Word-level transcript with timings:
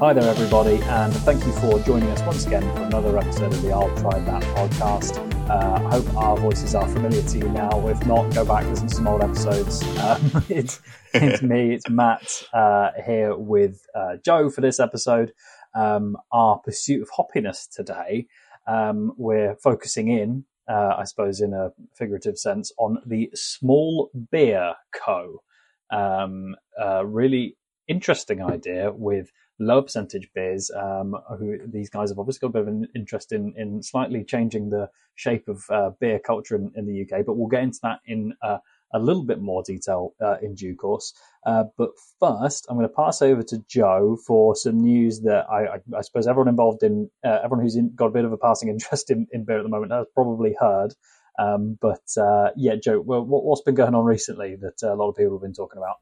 Hi 0.00 0.14
there, 0.14 0.30
everybody, 0.30 0.82
and 0.84 1.12
thank 1.12 1.44
you 1.44 1.52
for 1.52 1.78
joining 1.80 2.08
us 2.08 2.22
once 2.22 2.46
again 2.46 2.62
for 2.74 2.84
another 2.84 3.18
episode 3.18 3.52
of 3.52 3.60
the 3.60 3.70
I'll 3.70 3.94
Try 3.98 4.18
That 4.20 4.42
podcast. 4.56 5.18
Uh, 5.50 5.74
I 5.74 5.90
hope 5.90 6.16
our 6.16 6.38
voices 6.38 6.74
are 6.74 6.88
familiar 6.88 7.20
to 7.20 7.38
you 7.38 7.46
now. 7.50 7.86
If 7.86 8.06
not, 8.06 8.32
go 8.32 8.46
back 8.46 8.64
listen 8.64 8.88
to 8.88 8.94
some 8.94 9.06
old 9.06 9.22
episodes. 9.22 9.82
Um, 9.98 10.42
it's, 10.48 10.80
it's 11.12 11.42
me, 11.42 11.74
it's 11.74 11.90
Matt 11.90 12.44
uh, 12.54 12.92
here 13.04 13.36
with 13.36 13.86
uh, 13.94 14.16
Joe 14.24 14.48
for 14.48 14.62
this 14.62 14.80
episode. 14.80 15.34
Um, 15.74 16.16
our 16.32 16.60
pursuit 16.60 17.02
of 17.02 17.10
hoppiness 17.10 17.68
today, 17.68 18.26
um, 18.66 19.12
we're 19.18 19.56
focusing 19.56 20.08
in, 20.08 20.46
uh, 20.66 20.94
I 20.96 21.04
suppose, 21.04 21.42
in 21.42 21.52
a 21.52 21.72
figurative 21.94 22.38
sense, 22.38 22.72
on 22.78 23.02
the 23.04 23.28
Small 23.34 24.10
Beer 24.30 24.76
Co. 24.94 25.42
Um, 25.90 26.56
really 27.04 27.58
interesting 27.86 28.42
idea 28.42 28.92
with 28.92 29.30
lower 29.60 29.82
percentage 29.82 30.28
beers. 30.34 30.70
Um, 30.74 31.14
who 31.38 31.58
these 31.66 31.90
guys 31.90 32.10
have 32.10 32.18
obviously 32.18 32.40
got 32.40 32.48
a 32.48 32.52
bit 32.52 32.62
of 32.62 32.68
an 32.68 32.88
interest 32.94 33.32
in 33.32 33.54
in 33.56 33.82
slightly 33.82 34.24
changing 34.24 34.70
the 34.70 34.88
shape 35.14 35.48
of 35.48 35.64
uh, 35.70 35.90
beer 36.00 36.18
culture 36.18 36.56
in, 36.56 36.72
in, 36.74 36.86
the 36.86 37.02
UK. 37.02 37.24
But 37.26 37.36
we'll 37.36 37.48
get 37.48 37.62
into 37.62 37.78
that 37.82 38.00
in 38.06 38.32
uh, 38.42 38.58
a 38.92 38.98
little 38.98 39.24
bit 39.24 39.40
more 39.40 39.62
detail 39.62 40.14
uh, 40.20 40.36
in 40.42 40.54
due 40.54 40.74
course. 40.74 41.12
Uh, 41.44 41.64
but 41.76 41.90
first, 42.18 42.66
I'm 42.68 42.76
going 42.76 42.88
to 42.88 42.94
pass 42.94 43.22
over 43.22 43.42
to 43.42 43.58
Joe 43.68 44.16
for 44.26 44.56
some 44.56 44.80
news 44.80 45.20
that 45.22 45.46
I, 45.50 45.74
I, 45.74 45.98
I 45.98 46.00
suppose 46.00 46.26
everyone 46.26 46.48
involved 46.48 46.82
in 46.82 47.10
uh, 47.24 47.38
everyone 47.44 47.60
who's 47.64 47.76
in, 47.76 47.94
got 47.94 48.06
a 48.06 48.10
bit 48.10 48.24
of 48.24 48.32
a 48.32 48.38
passing 48.38 48.68
interest 48.70 49.10
in, 49.10 49.26
in 49.32 49.44
beer 49.44 49.58
at 49.58 49.62
the 49.62 49.68
moment 49.68 49.92
has 49.92 50.06
probably 50.14 50.56
heard. 50.58 50.94
Um, 51.38 51.78
but 51.80 52.02
uh, 52.18 52.50
yeah, 52.56 52.74
Joe, 52.82 53.00
well, 53.00 53.24
what, 53.24 53.56
has 53.56 53.62
been 53.62 53.74
going 53.74 53.94
on 53.94 54.04
recently 54.04 54.56
that 54.56 54.86
a 54.86 54.94
lot 54.94 55.08
of 55.08 55.16
people 55.16 55.34
have 55.34 55.42
been 55.42 55.54
talking 55.54 55.78
about? 55.78 55.96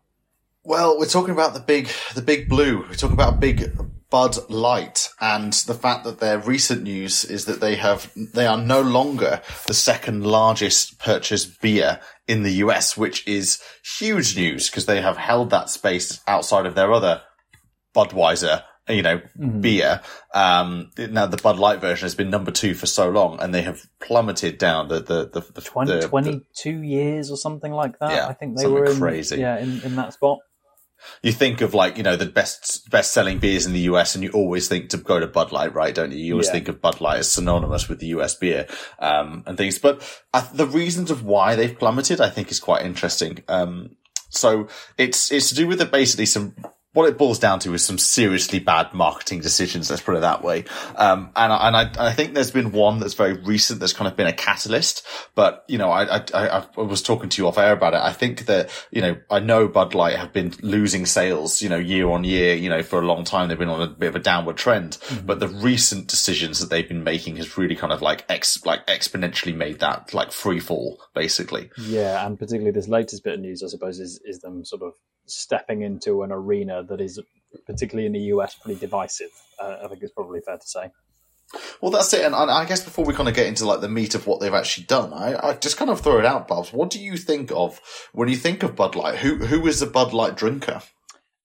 Well, 0.69 0.99
we're 0.99 1.07
talking 1.07 1.33
about 1.33 1.55
the 1.55 1.61
big, 1.61 1.89
the 2.15 2.21
big 2.21 2.47
blue. 2.47 2.81
We're 2.81 2.93
talking 2.93 3.15
about 3.15 3.41
big 3.41 3.73
Bud 4.11 4.51
Light 4.51 5.09
and 5.19 5.55
the 5.55 5.73
fact 5.73 6.05
that 6.05 6.21
their 6.21 6.39
recent 6.41 6.83
news 6.83 7.25
is 7.25 7.47
that 7.47 7.63
they 7.63 7.77
have, 7.77 8.13
they 8.35 8.47
are 8.47 8.59
no 8.59 8.83
longer 8.83 9.41
the 9.67 9.73
second 9.73 10.27
largest 10.27 10.99
purchased 10.99 11.63
beer 11.63 12.01
in 12.27 12.43
the 12.43 12.53
US, 12.65 12.99
which 12.99 13.27
is 13.27 13.63
huge 13.99 14.37
news 14.37 14.69
because 14.69 14.85
they 14.85 15.01
have 15.01 15.17
held 15.17 15.49
that 15.49 15.71
space 15.71 16.21
outside 16.29 16.67
of 16.67 16.75
their 16.75 16.93
other 16.93 17.23
Budweiser 17.97 18.63
you 18.91 19.03
know, 19.03 19.19
mm-hmm. 19.19 19.61
beer. 19.61 20.01
Um, 20.35 20.91
now 20.99 21.27
the 21.27 21.37
Bud 21.39 21.59
Light 21.59 21.81
version 21.81 22.07
has 22.07 22.15
been 22.15 22.31
number 22.31 22.51
two 22.51 22.75
for 22.75 22.87
so 22.87 23.11
long, 23.11 23.39
and 23.41 23.55
they 23.55 23.61
have 23.61 23.83
plummeted 24.01 24.57
down 24.57 24.89
the 24.89 25.01
the 25.01 25.29
the, 25.29 25.41
the 25.53 25.61
20, 25.61 25.93
the, 25.93 26.09
22 26.09 26.81
the, 26.81 26.87
years 26.87 27.31
or 27.31 27.37
something 27.37 27.73
like 27.73 27.99
that. 27.99 28.13
Yeah, 28.13 28.27
I 28.29 28.33
think 28.33 28.57
they 28.57 28.67
were 28.67 28.87
in, 28.87 28.99
crazy. 28.99 29.41
Yeah, 29.41 29.59
in, 29.59 29.83
in 29.83 29.97
that 29.97 30.15
spot 30.15 30.39
you 31.23 31.33
think 31.33 31.61
of 31.61 31.75
like 31.75 31.97
you 31.97 32.03
know 32.03 32.17
the 32.17 32.27
best 32.27 32.91
best 32.91 33.13
selling 33.13 33.39
beers 33.39 33.67
in 33.67 33.73
the 33.73 33.81
US, 33.81 34.15
and 34.15 34.25
you 34.25 34.31
always 34.31 34.69
think 34.69 34.91
to 34.91 34.97
go 34.97 35.21
to 35.21 35.27
Bud 35.27 35.53
Light, 35.53 35.75
right? 35.75 35.95
Don't 35.95 36.13
you? 36.13 36.19
You 36.19 36.33
always 36.35 36.47
yeah. 36.49 36.53
think 36.53 36.69
of 36.69 36.81
Bud 36.81 37.01
Light 37.01 37.19
as 37.19 37.31
synonymous 37.31 37.89
with 37.89 38.01
the 38.01 38.09
US 38.09 38.35
beer 38.35 38.67
um, 38.99 39.43
and 39.47 39.57
things. 39.57 39.79
But 39.79 40.03
uh, 40.33 40.47
the 40.53 40.67
reasons 40.67 41.11
of 41.11 41.25
why 41.25 41.55
they've 41.55 41.79
plummeted, 41.79 42.21
I 42.21 42.31
think, 42.31 42.51
is 42.51 42.61
quite 42.61 42.85
interesting. 42.85 43.43
Um, 43.49 43.97
so 44.31 44.69
it's 44.97 45.33
it's 45.33 45.49
to 45.49 45.55
do 45.55 45.67
with 45.67 45.91
basically 45.91 46.27
some 46.27 46.55
what 46.99 47.09
it 47.09 47.17
boils 47.17 47.39
down 47.39 47.61
to 47.61 47.73
is 47.75 47.85
some 47.85 47.97
seriously 47.97 48.59
bad 48.59 48.93
marketing 48.93 49.39
decisions. 49.39 49.89
Let's 49.89 50.03
put 50.03 50.17
it 50.17 50.23
that 50.23 50.43
way. 50.43 50.65
Um, 50.97 51.31
and, 51.37 51.53
and 51.53 51.77
I, 51.77 52.09
I, 52.09 52.13
think 52.13 52.35
there's 52.35 52.51
been 52.51 52.73
one 52.73 52.99
that's 52.99 53.15
very 53.15 53.35
recent 53.35 53.79
that's 53.79 53.93
kind 53.93 54.11
of 54.11 54.17
been 54.17 54.27
a 54.27 54.33
catalyst. 54.33 55.07
But, 55.37 55.65
you 55.69 55.79
know, 55.79 55.93
I, 55.93 56.17
I, 56.35 56.67
I 56.77 56.81
was 56.81 57.01
talking 57.01 57.29
to 57.29 57.41
you 57.41 57.47
off 57.47 57.57
air 57.57 57.73
about 57.73 57.95
it. 57.95 58.01
I 58.01 58.13
think 58.13 58.47
that, 58.47 58.71
you 58.91 59.01
know, 59.01 59.17
I 59.31 59.39
know 59.39 59.69
Bud 59.69 59.95
Light 59.95 60.17
have 60.17 60.33
been 60.33 60.53
losing 60.61 61.07
sales, 61.07 61.63
you 61.63 61.69
know, 61.69 61.77
year 61.77 62.11
on 62.11 62.25
year, 62.25 62.57
you 62.57 62.69
know, 62.69 62.83
for 62.83 62.99
a 62.99 63.07
long 63.07 63.23
time. 63.23 63.49
They've 63.49 63.57
been 63.57 63.69
on 63.69 63.81
a 63.81 63.87
bit 63.87 64.09
of 64.09 64.17
a 64.17 64.19
downward 64.19 64.57
trend, 64.57 64.95
mm-hmm. 64.95 65.25
but 65.25 65.39
the 65.39 65.47
recent 65.47 66.09
decisions 66.09 66.59
that 66.59 66.69
they've 66.69 66.89
been 66.89 67.05
making 67.05 67.37
has 67.37 67.57
really 67.57 67.77
kind 67.77 67.93
of 67.93 68.03
like 68.03 68.25
ex, 68.29 68.67
like 68.67 68.85
exponentially 68.89 69.55
made 69.55 69.79
that 69.79 70.13
like 70.13 70.33
free 70.33 70.59
fall, 70.59 71.01
basically. 71.15 71.71
Yeah. 71.79 72.27
And 72.27 72.37
particularly 72.37 72.73
this 72.73 72.89
latest 72.89 73.23
bit 73.23 73.35
of 73.35 73.41
news, 73.41 73.63
I 73.63 73.69
suppose, 73.69 74.01
is, 74.01 74.21
is 74.25 74.41
them 74.41 74.65
sort 74.65 74.83
of 74.83 74.95
stepping 75.31 75.83
into 75.83 76.23
an 76.23 76.33
arena 76.33 76.83
that 76.85 77.01
is, 77.01 77.21
particularly 77.67 78.07
in 78.07 78.13
the 78.13 78.33
US, 78.35 78.55
pretty 78.55 78.79
divisive. 78.79 79.31
Uh, 79.61 79.77
I 79.85 79.89
think 79.89 80.03
it's 80.03 80.13
probably 80.13 80.41
fair 80.41 80.59
to 80.59 80.67
say. 80.67 80.91
Well, 81.81 81.91
that's 81.91 82.13
it. 82.13 82.25
And 82.25 82.35
I 82.35 82.65
guess 82.67 82.85
before 82.85 83.05
we 83.05 83.15
kind 83.15 83.29
of 83.29 83.35
get 83.35 83.47
into 83.47 83.65
like 83.65 83.81
the 83.81 83.89
meat 83.89 84.15
of 84.15 84.27
what 84.27 84.41
they've 84.41 84.53
actually 84.53 84.85
done, 84.85 85.13
I, 85.13 85.49
I 85.51 85.55
just 85.55 85.77
kind 85.77 85.91
of 85.91 86.01
throw 86.01 86.19
it 86.19 86.27
out, 86.27 86.47
Bubs. 86.47 86.73
What 86.73 86.91
do 86.91 87.01
you 87.01 87.17
think 87.17 87.51
of 87.53 87.81
when 88.13 88.29
you 88.29 88.37
think 88.37 88.63
of 88.63 88.77
Bud 88.77 88.95
Light? 88.95 89.19
Who 89.19 89.37
who 89.37 89.67
is 89.67 89.81
a 89.81 89.87
Bud 89.87 90.13
Light 90.13 90.37
drinker? 90.37 90.83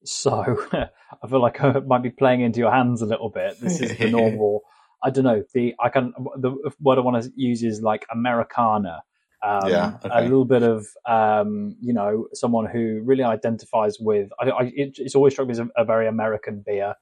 So 0.03 0.67
I 0.73 1.27
feel 1.29 1.41
like 1.41 1.61
I 1.61 1.79
might 1.79 2.03
be 2.03 2.09
playing 2.09 2.41
into 2.41 2.59
your 2.59 2.71
hands 2.71 3.01
a 3.01 3.05
little 3.05 3.29
bit. 3.29 3.59
This 3.61 3.79
is 3.79 3.97
the 3.97 4.09
normal. 4.11 4.61
I 5.01 5.09
don't 5.09 5.23
know. 5.23 5.43
The 5.53 5.73
I 5.79 5.89
can 5.89 6.13
the 6.37 6.51
word 6.81 6.97
I 6.97 7.01
want 7.01 7.23
to 7.23 7.31
use 7.35 7.63
is 7.63 7.81
like 7.81 8.05
Americana 8.11 9.03
um, 9.43 9.69
yeah, 9.69 9.97
okay. 10.05 10.09
a 10.13 10.21
little 10.21 10.45
bit 10.45 10.63
of 10.63 10.87
um, 11.05 11.75
you 11.81 11.93
know 11.93 12.27
someone 12.33 12.65
who 12.65 13.01
really 13.03 13.23
identifies 13.23 13.97
with. 13.99 14.29
I, 14.39 14.49
I, 14.49 14.63
it, 14.73 14.95
it's 14.97 15.15
always 15.15 15.33
struck 15.33 15.47
me 15.47 15.51
as 15.51 15.59
a, 15.59 15.67
a 15.75 15.83
very 15.83 16.07
American 16.07 16.63
beer. 16.65 16.95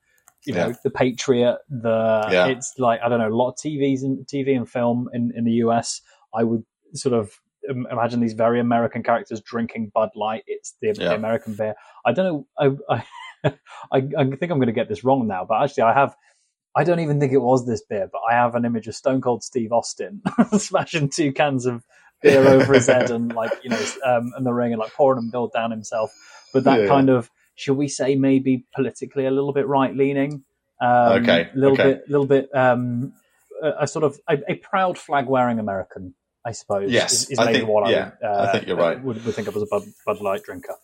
You 0.46 0.56
know, 0.56 0.68
yeah. 0.70 0.76
the 0.84 0.90
Patriot. 0.90 1.60
The 1.70 2.28
yeah. 2.32 2.48
it's 2.48 2.74
like 2.80 3.00
I 3.04 3.10
don't 3.10 3.20
know 3.20 3.30
a 3.30 3.36
lot 3.36 3.50
of 3.50 3.56
TVs 3.58 4.02
and 4.02 4.26
TV 4.26 4.58
and 4.58 4.68
film 4.68 5.08
in 5.14 5.32
in 5.36 5.46
the 5.46 5.52
US. 5.66 6.02
I 6.34 6.44
would 6.44 6.64
sort 6.94 7.14
of 7.14 7.40
imagine 7.70 8.22
these 8.22 8.34
very 8.34 8.60
American 8.60 9.04
characters 9.04 9.40
drinking 9.42 9.92
Bud 9.94 10.10
Light. 10.16 10.44
It's 10.48 10.76
the, 10.82 10.94
the 10.94 11.14
American 11.14 11.54
beer. 11.54 11.76
I 12.06 12.12
don't 12.12 12.26
know. 12.60 12.76
I 12.90 13.04
I, 13.44 13.54
I 13.92 14.02
think 14.02 14.52
I'm 14.52 14.58
going 14.58 14.66
to 14.66 14.72
get 14.72 14.90
this 14.90 15.04
wrong 15.04 15.28
now, 15.28 15.46
but 15.48 15.62
actually 15.64 15.84
I 15.84 15.94
have. 15.94 16.16
I 16.74 16.86
don't 16.86 17.02
even 17.02 17.20
think 17.20 17.34
it 17.34 17.42
was 17.42 17.68
this 17.68 17.84
beer, 17.84 18.08
but 18.10 18.22
I 18.30 18.34
have 18.34 18.56
an 18.56 18.64
image 18.64 18.88
of 18.88 18.96
Stone 18.96 19.20
Cold 19.20 19.44
Steve 19.44 19.74
Austin 19.74 20.22
smashing 20.58 21.10
two 21.10 21.34
cans 21.34 21.66
of 21.66 21.84
beer 22.22 22.48
over 22.48 22.74
his 22.74 22.88
head 22.88 23.12
and 23.12 23.34
like 23.34 23.52
you 23.64 23.70
know 23.70 23.86
um, 24.06 24.34
in 24.38 24.44
the 24.44 24.54
ring 24.54 24.74
and 24.74 24.80
like 24.80 24.94
pouring 24.94 25.18
them 25.18 25.30
build 25.30 25.52
down 25.54 25.72
himself. 25.72 26.12
But 26.54 26.64
that 26.66 26.82
yeah, 26.82 26.88
kind 26.88 27.08
yeah. 27.08 27.16
of 27.16 27.30
shall 27.56 27.76
we 27.76 27.88
say 27.88 28.16
maybe 28.16 28.66
politically 28.74 29.26
a 29.26 29.32
little 29.32 29.54
bit 29.54 29.68
right 29.68 29.96
leaning. 29.96 30.44
Um, 30.82 31.24
okay. 31.24 31.50
A 31.54 31.58
little 31.58 31.74
okay. 31.74 31.94
bit, 31.94 32.10
little 32.10 32.26
bit, 32.26 32.50
um, 32.56 33.14
a, 33.62 33.84
a, 33.84 33.88
sort 33.88 34.04
of 34.04 34.20
a, 34.28 34.40
a 34.50 34.56
proud 34.56 34.98
flag 34.98 35.28
wearing 35.28 35.60
American, 35.60 36.16
I 36.44 36.54
suppose. 36.54 36.92
Yes, 36.92 37.14
is, 37.14 37.32
is 37.32 37.40
maybe 37.40 37.60
think, 37.60 37.70
what 37.70 37.88
yeah, 37.92 38.12
I, 38.24 38.26
uh, 38.26 38.46
I 38.48 38.52
think 38.52 38.68
you're 38.68 38.78
right. 38.78 39.02
Would, 39.02 39.24
would 39.24 39.36
think 39.36 39.48
of 39.48 39.56
as 39.56 39.62
a 39.62 39.68
Bud, 39.68 39.84
Bud 40.08 40.22
Light 40.22 40.44
drinker. 40.44 40.76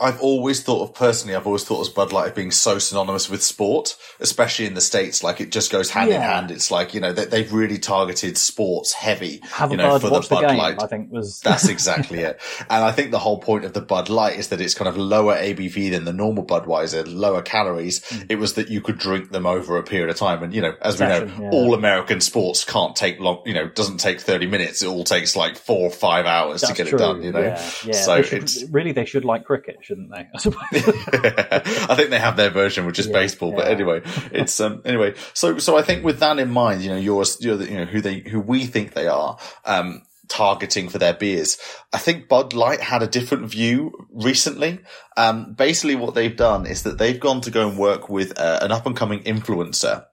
I've 0.00 0.20
always 0.20 0.62
thought 0.62 0.82
of 0.82 0.94
personally, 0.94 1.34
I've 1.34 1.46
always 1.46 1.64
thought 1.64 1.86
of 1.86 1.94
Bud 1.94 2.12
Light 2.12 2.34
being 2.34 2.50
so 2.50 2.78
synonymous 2.78 3.28
with 3.28 3.42
sport, 3.42 3.96
especially 4.20 4.66
in 4.66 4.74
the 4.74 4.80
States. 4.80 5.22
Like 5.22 5.40
it 5.40 5.50
just 5.50 5.72
goes 5.72 5.90
hand 5.90 6.10
yeah. 6.10 6.16
in 6.16 6.22
hand. 6.22 6.50
It's 6.50 6.70
like, 6.70 6.94
you 6.94 7.00
know, 7.00 7.12
they, 7.12 7.42
have 7.42 7.52
really 7.52 7.78
targeted 7.78 8.38
sports 8.38 8.92
heavy, 8.92 9.40
Have 9.50 9.70
you 9.70 9.76
know, 9.76 9.98
for 9.98 10.10
the 10.10 10.26
Bud 10.28 10.42
the 10.42 10.48
game, 10.48 10.56
Light. 10.56 10.82
I 10.82 10.86
think 10.86 11.10
was. 11.10 11.40
That's 11.44 11.68
exactly 11.78 12.20
it. 12.20 12.40
And 12.70 12.84
I 12.84 12.92
think 12.92 13.10
the 13.10 13.18
whole 13.18 13.38
point 13.38 13.64
of 13.64 13.72
the 13.72 13.80
Bud 13.80 14.08
Light 14.08 14.38
is 14.38 14.48
that 14.48 14.60
it's 14.60 14.74
kind 14.74 14.88
of 14.88 14.96
lower 14.96 15.34
ABV 15.34 15.90
than 15.90 16.04
the 16.04 16.12
normal 16.12 16.44
Budweiser, 16.44 17.04
lower 17.06 17.42
calories. 17.42 18.00
Mm. 18.00 18.26
It 18.30 18.36
was 18.36 18.54
that 18.54 18.68
you 18.68 18.80
could 18.80 18.98
drink 18.98 19.30
them 19.30 19.46
over 19.46 19.76
a 19.78 19.82
period 19.82 20.10
of 20.10 20.16
time. 20.16 20.42
And, 20.42 20.54
you 20.54 20.62
know, 20.62 20.74
as 20.82 20.98
Session, 20.98 21.28
we 21.28 21.44
know, 21.44 21.44
yeah. 21.44 21.50
all 21.50 21.74
American 21.74 22.20
sports 22.20 22.64
can't 22.64 22.94
take 22.94 23.18
long, 23.18 23.42
you 23.44 23.54
know, 23.54 23.68
doesn't 23.68 23.98
take 23.98 24.20
30 24.20 24.46
minutes. 24.46 24.82
It 24.82 24.86
all 24.86 25.04
takes 25.04 25.34
like 25.34 25.56
four 25.56 25.88
or 25.88 25.90
five 25.90 26.26
hours 26.26 26.60
That's 26.60 26.72
to 26.72 26.76
get 26.76 26.88
true. 26.88 26.98
it 26.98 27.00
done, 27.00 27.22
you 27.22 27.32
know? 27.32 27.40
Yeah. 27.40 27.92
So 27.92 28.16
it's 28.16 28.62
really, 28.64 28.92
they 28.92 29.04
should 29.04 29.24
like 29.24 29.44
cricket, 29.44 29.78
shouldn't 29.88 30.10
they? 30.10 30.28
I 30.34 30.38
suppose. 30.38 30.62
I 30.72 31.94
think 31.94 32.10
they 32.10 32.18
have 32.18 32.36
their 32.36 32.50
version, 32.50 32.84
which 32.84 32.98
is 32.98 33.06
yeah, 33.06 33.14
baseball. 33.14 33.52
But 33.52 33.68
anyway, 33.68 34.02
it's 34.30 34.60
um 34.60 34.82
anyway. 34.84 35.14
So 35.32 35.58
so 35.58 35.76
I 35.78 35.82
think 35.82 36.04
with 36.04 36.20
that 36.20 36.38
in 36.38 36.50
mind, 36.50 36.82
you 36.82 36.90
know, 36.90 36.96
you're, 36.96 37.24
you're 37.40 37.56
the, 37.56 37.64
you 37.64 37.78
know 37.78 37.84
who 37.86 38.00
they 38.00 38.20
who 38.20 38.40
we 38.40 38.66
think 38.66 38.92
they 38.92 39.08
are. 39.08 39.38
Um, 39.64 40.02
targeting 40.28 40.90
for 40.90 40.98
their 40.98 41.14
beers. 41.14 41.56
I 41.90 41.96
think 41.96 42.28
Bud 42.28 42.52
Light 42.52 42.82
had 42.82 43.02
a 43.02 43.06
different 43.06 43.50
view 43.50 43.94
recently. 44.12 44.80
Um, 45.16 45.54
basically 45.54 45.94
what 45.94 46.14
they've 46.14 46.36
done 46.36 46.66
is 46.66 46.82
that 46.82 46.98
they've 46.98 47.18
gone 47.18 47.40
to 47.40 47.50
go 47.50 47.66
and 47.66 47.78
work 47.78 48.10
with 48.10 48.38
uh, 48.38 48.58
an 48.60 48.70
up 48.70 48.84
and 48.84 48.94
coming 48.94 49.22
influencer 49.22 50.04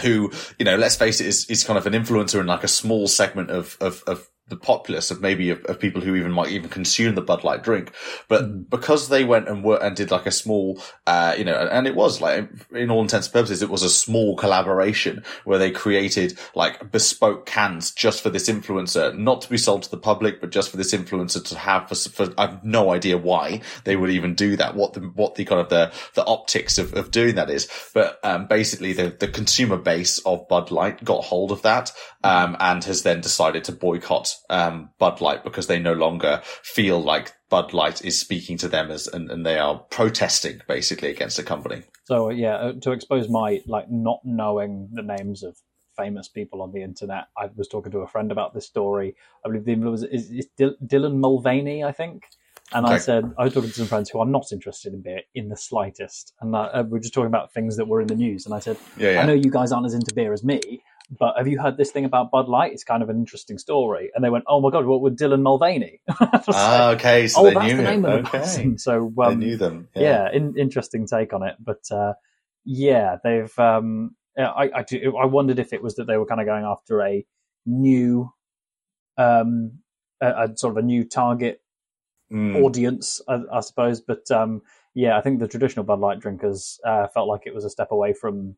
who, 0.00 0.32
you 0.58 0.64
know, 0.64 0.74
let's 0.74 0.96
face 0.96 1.20
it, 1.20 1.28
is, 1.28 1.48
is 1.48 1.62
kind 1.62 1.78
of 1.78 1.86
an 1.86 1.92
influencer 1.92 2.40
in 2.40 2.46
like 2.46 2.64
a 2.64 2.68
small 2.68 3.06
segment 3.06 3.50
of, 3.52 3.76
of, 3.80 4.02
of 4.08 4.26
the 4.48 4.56
populace 4.56 5.10
of 5.10 5.20
maybe 5.20 5.50
of, 5.50 5.64
of, 5.64 5.80
people 5.80 6.02
who 6.02 6.14
even 6.14 6.30
might 6.30 6.50
even 6.50 6.68
consume 6.68 7.14
the 7.14 7.22
Bud 7.22 7.42
Light 7.42 7.62
drink. 7.62 7.92
But 8.28 8.42
mm. 8.42 8.68
because 8.68 9.08
they 9.08 9.24
went 9.24 9.48
and 9.48 9.64
were 9.64 9.82
and 9.82 9.96
did 9.96 10.10
like 10.10 10.26
a 10.26 10.30
small, 10.30 10.82
uh, 11.06 11.34
you 11.38 11.44
know, 11.44 11.54
and 11.54 11.86
it 11.86 11.94
was 11.94 12.20
like, 12.20 12.50
in 12.72 12.90
all 12.90 13.00
intents 13.00 13.28
and 13.28 13.32
purposes, 13.32 13.62
it 13.62 13.70
was 13.70 13.82
a 13.82 13.88
small 13.88 14.36
collaboration 14.36 15.24
where 15.44 15.58
they 15.58 15.70
created 15.70 16.38
like 16.54 16.90
bespoke 16.90 17.46
cans 17.46 17.92
just 17.92 18.22
for 18.22 18.30
this 18.30 18.48
influencer, 18.48 19.16
not 19.16 19.40
to 19.42 19.48
be 19.48 19.56
sold 19.56 19.84
to 19.84 19.90
the 19.90 19.96
public, 19.96 20.40
but 20.40 20.50
just 20.50 20.70
for 20.70 20.76
this 20.76 20.92
influencer 20.92 21.42
to 21.42 21.56
have 21.56 21.88
for, 21.88 21.94
for 21.94 22.34
I 22.36 22.48
have 22.48 22.64
no 22.64 22.90
idea 22.90 23.16
why 23.16 23.62
they 23.84 23.96
would 23.96 24.10
even 24.10 24.34
do 24.34 24.56
that, 24.56 24.74
what 24.74 24.92
the, 24.92 25.00
what 25.00 25.36
the 25.36 25.44
kind 25.46 25.60
of 25.60 25.70
the, 25.70 25.92
the 26.14 26.26
optics 26.26 26.76
of, 26.78 26.92
of 26.94 27.10
doing 27.10 27.36
that 27.36 27.48
is. 27.48 27.68
But, 27.94 28.18
um, 28.22 28.48
basically 28.48 28.92
the, 28.92 29.16
the 29.18 29.28
consumer 29.28 29.78
base 29.78 30.18
of 30.26 30.46
Bud 30.48 30.70
Light 30.70 31.02
got 31.02 31.24
hold 31.24 31.52
of 31.52 31.62
that, 31.62 31.92
um, 32.22 32.56
and 32.60 32.84
has 32.84 33.02
then 33.02 33.20
decided 33.20 33.64
to 33.64 33.72
boycott 33.72 34.31
um, 34.50 34.90
Bud 34.98 35.20
Light 35.20 35.44
because 35.44 35.66
they 35.66 35.78
no 35.78 35.92
longer 35.92 36.40
feel 36.44 37.02
like 37.02 37.32
Bud 37.50 37.72
Light 37.72 38.04
is 38.04 38.18
speaking 38.18 38.56
to 38.58 38.68
them 38.68 38.90
as, 38.90 39.06
and, 39.06 39.30
and 39.30 39.44
they 39.44 39.58
are 39.58 39.78
protesting 39.78 40.60
basically 40.68 41.10
against 41.10 41.36
the 41.36 41.42
company. 41.42 41.82
So 42.04 42.30
yeah, 42.30 42.56
uh, 42.56 42.72
to 42.82 42.92
expose 42.92 43.28
my 43.28 43.62
like 43.66 43.90
not 43.90 44.20
knowing 44.24 44.88
the 44.92 45.02
names 45.02 45.42
of 45.42 45.56
famous 45.96 46.28
people 46.28 46.62
on 46.62 46.72
the 46.72 46.82
internet, 46.82 47.24
I 47.36 47.50
was 47.54 47.68
talking 47.68 47.92
to 47.92 47.98
a 47.98 48.08
friend 48.08 48.32
about 48.32 48.54
this 48.54 48.66
story. 48.66 49.14
I 49.44 49.48
believe 49.48 49.64
the 49.64 49.74
was 49.76 50.02
is, 50.02 50.30
is 50.30 50.48
Dylan 50.58 51.16
Mulvaney, 51.16 51.84
I 51.84 51.92
think. 51.92 52.24
And 52.74 52.86
okay. 52.86 52.94
I 52.94 52.98
said, 52.98 53.34
I 53.38 53.44
was 53.44 53.54
talking 53.54 53.68
to 53.68 53.76
some 53.76 53.86
friends 53.86 54.08
who 54.08 54.18
are 54.20 54.26
not 54.26 54.50
interested 54.50 54.94
in 54.94 55.02
beer 55.02 55.20
in 55.34 55.48
the 55.48 55.56
slightest. 55.56 56.32
And 56.40 56.54
uh, 56.54 56.84
we 56.88 56.98
are 56.98 57.02
just 57.02 57.12
talking 57.12 57.26
about 57.26 57.52
things 57.52 57.76
that 57.76 57.86
were 57.86 58.00
in 58.00 58.06
the 58.06 58.14
news. 58.14 58.46
And 58.46 58.54
I 58.54 58.60
said, 58.60 58.78
yeah, 58.96 59.12
yeah. 59.12 59.20
I 59.20 59.26
know 59.26 59.34
you 59.34 59.50
guys 59.50 59.72
aren't 59.72 59.86
as 59.86 59.94
into 59.94 60.14
beer 60.14 60.32
as 60.32 60.42
me, 60.42 60.82
but 61.18 61.34
have 61.36 61.46
you 61.46 61.60
heard 61.60 61.76
this 61.76 61.90
thing 61.90 62.06
about 62.06 62.30
Bud 62.30 62.48
Light? 62.48 62.72
It's 62.72 62.84
kind 62.84 63.02
of 63.02 63.10
an 63.10 63.16
interesting 63.16 63.58
story. 63.58 64.10
And 64.14 64.24
they 64.24 64.30
went, 64.30 64.44
oh 64.48 64.62
my 64.62 64.70
God, 64.70 64.86
what 64.86 65.02
with 65.02 65.18
Dylan 65.18 65.42
Mulvaney? 65.42 66.00
ah, 66.08 66.90
okay. 66.92 67.28
So 67.28 67.40
oh, 67.40 67.50
they 67.50 67.66
knew 67.66 67.76
the 67.76 67.90
him. 67.90 68.04
okay. 68.06 68.76
So 68.78 69.12
um, 69.22 69.38
they 69.38 69.46
knew 69.46 69.56
them. 69.58 69.88
Yeah, 69.94 70.02
yeah 70.02 70.28
in, 70.32 70.54
interesting 70.56 71.06
take 71.06 71.34
on 71.34 71.42
it. 71.42 71.56
But 71.60 71.82
uh, 71.90 72.14
yeah, 72.64 73.16
they've, 73.22 73.56
um, 73.58 74.16
I, 74.38 74.70
I, 74.74 74.84
I 75.20 75.26
wondered 75.26 75.58
if 75.58 75.74
it 75.74 75.82
was 75.82 75.96
that 75.96 76.06
they 76.06 76.16
were 76.16 76.24
kind 76.24 76.40
of 76.40 76.46
going 76.46 76.64
after 76.64 77.02
a 77.02 77.26
new, 77.66 78.32
um, 79.18 79.80
a, 80.22 80.44
a 80.44 80.56
sort 80.56 80.70
of 80.70 80.78
a 80.78 80.86
new 80.86 81.04
target 81.04 81.60
mm. 82.32 82.62
audience, 82.62 83.20
I, 83.28 83.40
I, 83.52 83.60
suppose. 83.60 84.00
But 84.00 84.30
um, 84.30 84.62
yeah, 84.94 85.18
I 85.18 85.20
think 85.20 85.40
the 85.40 85.48
traditional 85.48 85.84
Bud 85.84 86.00
Light 86.00 86.20
drinkers 86.20 86.80
uh, 86.86 87.08
felt 87.08 87.28
like 87.28 87.42
it 87.44 87.54
was 87.54 87.66
a 87.66 87.70
step 87.70 87.90
away 87.90 88.14
from 88.14 88.56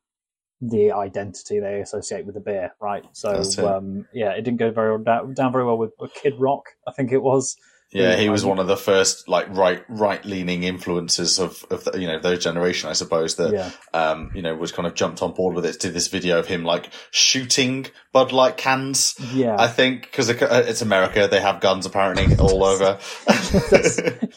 the 0.60 0.92
identity 0.92 1.60
they 1.60 1.80
associate 1.80 2.26
with 2.26 2.34
the 2.34 2.40
beer, 2.40 2.72
right? 2.80 3.04
So 3.12 3.42
um, 3.66 4.06
yeah, 4.12 4.30
it 4.30 4.42
didn't 4.42 4.58
go 4.58 4.70
very 4.70 5.02
down, 5.02 5.34
down 5.34 5.52
very 5.52 5.64
well 5.64 5.78
with, 5.78 5.92
with 5.98 6.14
Kid 6.14 6.34
Rock. 6.38 6.70
I 6.86 6.92
think 6.92 7.12
it 7.12 7.22
was. 7.22 7.56
Yeah, 7.90 8.16
he 8.16 8.28
was 8.28 8.44
one 8.44 8.58
of 8.58 8.66
the 8.66 8.76
first 8.76 9.28
like 9.28 9.46
right 9.50 9.84
right 9.88 10.24
leaning 10.24 10.64
influences 10.64 11.38
of 11.38 11.64
of 11.70 11.84
the, 11.84 12.00
you 12.00 12.08
know 12.08 12.18
their 12.18 12.36
generation, 12.36 12.90
I 12.90 12.92
suppose. 12.92 13.36
That 13.36 13.52
yeah. 13.52 13.70
um 13.92 14.32
you 14.34 14.42
know 14.42 14.52
was 14.56 14.72
kind 14.72 14.88
of 14.88 14.94
jumped 14.94 15.22
on 15.22 15.32
board 15.32 15.54
with 15.54 15.64
it. 15.64 15.78
Did 15.78 15.94
this 15.94 16.08
video 16.08 16.40
of 16.40 16.48
him 16.48 16.64
like 16.64 16.90
shooting 17.12 17.86
Bud 18.12 18.32
Light 18.32 18.56
cans. 18.56 19.14
Yeah, 19.32 19.54
I 19.56 19.68
think 19.68 20.02
because 20.02 20.28
it's 20.28 20.82
America, 20.82 21.28
they 21.30 21.40
have 21.40 21.60
guns 21.60 21.86
apparently 21.86 22.36
all 22.36 22.64
over. 22.64 22.98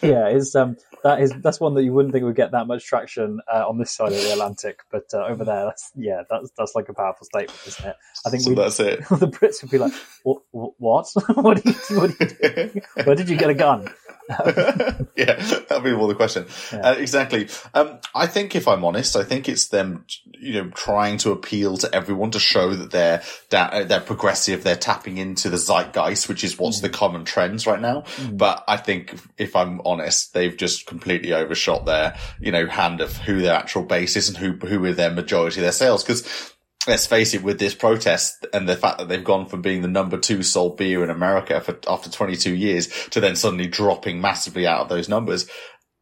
yeah, 0.04 0.28
it's 0.28 0.54
um 0.54 0.78
that 1.04 1.22
is 1.22 1.32
that's 1.42 1.60
one 1.60 1.74
that 1.76 1.84
you 1.84 1.94
wouldn't 1.94 2.14
think 2.14 2.24
would 2.26 2.36
get 2.36 2.52
that 2.52 2.68
much 2.68 2.86
traction 2.86 3.40
uh, 3.52 3.68
on 3.68 3.78
this 3.78 3.92
side 3.92 4.12
of 4.12 4.22
the 4.22 4.32
Atlantic, 4.32 4.80
but 4.92 5.06
uh, 5.14 5.26
over 5.26 5.44
there, 5.44 5.66
that's 5.66 5.92
yeah, 5.96 6.24
that's 6.30 6.52
that's 6.58 6.76
like 6.76 6.90
a 6.90 6.94
powerful 6.94 7.26
statement, 7.26 7.60
isn't 7.68 7.86
it? 7.86 7.96
I 8.26 8.30
think 8.30 8.44
so 8.44 8.54
that's 8.54 8.80
it. 8.80 9.00
the 9.10 9.28
Brits 9.28 9.62
would 9.62 9.72
be 9.72 9.78
like, 9.78 9.94
"What? 10.24 10.42
What? 10.52 11.08
what 11.36 11.58
are 11.58 11.70
you? 11.70 12.00
What 12.00 12.10
are 12.10 12.26
you 12.26 12.54
doing? 12.56 12.82
Where 13.04 13.16
did 13.16 13.30
you 13.30 13.38
get 13.38 13.50
a 13.50 13.54
gun?" 13.54 13.90
yeah, 15.16 15.36
that'll 15.36 15.80
be 15.80 15.96
more 15.96 16.08
the 16.08 16.16
question. 16.16 16.46
Yeah. 16.74 16.80
Uh, 16.80 16.94
exactly. 16.96 17.48
Um, 17.74 18.00
I 18.14 18.28
think, 18.28 18.56
if 18.56 18.68
I'm 18.68 18.84
honest, 18.84 19.16
I 19.16 19.24
think 19.24 19.48
it's 19.48 19.70
them, 19.70 20.06
you 20.38 20.62
know, 20.62 20.70
trying 20.72 21.18
to 21.20 21.32
appeal 21.32 21.78
to 21.78 21.96
everyone 21.96 22.32
to 22.32 22.40
show 22.40 22.74
that 22.74 22.92
they're 22.92 23.22
uh, 23.52 23.84
they're 23.86 24.02
progressive, 24.02 24.64
they're 24.64 24.76
tapping 24.76 25.18
into 25.18 25.50
the 25.50 25.58
zeitgeist, 25.58 26.28
which 26.28 26.44
is 26.44 26.60
what's 26.60 26.80
mm. 26.80 26.84
the 26.84 26.90
common 26.90 27.24
trends 27.24 27.66
right 27.66 27.80
now. 27.80 28.02
Mm. 28.18 28.38
But 28.38 28.66
I 28.68 28.76
think, 28.76 29.16
if 29.38 29.56
I'm 29.56 29.80
honest, 29.86 30.34
they've 30.34 30.56
just 30.56 30.88
completely 30.88 31.34
overshot 31.34 31.86
their, 31.86 32.18
you 32.42 32.52
know, 32.52 32.68
hand 32.68 33.00
of 33.00 33.16
who 33.16 33.42
their 33.42 33.56
actual 33.56 33.84
base 33.84 34.18
is 34.18 34.28
and 34.28 34.38
who 34.38 34.54
who 34.68 34.84
are 34.86 34.94
their 34.94 35.12
majority 35.12 35.62
of 35.62 35.64
their 35.64 35.72
sales 35.72 36.04
because 36.04 36.54
let's 36.88 37.06
face 37.06 37.34
it, 37.34 37.44
with 37.44 37.60
this 37.60 37.76
protest 37.76 38.46
and 38.54 38.68
the 38.68 38.76
fact 38.76 39.00
that 39.00 39.08
they've 39.08 39.24
gone 39.24 39.46
from 39.46 39.62
being 39.62 39.82
the 39.82 39.88
number 39.88 40.18
two 40.18 40.44
sold 40.44 40.78
beer 40.78 41.04
in 41.04 41.10
America 41.10 41.60
for 41.62 41.78
after 41.88 42.10
22 42.10 42.56
years 42.56 42.88
to 43.10 43.20
then 43.20 43.36
suddenly 43.36 43.68
dropping 43.68 44.22
massively 44.22 44.66
out 44.66 44.82
of 44.82 44.90
those 44.90 45.10
numbers, 45.10 45.50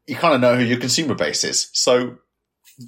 you 0.07 0.15
kind 0.15 0.35
of 0.35 0.41
know 0.41 0.55
who 0.55 0.63
your 0.63 0.79
consumer 0.79 1.15
base 1.15 1.43
is. 1.43 1.69
So, 1.73 2.17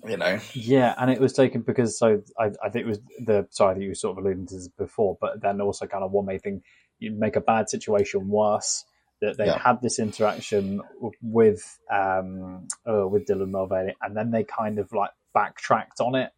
you 0.05 0.17
know. 0.17 0.39
Yeah, 0.53 0.93
and 0.97 1.09
it 1.09 1.19
was 1.19 1.33
taken 1.33 1.61
because 1.61 1.97
so 1.97 2.21
I, 2.39 2.51
I 2.63 2.69
think 2.69 2.85
it 2.85 2.89
was 2.89 2.99
the 3.25 3.47
sorry 3.49 3.75
that 3.75 3.81
you 3.81 3.89
were 3.89 3.95
sort 3.95 4.17
of 4.17 4.23
alluding 4.23 4.47
to 4.47 4.55
this 4.55 4.67
before, 4.67 5.17
but 5.19 5.41
then 5.41 5.59
also 5.61 5.87
kind 5.87 6.03
of 6.03 6.11
one 6.11 6.25
may 6.25 6.37
think 6.37 6.63
you 6.99 7.11
make 7.11 7.35
a 7.35 7.41
bad 7.41 7.69
situation 7.69 8.29
worse. 8.29 8.85
That 9.19 9.35
they 9.35 9.47
yeah. 9.47 9.57
had 9.57 9.81
this 9.81 9.97
interaction 9.97 10.79
with 11.23 11.79
um 11.91 12.67
uh, 12.87 13.07
with 13.07 13.25
Dylan 13.25 13.49
Mulvaney, 13.49 13.95
and 13.99 14.15
then 14.15 14.29
they 14.29 14.43
kind 14.43 14.77
of 14.77 14.93
like 14.93 15.09
backtracked 15.33 15.99
on 15.99 16.13
it 16.13 16.29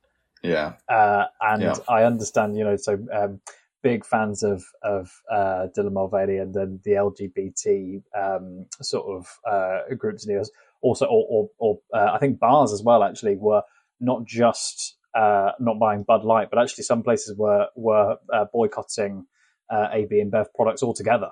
yeah. 0.44 0.74
Uh, 0.88 1.26
and 1.42 1.62
yeah. 1.62 1.76
I 1.88 2.04
understand, 2.04 2.58
you 2.58 2.64
know, 2.64 2.76
so 2.76 2.98
um, 3.14 3.42
big 3.82 4.06
fans 4.06 4.44
of 4.44 4.64
of 4.84 5.12
uh, 5.32 5.68
Dylan 5.78 5.94
Mulvaney 5.94 6.38
and 6.38 6.54
then 6.54 6.80
the 6.84 6.92
LGBT 6.92 8.02
um, 8.18 8.66
sort 8.82 9.06
of 9.18 9.40
uh, 9.50 9.94
groups 9.96 10.26
in 10.26 10.34
the 10.34 10.42
US. 10.42 10.50
Also, 10.82 11.06
or, 11.06 11.26
or, 11.30 11.50
or 11.58 11.80
uh, 11.94 12.12
I 12.14 12.20
think 12.20 12.40
bars 12.40 12.72
as 12.72 12.82
well 12.82 13.04
actually 13.04 13.36
were 13.36 13.64
not 14.00 14.26
just 14.26 14.96
uh, 15.14 15.52
not 15.60 15.78
buying 15.78 16.04
Bud 16.04 16.24
Light, 16.24 16.50
but 16.50 16.60
actually 16.60 16.86
some 16.86 17.04
places 17.04 17.38
were 17.38 17.68
were 17.76 18.16
uh, 18.32 18.46
boycotting 18.54 19.26
AB 19.72 20.24
InBev 20.24 20.48
products 20.56 20.82
altogether. 20.82 21.32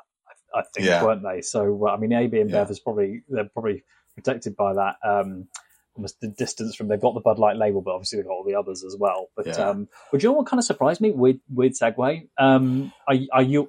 I, 0.54 0.60
I 0.60 0.64
think, 0.74 0.88
yeah. 0.88 1.04
weren't 1.04 1.24
they? 1.24 1.42
So, 1.42 1.88
I 1.88 1.98
mean, 1.98 2.12
AB 2.12 2.40
and 2.40 2.50
yeah. 2.50 2.64
Bev 2.64 2.72
is 2.72 2.80
probably 2.80 3.22
they're 3.30 3.46
probably 3.46 3.84
protected 4.16 4.58
by 4.58 4.74
that. 4.74 4.96
Um, 5.02 5.48
almost 5.98 6.22
the 6.22 6.28
distance 6.28 6.76
from 6.76 6.88
they've 6.88 7.02
got 7.02 7.14
the 7.14 7.20
Bud 7.20 7.40
Light 7.40 7.58
label, 7.58 7.82
but 7.82 7.92
obviously 7.92 8.18
they've 8.18 8.28
got 8.28 8.34
all 8.34 8.44
the 8.44 8.56
others 8.56 8.84
as 8.84 8.96
well. 8.98 9.30
But 9.36 9.48
yeah. 9.48 9.70
um, 9.70 9.90
would 10.12 10.24
you 10.24 10.30
know 10.30 10.34
what 10.34 10.46
kind 10.46 10.60
of 10.60 10.64
surprised 10.64 11.02
me? 11.02 11.12
Weird, 11.12 11.40
weird 11.50 11.74
segue. 11.74 12.28
Um, 12.38 12.94
are, 13.08 13.16
are, 13.34 13.42
you 13.42 13.68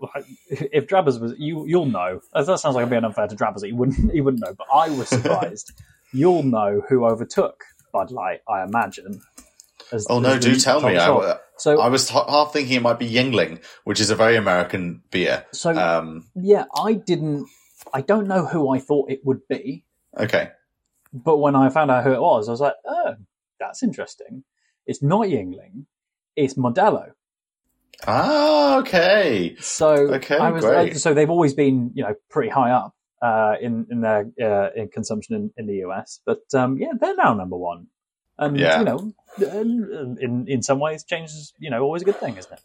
if 0.51 0.87
Drabbers 0.87 1.21
was 1.21 1.35
you? 1.39 1.67
You'll 1.67 1.87
know. 1.87 2.21
That 2.33 2.47
sounds 2.47 2.77
like 2.77 2.85
I'm 2.85 2.91
being 2.91 3.05
unfair 3.05 3.27
to 3.27 3.35
Drabbers. 3.35 3.65
He 3.65 3.73
wouldn't. 3.73 4.13
He 4.13 4.21
wouldn't 4.21 4.45
know. 4.45 4.55
But 4.55 4.69
I 4.73 4.91
was 4.91 5.09
surprised. 5.09 5.73
you'll 6.13 6.43
know 6.43 6.83
who 6.89 7.05
overtook 7.05 7.65
Bud 7.93 8.11
Light. 8.11 8.41
I 8.49 8.63
imagine. 8.63 9.21
As, 9.91 10.07
oh 10.11 10.21
no! 10.21 10.39
Do 10.39 10.55
tell 10.57 10.83
me. 10.83 10.99
I, 10.99 11.39
so 11.57 11.81
I 11.81 11.89
was 11.89 12.11
half 12.11 12.53
thinking 12.53 12.77
it 12.77 12.83
might 12.83 12.99
be 12.99 13.11
Yuengling, 13.11 13.65
which 13.85 14.01
is 14.01 14.11
a 14.11 14.17
very 14.17 14.37
American 14.37 15.03
beer. 15.11 15.47
So 15.53 15.75
um, 15.75 16.27
yeah, 16.35 16.65
I 16.75 16.93
didn't. 16.93 17.49
I 17.93 18.03
don't 18.03 18.29
know 18.29 18.45
who 18.45 18.69
I 18.75 18.81
thought 18.81 19.11
it 19.11 19.25
would 19.25 19.49
be. 19.49 19.85
Okay. 20.17 20.51
But 21.13 21.39
when 21.39 21.57
I 21.57 21.69
found 21.71 21.91
out 21.91 22.05
who 22.05 22.13
it 22.13 22.21
was, 22.21 22.49
I 22.49 22.53
was 22.53 22.61
like, 22.61 22.75
oh, 22.87 23.15
that's 23.59 23.83
interesting. 23.83 24.45
It's 24.87 25.03
not 25.03 25.27
Yuengling, 25.27 25.85
it's 26.37 26.55
Modelo. 26.55 27.13
Ah, 28.07 28.79
okay. 28.79 29.57
So 29.59 30.15
okay, 30.15 30.37
I 30.37 30.51
was 30.51 30.65
great. 30.65 30.97
so 30.97 31.15
they've 31.15 31.31
always 31.31 31.55
been, 31.55 31.91
you 31.95 32.05
know, 32.05 32.15
pretty 32.31 32.49
high 32.49 32.71
up 32.71 32.95
uh, 33.21 33.55
in 33.61 33.87
in 33.91 34.01
their 34.01 34.31
uh, 34.41 34.71
in 34.77 34.89
consumption 34.89 35.35
in, 35.35 35.51
in 35.57 35.67
the 35.67 35.87
US, 35.87 36.21
but 36.25 36.43
um, 36.55 36.79
yeah, 36.79 36.93
they're 36.99 37.17
now 37.17 37.35
number 37.35 37.57
one. 37.57 37.89
And 38.39 38.59
yeah. 38.59 38.79
you 38.79 38.85
know, 38.85 39.13
in 40.21 40.45
in 40.47 40.63
some 40.63 40.79
ways, 40.79 41.03
change 41.05 41.31
is 41.31 41.53
you 41.59 41.71
know 41.71 41.83
always 41.83 42.03
a 42.03 42.05
good 42.05 42.21
thing, 42.21 42.37
isn't 42.37 42.53
it? 42.53 42.61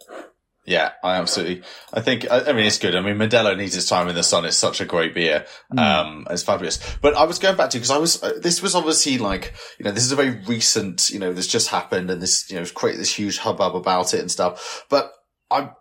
Yeah, 0.65 0.91
I 1.03 1.17
absolutely. 1.17 1.63
I 1.93 1.99
think. 1.99 2.29
I, 2.31 2.45
I, 2.45 2.53
mean, 2.53 2.65
it's 2.65 2.77
good. 2.77 2.95
I 2.95 3.01
mean, 3.01 3.17
Modelo 3.17 3.57
needs 3.57 3.75
its 3.75 3.89
time 3.89 4.07
in 4.07 4.15
the 4.15 4.23
sun. 4.23 4.45
It's 4.45 4.55
such 4.55 4.79
a 4.79 4.85
great 4.85 5.13
beer. 5.13 5.45
Mm. 5.73 5.79
Um, 5.79 6.27
it's 6.29 6.43
fabulous. 6.43 6.79
But 7.01 7.15
I 7.15 7.25
was 7.25 7.37
going 7.37 7.57
back 7.57 7.69
to 7.71 7.77
because 7.77 7.91
I 7.91 7.97
was. 7.97 8.23
Uh, 8.23 8.39
this 8.41 8.61
was 8.61 8.73
obviously 8.73 9.17
like 9.17 9.53
you 9.77 9.83
know 9.83 9.91
this 9.91 10.05
is 10.05 10.13
a 10.13 10.15
very 10.15 10.41
recent. 10.47 11.09
You 11.09 11.19
know, 11.19 11.33
this 11.33 11.47
just 11.47 11.67
happened, 11.67 12.09
and 12.09 12.21
this 12.21 12.49
you 12.49 12.57
know 12.57 12.65
created 12.65 13.01
this 13.01 13.13
huge 13.13 13.39
hubbub 13.39 13.75
about 13.75 14.13
it 14.13 14.21
and 14.21 14.31
stuff. 14.31 14.85
But 14.89 15.11
I 15.51 15.71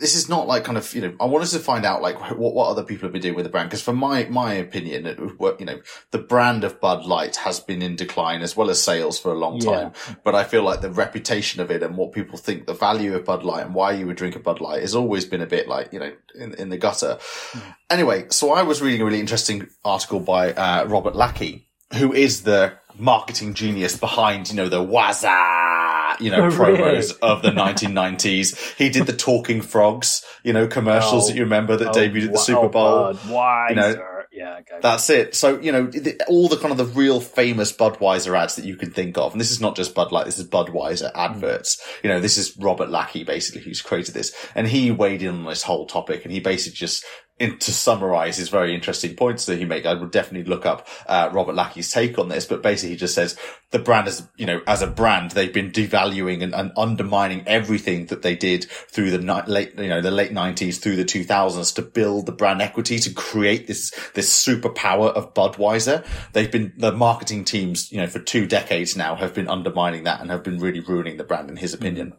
this 0.00 0.14
is 0.14 0.28
not 0.28 0.46
like 0.46 0.64
kind 0.64 0.78
of 0.78 0.94
you 0.94 1.00
know 1.00 1.14
I 1.20 1.26
wanted 1.26 1.48
to 1.48 1.58
find 1.58 1.84
out 1.84 2.02
like 2.02 2.18
what 2.36 2.54
what 2.54 2.68
other 2.68 2.82
people 2.82 3.06
have 3.06 3.12
been 3.12 3.22
doing 3.22 3.34
with 3.34 3.44
the 3.44 3.50
brand 3.50 3.68
because 3.68 3.82
for 3.82 3.92
my 3.92 4.24
my 4.24 4.54
opinion 4.54 5.06
it, 5.06 5.18
you 5.18 5.66
know 5.66 5.80
the 6.10 6.18
brand 6.18 6.64
of 6.64 6.80
Bud 6.80 7.04
Light 7.04 7.36
has 7.36 7.60
been 7.60 7.82
in 7.82 7.96
decline 7.96 8.42
as 8.42 8.56
well 8.56 8.70
as 8.70 8.82
sales 8.82 9.18
for 9.18 9.32
a 9.32 9.38
long 9.38 9.58
time 9.58 9.92
yeah. 10.08 10.14
but 10.24 10.34
I 10.34 10.44
feel 10.44 10.62
like 10.62 10.80
the 10.80 10.90
reputation 10.90 11.60
of 11.60 11.70
it 11.70 11.82
and 11.82 11.96
what 11.96 12.12
people 12.12 12.38
think 12.38 12.66
the 12.66 12.74
value 12.74 13.14
of 13.14 13.24
Bud 13.24 13.44
Light 13.44 13.66
and 13.66 13.74
why 13.74 13.92
you 13.92 14.06
would 14.06 14.16
drink 14.16 14.36
a 14.36 14.40
Bud 14.40 14.60
Light 14.60 14.80
has 14.80 14.94
always 14.94 15.24
been 15.24 15.42
a 15.42 15.46
bit 15.46 15.68
like 15.68 15.92
you 15.92 16.00
know 16.00 16.12
in, 16.34 16.54
in 16.54 16.68
the 16.68 16.78
gutter 16.78 17.18
mm. 17.52 17.74
anyway 17.90 18.26
so 18.30 18.52
I 18.52 18.62
was 18.62 18.82
reading 18.82 19.00
a 19.00 19.04
really 19.04 19.20
interesting 19.20 19.68
article 19.84 20.20
by 20.20 20.52
uh, 20.52 20.84
Robert 20.86 21.14
Lachky 21.14 21.65
who 21.94 22.12
is 22.12 22.42
the 22.42 22.74
marketing 22.98 23.54
genius 23.54 23.96
behind 23.96 24.48
you 24.48 24.56
know 24.56 24.68
the 24.68 24.82
Whassup 24.82 26.20
you 26.20 26.30
know, 26.30 26.46
oh, 26.46 26.50
promos 26.50 26.78
really? 26.78 27.14
of 27.22 27.42
the 27.42 27.50
1990s. 27.50 28.76
he 28.76 28.88
did 28.88 29.06
the 29.06 29.12
talking 29.12 29.60
frogs, 29.60 30.24
you 30.42 30.52
know, 30.52 30.66
commercials 30.66 31.24
oh, 31.24 31.28
that 31.28 31.36
you 31.36 31.42
remember 31.42 31.76
that 31.76 31.88
oh, 31.88 31.92
debuted 31.92 32.26
at 32.26 32.32
the 32.32 32.38
Super 32.38 32.68
Bowl. 32.68 33.14
Why, 33.14 33.68
you 33.70 33.76
know, 33.76 34.16
yeah, 34.36 34.58
okay. 34.60 34.78
That's 34.82 35.08
it. 35.08 35.34
So, 35.34 35.58
you 35.60 35.72
know, 35.72 35.86
the, 35.86 36.20
all 36.28 36.48
the 36.48 36.58
kind 36.58 36.70
of 36.70 36.76
the 36.76 36.84
real 36.84 37.20
famous 37.20 37.72
Budweiser 37.72 38.38
ads 38.38 38.56
that 38.56 38.66
you 38.66 38.76
can 38.76 38.90
think 38.90 39.16
of. 39.16 39.32
And 39.32 39.40
this 39.40 39.50
is 39.50 39.62
not 39.62 39.76
just 39.76 39.94
Bud 39.94 40.12
Light, 40.12 40.26
this 40.26 40.38
is 40.38 40.46
Budweiser 40.46 41.10
adverts. 41.14 41.76
Mm. 41.76 42.04
You 42.04 42.10
know, 42.10 42.20
this 42.20 42.36
is 42.36 42.54
Robert 42.58 42.90
Lachky 42.90 43.24
basically 43.24 43.62
who's 43.62 43.80
created 43.80 44.14
this. 44.14 44.36
And 44.54 44.68
he 44.68 44.90
weighed 44.90 45.22
in 45.22 45.30
on 45.30 45.44
this 45.46 45.62
whole 45.62 45.86
topic 45.86 46.24
and 46.24 46.32
he 46.32 46.40
basically 46.40 46.76
just 46.76 47.04
in, 47.38 47.58
to 47.58 47.70
summarize 47.70 48.38
his 48.38 48.48
very 48.48 48.74
interesting 48.74 49.14
points 49.14 49.44
that 49.46 49.58
he 49.58 49.64
made, 49.64 49.86
I 49.86 49.92
would 49.94 50.10
definitely 50.10 50.48
look 50.48 50.64
up 50.64 50.88
uh, 51.06 51.28
Robert 51.32 51.54
Lachky's 51.54 51.90
take 51.90 52.18
on 52.18 52.28
this. 52.28 52.46
But 52.46 52.62
basically, 52.62 52.90
he 52.90 52.96
just 52.96 53.14
says 53.14 53.38
the 53.72 53.78
brand 53.78 54.08
is, 54.08 54.26
you 54.36 54.46
know, 54.46 54.62
as 54.66 54.80
a 54.80 54.86
brand, 54.86 55.32
they've 55.32 55.52
been 55.52 55.70
devaluing 55.70 56.42
and, 56.42 56.54
and 56.54 56.72
undermining 56.76 57.46
everything 57.46 58.06
that 58.06 58.22
they 58.22 58.34
did 58.34 58.64
through 58.64 59.10
the 59.10 59.18
ni- 59.18 59.52
late, 59.52 59.78
you 59.78 59.88
know, 59.88 60.00
the 60.00 60.10
late 60.10 60.32
nineties 60.32 60.78
through 60.78 60.96
the 60.96 61.04
two 61.04 61.24
thousands 61.24 61.72
to 61.72 61.82
build 61.82 62.24
the 62.24 62.32
brand 62.32 62.62
equity 62.62 62.98
to 62.98 63.12
create 63.12 63.66
this 63.66 63.90
this 64.14 64.30
superpower 64.30 65.12
of 65.12 65.34
Budweiser. 65.34 66.06
They've 66.32 66.50
been 66.50 66.72
the 66.78 66.92
marketing 66.92 67.44
teams, 67.44 67.92
you 67.92 67.98
know, 67.98 68.06
for 68.06 68.18
two 68.18 68.46
decades 68.46 68.96
now 68.96 69.14
have 69.16 69.34
been 69.34 69.48
undermining 69.48 70.04
that 70.04 70.20
and 70.20 70.30
have 70.30 70.42
been 70.42 70.58
really 70.58 70.80
ruining 70.80 71.18
the 71.18 71.24
brand, 71.24 71.50
in 71.50 71.56
his 71.56 71.74
opinion. 71.74 72.14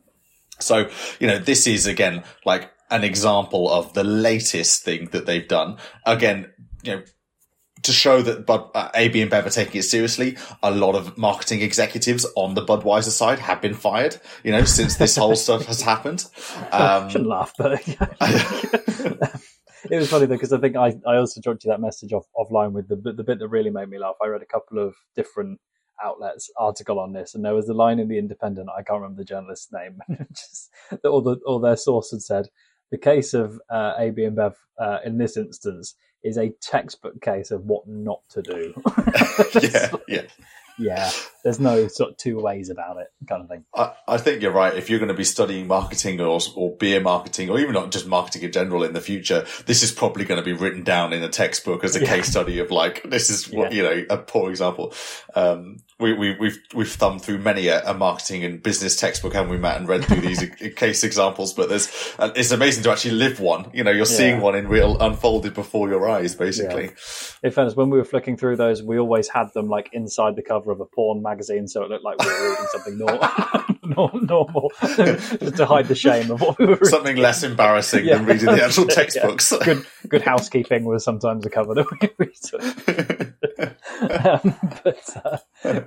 So, 0.60 0.90
you 1.20 1.28
know, 1.28 1.40
this 1.40 1.68
is 1.68 1.88
again 1.88 2.24
like 2.46 2.72
an 2.90 3.04
example 3.04 3.72
of 3.72 3.94
the 3.94 4.04
latest 4.04 4.84
thing 4.84 5.10
that 5.12 5.26
they've 5.26 5.48
done. 5.48 5.78
Again, 6.06 6.52
you 6.84 6.96
know, 6.96 7.04
to 7.84 7.92
show 7.92 8.22
that 8.22 8.46
Bud, 8.46 8.70
uh, 8.74 8.90
AB 8.96 9.26
InBev 9.26 9.46
are 9.46 9.50
taking 9.50 9.80
it 9.80 9.84
seriously, 9.84 10.38
a 10.64 10.72
lot 10.72 10.96
of 10.96 11.18
marketing 11.18 11.62
executives 11.62 12.26
on 12.36 12.54
the 12.54 12.66
Budweiser 12.66 13.10
side 13.10 13.40
have 13.40 13.62
been 13.62 13.74
fired, 13.74 14.20
you 14.44 14.52
know, 14.52 14.64
since 14.64 14.98
this 14.98 15.16
whole 15.16 15.36
stuff 15.46 15.66
has 15.66 15.82
happened. 15.82 16.26
Um, 16.72 17.06
I 17.06 17.08
shouldn't 17.10 17.30
laugh, 17.30 17.54
but 17.58 17.74
it 19.90 19.98
was 19.98 20.10
funny 20.10 20.26
though, 20.26 20.36
because 20.36 20.54
I 20.54 20.60
think 20.60 20.76
I, 20.76 20.96
I 21.06 21.18
also 21.18 21.40
dropped 21.42 21.64
you 21.66 21.72
that 21.72 21.82
message 21.82 22.14
off, 22.14 22.26
offline 22.36 22.72
with 22.72 22.88
the, 22.88 22.96
the 22.96 23.24
bit 23.24 23.40
that 23.40 23.48
really 23.48 23.70
made 23.70 23.90
me 23.90 24.00
laugh. 24.00 24.16
I 24.22 24.28
read 24.28 24.42
a 24.42 24.46
couple 24.46 24.80
of 24.80 24.96
different 25.16 25.60
outlets 26.04 26.50
article 26.58 27.00
on 27.00 27.14
this, 27.14 27.36
and 27.36 27.44
there 27.44 27.56
was 27.56 27.70
a 27.70 27.74
line 27.74 28.00
in 28.00 28.08
the 28.08 28.18
Independent. 28.18 28.70
I 28.70 28.84
can't 28.84 29.02
remember 29.02 29.22
the 29.22 29.26
journalist's 29.26 29.72
name. 29.72 30.00
just 30.30 30.70
that 30.90 31.06
all 31.06 31.22
the 31.22 31.38
all 31.46 31.60
their 31.60 31.78
source 31.78 32.12
had 32.12 32.22
said 32.22 32.48
the 32.92 32.98
case 32.98 33.34
of 33.34 33.60
uh, 33.70 33.94
AB 33.98 34.22
InBev 34.22 34.56
uh, 34.80 35.00
in 35.06 35.18
this 35.18 35.38
instance 35.38 35.96
is 36.24 36.38
a 36.38 36.54
textbook 36.62 37.22
case 37.22 37.52
of 37.52 37.66
what 37.66 37.88
not 37.88 38.22
to 38.30 38.42
do. 38.42 38.74
yeah, 39.62 39.92
yeah 40.08 40.22
yeah, 40.78 41.12
there's 41.48 41.62
no 41.62 41.88
sort 41.88 42.12
of 42.12 42.18
two 42.18 42.42
ways 42.42 42.70
about 42.70 42.98
it, 42.98 43.08
kind 43.26 43.42
of 43.42 43.48
thing. 43.48 43.64
I, 43.74 43.94
I 44.06 44.18
think 44.18 44.42
you're 44.42 44.52
right. 44.52 44.76
If 44.76 44.90
you're 44.90 45.00
going 45.00 45.08
to 45.08 45.16
be 45.16 45.24
studying 45.24 45.66
marketing 45.66 46.20
or, 46.20 46.42
or 46.58 46.76
beer 46.76 47.00
marketing, 47.00 47.50
or 47.50 47.58
even 47.58 47.72
not 47.72 47.90
just 47.90 48.06
marketing 48.06 48.42
in 48.42 48.52
general 48.52 48.84
in 48.84 48.92
the 48.92 49.00
future, 49.00 49.46
this 49.66 49.82
is 49.82 49.94
probably 49.94 50.26
going 50.26 50.42
to 50.42 50.44
be 50.44 50.52
written 50.52 50.84
down 50.84 51.14
in 51.14 51.24
a 51.24 51.30
textbook 51.30 51.86
as 51.86 51.96
a 51.96 52.02
yeah. 52.02 52.08
case 52.08 52.28
study 52.28 52.60
of 52.60 52.70
like 52.70 53.02
this 53.04 53.30
is 53.30 53.50
what 53.50 53.72
yeah. 53.72 53.78
you 53.78 53.84
know 53.84 54.06
a 54.10 54.18
poor 54.18 54.50
example. 54.50 54.94
Um, 55.36 55.78
we, 56.00 56.14
we, 56.14 56.36
we've 56.36 56.60
we've 56.76 56.92
thumbed 56.92 57.24
through 57.24 57.40
many 57.40 57.68
a, 57.70 57.82
a, 57.90 57.94
marketing 57.94 58.44
and 58.44 58.62
business 58.62 58.96
textbook, 58.98 59.34
haven't 59.34 59.50
we, 59.50 59.58
Matt, 59.58 59.78
and 59.78 59.88
read 59.88 60.06
through 60.06 60.22
these 60.22 60.44
case 60.76 61.04
examples. 61.04 61.54
But 61.54 61.70
there's 61.70 61.90
it's 62.20 62.52
amazing 62.52 62.84
to 62.84 62.92
actually 62.92 63.16
live 63.16 63.40
one. 63.40 63.72
You 63.74 63.84
know, 63.84 63.92
you're 63.92 64.06
seeing 64.06 64.40
one 64.40 64.56
in 64.56 64.68
real 64.68 65.00
unfolded 65.00 65.54
before 65.56 65.90
your 65.90 66.08
eyes, 66.08 66.36
basically. 66.36 66.86
Yeah. 66.86 67.48
In 67.48 67.52
fairness, 67.52 67.76
when 67.76 67.90
we 67.90 67.98
were 67.98 68.06
flicking 68.06 68.38
through 68.38 68.58
those, 68.58 68.84
we 68.84 69.00
always 69.00 69.28
had 69.28 69.54
them 69.54 69.70
like 69.70 69.90
inside 69.92 70.36
the 70.36 70.44
cover 70.44 70.72
of 70.72 70.80
a 70.82 70.86
porn 70.86 71.24
magazine, 71.24 71.37
so 71.44 71.84
it 71.84 71.90
looked 71.90 72.04
like 72.04 72.20
we 72.20 72.26
were 72.28 72.50
reading 72.50 72.66
something 72.72 72.98
normal, 72.98 74.20
normal, 74.22 74.72
just 74.80 75.58
to 75.58 75.66
hide 75.66 75.88
the 75.88 75.96
shame 75.96 76.32
of 76.32 76.42
what 76.42 76.58
we 76.60 76.66
were 76.66 76.74
reading. 76.74 76.88
Something 76.88 77.18
less 77.18 77.44
embarrassing 77.44 78.06
yeah. 78.06 78.18
than 78.18 78.26
reading 78.26 78.46
the 78.46 78.64
actual 78.64 78.86
textbooks. 78.88 79.54
Good, 79.64 79.86
good 80.08 80.22
housekeeping 80.22 80.86
was 80.86 81.04
sometimes 81.04 81.46
a 81.46 81.50
cover 81.50 81.74
that 81.74 81.86
we 81.92 82.10
read. 82.18 82.36
um, 84.26 84.56
but. 84.84 85.18
Uh, 85.26 85.38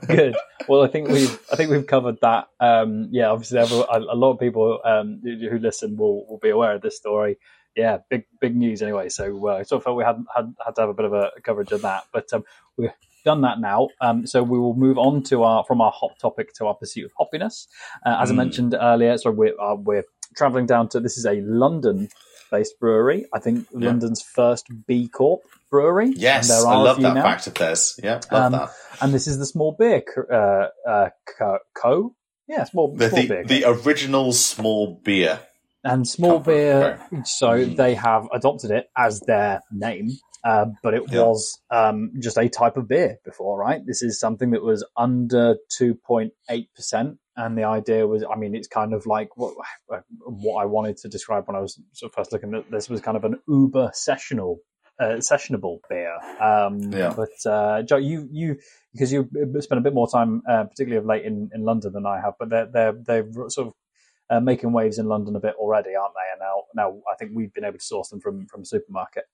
Good. 0.06 0.36
Well, 0.68 0.82
I 0.82 0.88
think 0.88 1.08
we've 1.08 1.38
I 1.52 1.56
think 1.56 1.70
we've 1.70 1.86
covered 1.86 2.18
that. 2.22 2.48
Um, 2.58 3.08
yeah, 3.10 3.30
obviously, 3.30 3.58
a, 3.58 3.64
a 3.64 4.16
lot 4.16 4.32
of 4.32 4.40
people 4.40 4.80
um, 4.84 5.20
who 5.22 5.58
listen 5.58 5.96
will, 5.96 6.26
will 6.26 6.38
be 6.38 6.50
aware 6.50 6.74
of 6.74 6.82
this 6.82 6.96
story. 6.96 7.38
Yeah, 7.76 7.98
big 8.08 8.24
big 8.40 8.56
news 8.56 8.82
anyway. 8.82 9.08
So 9.08 9.48
uh, 9.48 9.56
I 9.56 9.62
sort 9.62 9.80
of 9.80 9.84
felt 9.84 9.96
we 9.96 10.04
had, 10.04 10.16
had 10.34 10.54
had 10.64 10.74
to 10.74 10.80
have 10.82 10.90
a 10.90 10.94
bit 10.94 11.04
of 11.06 11.12
a 11.12 11.30
coverage 11.42 11.72
of 11.72 11.82
that, 11.82 12.04
but 12.12 12.32
um, 12.32 12.44
we've 12.76 12.90
done 13.24 13.42
that 13.42 13.60
now. 13.60 13.88
Um, 14.00 14.26
so 14.26 14.42
we 14.42 14.58
will 14.58 14.74
move 14.74 14.98
on 14.98 15.22
to 15.24 15.42
our 15.42 15.64
from 15.64 15.80
our 15.80 15.92
hot 15.92 16.18
topic 16.20 16.52
to 16.54 16.66
our 16.66 16.74
pursuit 16.74 17.06
of 17.06 17.12
hoppiness. 17.18 17.66
Uh, 18.04 18.18
as 18.20 18.28
mm. 18.28 18.32
I 18.32 18.34
mentioned 18.36 18.74
earlier, 18.78 19.18
so 19.18 19.30
we're 19.30 19.58
uh, 19.60 19.74
we're 19.74 20.04
traveling 20.36 20.66
down 20.66 20.88
to 20.90 21.00
this 21.00 21.18
is 21.18 21.26
a 21.26 21.40
London 21.40 22.08
based 22.50 22.78
brewery. 22.80 23.26
I 23.32 23.38
think 23.38 23.66
yeah. 23.72 23.86
London's 23.86 24.22
first 24.22 24.66
B 24.86 25.08
Corp 25.08 25.42
brewery. 25.70 26.12
Yes, 26.16 26.50
I 26.50 26.76
love 26.76 27.00
that 27.00 27.14
now. 27.14 27.22
fact 27.22 27.46
of 27.46 27.54
theirs. 27.54 27.98
Yeah, 28.02 28.20
love 28.30 28.32
um, 28.32 28.52
that. 28.52 28.70
And 29.00 29.14
this 29.14 29.26
is 29.26 29.38
the 29.38 29.46
small 29.46 29.72
beer 29.78 30.02
uh, 30.30 30.68
uh, 30.88 31.10
co. 31.74 32.14
Yeah, 32.48 32.64
small, 32.64 32.96
the, 32.96 33.08
small 33.08 33.22
the, 33.22 33.28
beer. 33.28 33.44
The 33.44 33.64
original 33.64 34.32
small 34.32 35.00
beer. 35.04 35.40
And 35.84 36.06
small 36.06 36.40
beer, 36.40 37.00
so 37.24 37.50
mm. 37.50 37.76
they 37.76 37.94
have 37.94 38.28
adopted 38.34 38.70
it 38.70 38.90
as 38.94 39.20
their 39.20 39.62
name, 39.72 40.10
uh, 40.44 40.66
but 40.82 40.94
it 40.94 41.02
yeah. 41.10 41.22
was 41.22 41.60
um, 41.70 42.12
just 42.20 42.38
a 42.38 42.48
type 42.48 42.76
of 42.76 42.88
beer 42.88 43.18
before, 43.24 43.58
right? 43.58 43.80
This 43.86 44.02
is 44.02 44.18
something 44.18 44.50
that 44.50 44.62
was 44.62 44.86
under 44.96 45.56
2.8%. 45.80 47.18
And 47.36 47.56
the 47.56 47.64
idea 47.64 48.06
was, 48.06 48.24
I 48.24 48.36
mean, 48.36 48.54
it's 48.54 48.68
kind 48.68 48.92
of 48.92 49.06
like 49.06 49.36
what, 49.36 49.54
what 50.18 50.62
I 50.62 50.66
wanted 50.66 50.96
to 50.98 51.08
describe 51.08 51.46
when 51.46 51.56
I 51.56 51.60
was 51.60 51.80
sort 51.92 52.10
of 52.10 52.14
first 52.14 52.32
looking 52.32 52.54
at 52.54 52.70
this 52.70 52.88
was 52.88 53.00
kind 53.00 53.16
of 53.16 53.24
an 53.24 53.36
uber 53.48 53.90
sessional 53.94 54.58
uh, 55.00 55.16
sessionable 55.16 55.78
beer. 55.88 56.14
Um, 56.40 56.92
yeah. 56.92 57.14
But 57.16 57.50
uh, 57.50 57.82
Joe, 57.82 57.96
you 57.96 58.28
you 58.30 58.56
because 58.92 59.10
you 59.10 59.28
spent 59.60 59.78
a 59.78 59.82
bit 59.82 59.94
more 59.94 60.06
time, 60.06 60.42
uh, 60.46 60.64
particularly 60.64 60.98
of 60.98 61.06
late 61.06 61.24
in, 61.24 61.48
in 61.54 61.62
London 61.62 61.92
than 61.94 62.04
I 62.04 62.20
have, 62.20 62.34
but 62.38 62.50
they're 62.50 62.66
they're 62.66 62.92
they're 62.92 63.32
sort 63.48 63.68
of 63.68 63.72
uh, 64.28 64.40
making 64.40 64.72
waves 64.72 64.98
in 64.98 65.06
London 65.06 65.34
a 65.36 65.40
bit 65.40 65.54
already, 65.58 65.94
aren't 65.94 66.12
they? 66.14 66.32
And 66.32 66.40
now 66.40 66.64
now 66.74 67.00
I 67.10 67.16
think 67.16 67.32
we've 67.34 67.52
been 67.54 67.64
able 67.64 67.78
to 67.78 67.84
source 67.84 68.10
them 68.10 68.20
from 68.20 68.46
from 68.46 68.64
supermarket. 68.64 69.24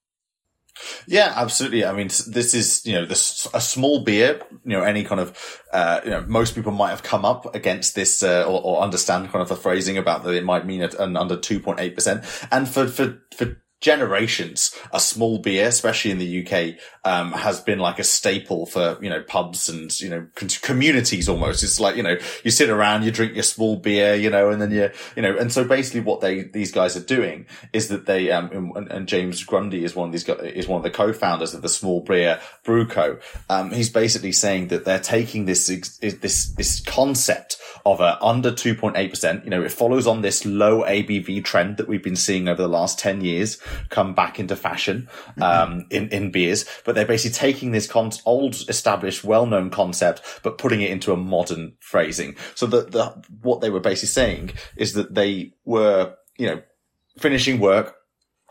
Yeah, 1.06 1.32
absolutely. 1.34 1.84
I 1.84 1.92
mean, 1.92 2.08
this 2.08 2.54
is, 2.54 2.84
you 2.84 2.94
know, 2.94 3.06
this, 3.06 3.48
a 3.54 3.60
small 3.60 4.00
beer, 4.00 4.40
you 4.64 4.76
know, 4.76 4.82
any 4.82 5.04
kind 5.04 5.20
of, 5.20 5.62
uh, 5.72 6.00
you 6.04 6.10
know, 6.10 6.24
most 6.26 6.54
people 6.54 6.72
might 6.72 6.90
have 6.90 7.02
come 7.02 7.24
up 7.24 7.54
against 7.54 7.94
this, 7.94 8.22
uh, 8.22 8.44
or, 8.44 8.62
or, 8.62 8.82
understand 8.82 9.30
kind 9.30 9.42
of 9.42 9.48
the 9.48 9.56
phrasing 9.56 9.96
about 9.98 10.24
that 10.24 10.34
it 10.34 10.44
might 10.44 10.66
mean 10.66 10.82
an 10.82 11.16
under 11.16 11.36
2.8%. 11.36 12.48
And 12.50 12.68
for, 12.68 12.86
for, 12.86 13.22
for 13.34 13.56
generations, 13.80 14.74
a 14.92 14.98
small 14.98 15.38
beer, 15.38 15.68
especially 15.68 16.10
in 16.10 16.18
the 16.18 16.46
UK, 16.46 16.76
um, 17.04 17.32
has 17.32 17.60
been 17.60 17.78
like 17.78 17.98
a 17.98 18.04
staple 18.04 18.66
for, 18.66 18.98
you 19.02 19.10
know, 19.10 19.22
pubs 19.22 19.68
and, 19.68 19.98
you 20.00 20.08
know, 20.08 20.26
communities 20.62 21.28
almost. 21.28 21.62
It's 21.62 21.78
like, 21.78 21.96
you 21.96 22.02
know, 22.02 22.16
you 22.42 22.50
sit 22.50 22.70
around, 22.70 23.04
you 23.04 23.10
drink 23.10 23.34
your 23.34 23.42
small 23.42 23.76
beer, 23.76 24.14
you 24.14 24.30
know, 24.30 24.50
and 24.50 24.62
then 24.62 24.70
you, 24.70 24.90
you 25.14 25.22
know, 25.22 25.36
and 25.36 25.52
so 25.52 25.62
basically 25.64 26.00
what 26.00 26.20
they, 26.20 26.44
these 26.44 26.72
guys 26.72 26.96
are 26.96 27.04
doing 27.04 27.46
is 27.72 27.88
that 27.88 28.06
they, 28.06 28.30
um, 28.30 28.72
and, 28.74 28.90
and 28.90 29.08
James 29.08 29.44
Grundy 29.44 29.84
is 29.84 29.94
one 29.94 30.08
of 30.08 30.12
these 30.12 30.26
is 30.28 30.66
one 30.66 30.78
of 30.78 30.82
the 30.82 30.90
co-founders 30.90 31.52
of 31.52 31.62
the 31.62 31.68
small 31.68 32.00
beer 32.00 32.40
brew 32.64 32.86
co. 32.86 33.18
Um, 33.50 33.70
he's 33.72 33.90
basically 33.90 34.32
saying 34.32 34.68
that 34.68 34.84
they're 34.84 34.98
taking 34.98 35.44
this, 35.44 35.66
this, 35.66 36.46
this 36.48 36.80
concept 36.80 37.58
of 37.84 38.00
a 38.00 38.22
under 38.22 38.50
2.8%. 38.50 39.44
You 39.44 39.50
know, 39.50 39.62
it 39.62 39.70
follows 39.70 40.06
on 40.06 40.22
this 40.22 40.44
low 40.44 40.82
ABV 40.82 41.44
trend 41.44 41.76
that 41.76 41.86
we've 41.86 42.02
been 42.02 42.16
seeing 42.16 42.48
over 42.48 42.60
the 42.60 42.68
last 42.68 42.98
10 42.98 43.20
years 43.20 43.58
come 43.88 44.14
back 44.14 44.38
into 44.38 44.56
fashion, 44.56 45.08
um, 45.40 45.86
in, 45.90 46.08
in 46.08 46.30
beers, 46.30 46.64
but 46.84 46.94
they're 46.94 47.06
basically 47.06 47.34
taking 47.34 47.72
this 47.72 47.86
con- 47.86 48.12
old 48.24 48.54
established, 48.68 49.24
well-known 49.24 49.70
concept, 49.70 50.22
but 50.42 50.58
putting 50.58 50.80
it 50.80 50.90
into 50.90 51.12
a 51.12 51.16
modern 51.16 51.74
phrasing. 51.80 52.36
So 52.54 52.66
that 52.66 52.92
the, 52.92 53.22
what 53.42 53.60
they 53.60 53.70
were 53.70 53.80
basically 53.80 54.08
saying 54.08 54.52
is 54.76 54.92
that 54.94 55.14
they 55.14 55.52
were, 55.64 56.14
you 56.36 56.46
know, 56.46 56.62
finishing 57.18 57.60
work, 57.60 57.96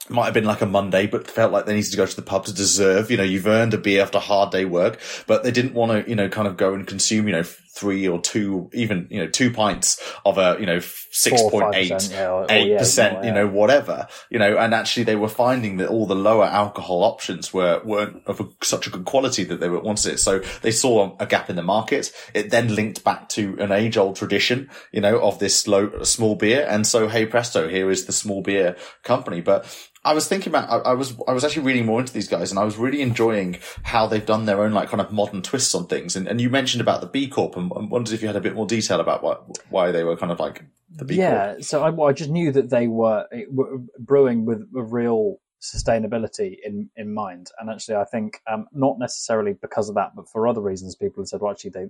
might 0.09 0.25
have 0.25 0.33
been 0.33 0.45
like 0.45 0.61
a 0.61 0.67
Monday, 0.67 1.07
but 1.07 1.27
felt 1.27 1.51
like 1.51 1.65
they 1.65 1.73
needed 1.73 1.89
to 1.89 1.97
go 1.97 2.05
to 2.05 2.15
the 2.15 2.21
pub 2.21 2.45
to 2.45 2.53
deserve, 2.53 3.09
you 3.09 3.17
know, 3.17 3.23
you've 3.23 3.47
earned 3.47 3.73
a 3.73 3.77
beer 3.77 4.03
after 4.03 4.19
a 4.19 4.21
hard 4.21 4.51
day 4.51 4.65
work, 4.65 4.99
but 5.25 5.43
they 5.43 5.51
didn't 5.51 5.73
want 5.73 5.91
to, 5.91 6.09
you 6.09 6.15
know, 6.15 6.29
kind 6.29 6.47
of 6.47 6.57
go 6.57 6.73
and 6.73 6.85
consume, 6.85 7.27
you 7.27 7.33
know, 7.33 7.43
three 7.75 8.07
or 8.07 8.19
two, 8.21 8.69
even, 8.73 9.05
you 9.09 9.19
know, 9.19 9.27
two 9.27 9.51
pints 9.51 10.01
of 10.25 10.37
a, 10.37 10.55
you 10.59 10.65
know, 10.65 10.77
6.8, 10.77 12.47
8%, 12.47 13.25
you 13.25 13.31
know, 13.31 13.47
whatever, 13.47 14.07
you 14.29 14.39
know, 14.39 14.57
and 14.57 14.73
actually 14.73 15.03
they 15.03 15.17
were 15.17 15.27
finding 15.27 15.77
that 15.77 15.89
all 15.89 16.05
the 16.05 16.15
lower 16.15 16.45
alcohol 16.45 17.03
options 17.03 17.53
were, 17.53 17.81
weren't 17.83 18.23
of 18.25 18.39
a, 18.39 18.47
such 18.63 18.87
a 18.87 18.89
good 18.89 19.03
quality 19.03 19.43
that 19.43 19.59
they 19.59 19.67
wanted 19.67 20.13
it. 20.13 20.19
So 20.19 20.39
they 20.61 20.71
saw 20.71 21.15
a 21.19 21.25
gap 21.25 21.49
in 21.49 21.57
the 21.57 21.63
market. 21.63 22.13
It 22.33 22.49
then 22.49 22.73
linked 22.73 23.03
back 23.03 23.27
to 23.29 23.57
an 23.59 23.73
age 23.73 23.97
old 23.97 24.15
tradition, 24.15 24.69
you 24.93 25.01
know, 25.01 25.19
of 25.19 25.39
this 25.39 25.67
low, 25.67 26.01
small 26.03 26.35
beer. 26.35 26.65
And 26.69 26.87
so, 26.87 27.09
hey 27.09 27.25
presto, 27.25 27.67
here 27.67 27.91
is 27.91 28.05
the 28.05 28.13
small 28.13 28.41
beer 28.41 28.77
company. 29.03 29.41
But 29.41 29.65
I 30.05 30.13
was 30.13 30.27
thinking 30.27 30.51
about, 30.51 30.69
I, 30.69 30.91
I, 30.91 30.93
was, 30.93 31.15
I 31.27 31.33
was 31.33 31.43
actually 31.43 31.63
reading 31.63 31.85
more 31.85 31.99
into 31.99 32.13
these 32.13 32.27
guys 32.27 32.51
and 32.51 32.59
I 32.59 32.63
was 32.63 32.77
really 32.77 33.01
enjoying 33.01 33.57
how 33.83 34.07
they've 34.07 34.25
done 34.25 34.45
their 34.45 34.61
own 34.61 34.71
like 34.71 34.89
kind 34.89 35.01
of 35.01 35.11
modern 35.11 35.41
twists 35.41 35.73
on 35.73 35.87
things. 35.87 36.15
And, 36.15 36.27
and 36.27 36.39
you 36.39 36.49
mentioned 36.49 36.81
about 36.81 37.01
the 37.01 37.07
B 37.07 37.27
Corp 37.27 37.57
and, 37.57 37.71
and 37.71 37.89
wondered 37.89 38.13
if 38.13 38.21
you 38.21 38.27
had 38.27 38.35
a 38.35 38.41
bit 38.41 38.53
more 38.53 38.67
detail 38.67 38.99
about 38.99 39.23
why, 39.23 39.37
why 39.69 39.91
they 39.91 40.03
were 40.03 40.15
kind 40.15 40.31
of 40.31 40.39
like 40.39 40.63
the 40.89 41.05
B 41.05 41.15
Corp. 41.15 41.19
yeah, 41.19 41.55
so 41.59 41.83
I, 41.83 42.07
I, 42.07 42.13
just 42.13 42.29
knew 42.29 42.51
that 42.51 42.69
they 42.69 42.87
were, 42.87 43.25
were 43.49 43.79
brewing 43.99 44.45
with 44.45 44.61
a 44.77 44.83
real 44.83 45.37
sustainability 45.59 46.57
in, 46.63 46.89
in 46.95 47.13
mind. 47.13 47.49
And 47.59 47.69
actually, 47.69 47.95
I 47.95 48.05
think, 48.05 48.39
um, 48.47 48.67
not 48.71 48.99
necessarily 48.99 49.53
because 49.53 49.89
of 49.89 49.95
that, 49.95 50.11
but 50.15 50.29
for 50.29 50.47
other 50.47 50.61
reasons, 50.61 50.95
people 50.95 51.23
have 51.23 51.29
said, 51.29 51.41
well, 51.41 51.51
actually, 51.51 51.71
they, 51.71 51.87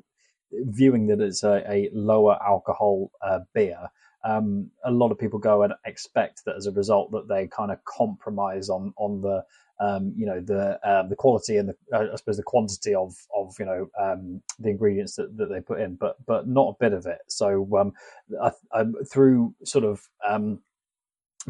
viewing 0.52 1.08
that 1.08 1.20
it's 1.20 1.44
a, 1.44 1.64
a 1.70 1.90
lower 1.94 2.38
alcohol 2.42 3.12
uh, 3.22 3.40
beer, 3.54 3.90
um, 4.26 4.72
a 4.84 4.92
lot 4.92 5.12
of 5.12 5.20
people 5.20 5.40
go 5.40 5.62
and 5.62 5.74
expect 5.86 6.44
that 6.46 6.56
as 6.56 6.66
a 6.66 6.72
result 6.72 7.12
that 7.12 7.28
they 7.28 7.48
kind 7.48 7.72
of 7.72 7.84
compromise 7.86 8.70
on 8.70 8.94
on 8.98 9.22
the 9.22 9.44
um, 9.80 10.14
you 10.18 10.26
know 10.26 10.40
the 10.40 10.80
uh, 10.88 11.08
the 11.08 11.16
quality 11.16 11.58
and 11.58 11.70
the 11.70 11.76
uh, 11.94 12.08
I 12.12 12.16
suppose 12.16 12.38
the 12.38 12.44
quantity 12.44 12.96
of 12.96 13.14
of 13.36 13.54
you 13.60 13.66
know 13.66 13.88
um, 14.00 14.42
the 14.60 14.70
ingredients 14.70 15.16
that, 15.16 15.38
that 15.38 15.50
they 15.50 15.62
put 15.62 15.80
in, 15.80 15.96
but 15.96 16.16
but 16.26 16.48
not 16.48 16.70
a 16.70 16.78
bit 16.80 16.94
of 16.94 17.06
it. 17.06 17.20
So 17.28 17.70
um, 17.78 17.94
I, 18.42 18.52
I, 18.74 18.86
through 19.12 19.54
sort 19.64 19.86
of 19.86 20.02
um, 20.28 20.60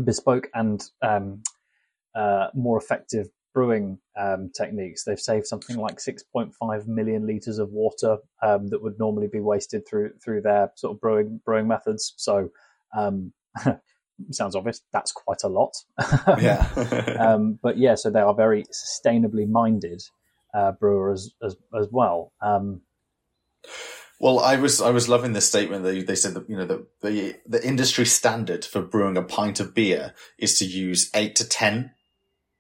bespoke 0.04 0.50
and 0.54 0.84
um, 1.02 1.44
uh, 2.16 2.48
more 2.54 2.78
effective 2.78 3.28
brewing 3.54 4.00
um, 4.20 4.52
techniques, 4.58 5.06
they've 5.06 5.18
saved 5.18 5.48
something 5.48 5.78
like 5.78 5.98
6.5 5.98 6.88
million 6.88 7.26
liters 7.26 7.58
of 7.58 7.70
water 7.70 8.18
that 8.42 8.82
would 8.82 9.00
normally 9.00 9.28
be 9.28 9.40
wasted 9.40 9.88
through 9.88 10.12
through 10.22 10.42
their 10.42 10.72
sort 10.76 10.94
of 10.96 11.00
brewing 11.00 11.40
brewing 11.46 11.68
methods. 11.68 12.14
So 12.18 12.50
sounds 14.32 14.56
obvious. 14.56 14.82
That's 14.94 15.12
quite 15.12 15.44
a 15.44 15.48
lot. 15.48 15.76
yeah. 16.40 17.18
um, 17.20 17.60
but 17.62 17.78
yeah, 17.78 17.96
so 17.96 18.10
they 18.10 18.20
are 18.20 18.34
very 18.34 18.64
sustainably 18.66 19.48
minded 19.48 20.04
uh, 20.54 20.72
brewers 20.74 21.34
as 21.44 21.56
as 21.78 21.88
well. 21.92 22.32
Um, 22.42 22.82
well, 24.20 24.40
I 24.40 24.56
was 24.56 24.82
I 24.82 24.92
was 24.92 25.10
loving 25.10 25.34
this 25.34 25.48
statement. 25.48 25.84
They 25.84 26.02
they 26.02 26.16
said 26.16 26.34
that 26.36 26.50
you 26.50 26.58
know 26.58 26.66
the, 26.66 26.88
the 27.02 27.36
the 27.46 27.66
industry 27.66 28.06
standard 28.06 28.64
for 28.64 28.82
brewing 28.82 29.18
a 29.18 29.24
pint 29.24 29.60
of 29.60 29.74
beer 29.74 30.14
is 30.38 30.58
to 30.60 30.66
use 30.66 31.10
eight 31.14 31.36
to 31.38 31.48
ten 31.48 31.92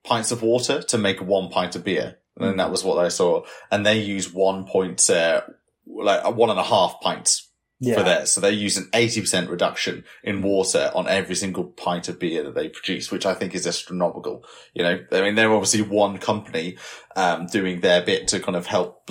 pints 0.04 0.32
of 0.32 0.42
water 0.42 0.82
to 0.82 0.98
make 0.98 1.22
one 1.22 1.50
pint 1.50 1.76
of 1.76 1.84
beer, 1.84 2.18
and 2.38 2.60
that 2.60 2.72
was 2.72 2.84
what 2.84 3.04
I 3.04 3.08
saw. 3.08 3.46
And 3.72 3.86
they 3.86 4.02
use 4.02 4.34
one 4.34 4.66
point, 4.66 5.10
uh, 5.10 5.42
like 5.88 6.36
one 6.36 6.50
and 6.50 6.60
a 6.60 6.64
half 6.64 7.00
pints 7.02 7.45
yeah. 7.80 7.96
for 7.96 8.04
theirs. 8.04 8.32
So 8.32 8.42
they 8.42 8.52
use 8.52 8.78
an 8.78 8.90
80% 8.94 9.50
reduction 9.50 10.04
in 10.24 10.42
water 10.42 10.92
on 10.94 11.08
every 11.08 11.36
single 11.36 11.66
pint 11.66 12.08
of 12.08 12.20
beer 12.20 12.44
that 12.44 12.56
they 12.56 12.70
produce, 12.70 13.12
which 13.12 13.26
I 13.26 13.34
think 13.34 13.54
is 13.54 13.68
astronomical. 13.68 14.46
You 14.74 14.84
know, 14.84 15.00
I 15.12 15.22
mean, 15.22 15.36
they're 15.36 15.54
obviously 15.54 15.82
one 15.82 16.18
company, 16.18 16.78
um, 17.16 17.48
doing 17.48 17.82
their 17.82 18.02
bit 18.02 18.28
to 18.30 18.40
kind 18.40 18.56
of 18.56 18.68
help 18.68 19.10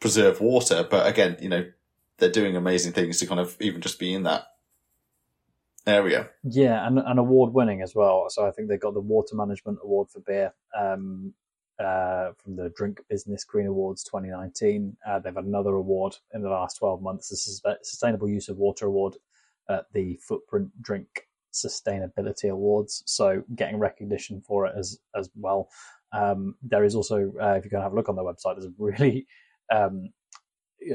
preserve 0.00 0.40
water. 0.40 0.86
But 0.88 1.06
again, 1.06 1.36
you 1.40 1.48
know, 1.48 1.64
they're 2.18 2.30
doing 2.30 2.56
amazing 2.56 2.92
things 2.92 3.18
to 3.20 3.26
kind 3.26 3.40
of 3.40 3.56
even 3.60 3.80
just 3.80 3.98
be 3.98 4.12
in 4.12 4.24
that 4.24 4.44
area. 5.86 6.30
Yeah, 6.44 6.86
and, 6.86 6.98
and 6.98 7.18
award 7.18 7.52
winning 7.52 7.82
as 7.82 7.94
well. 7.94 8.26
So 8.28 8.46
I 8.46 8.50
think 8.50 8.68
they 8.68 8.76
got 8.76 8.94
the 8.94 9.00
Water 9.00 9.34
Management 9.34 9.78
Award 9.82 10.08
for 10.10 10.20
beer. 10.20 10.52
Um, 10.78 11.34
uh, 11.80 12.32
from 12.42 12.56
the 12.56 12.70
Drink 12.76 13.00
Business 13.08 13.44
Green 13.44 13.66
Awards 13.66 14.04
2019. 14.04 14.96
Uh, 15.06 15.18
they've 15.18 15.34
had 15.34 15.44
another 15.44 15.74
award 15.74 16.16
in 16.34 16.42
the 16.42 16.50
last 16.50 16.78
12 16.78 17.02
months, 17.02 17.28
the 17.28 17.76
Sustainable 17.82 18.28
Use 18.28 18.48
of 18.48 18.58
Water 18.58 18.86
Award 18.86 19.16
at 19.68 19.86
the 19.94 20.18
Footprint 20.22 20.70
Drink 20.82 21.28
Sustainability 21.52 22.50
Awards. 22.50 23.02
So 23.06 23.42
getting 23.54 23.78
recognition 23.78 24.40
for 24.40 24.66
it 24.66 24.74
as 24.78 24.98
as 25.16 25.30
well. 25.34 25.68
Um, 26.12 26.56
there 26.62 26.84
is 26.84 26.94
also, 26.94 27.32
uh, 27.40 27.54
if 27.54 27.64
you 27.64 27.70
can 27.70 27.80
have 27.80 27.92
a 27.92 27.96
look 27.96 28.08
on 28.08 28.16
their 28.16 28.24
website, 28.24 28.56
there's 28.56 28.66
a 28.66 28.72
really 28.78 29.26
um, 29.72 30.10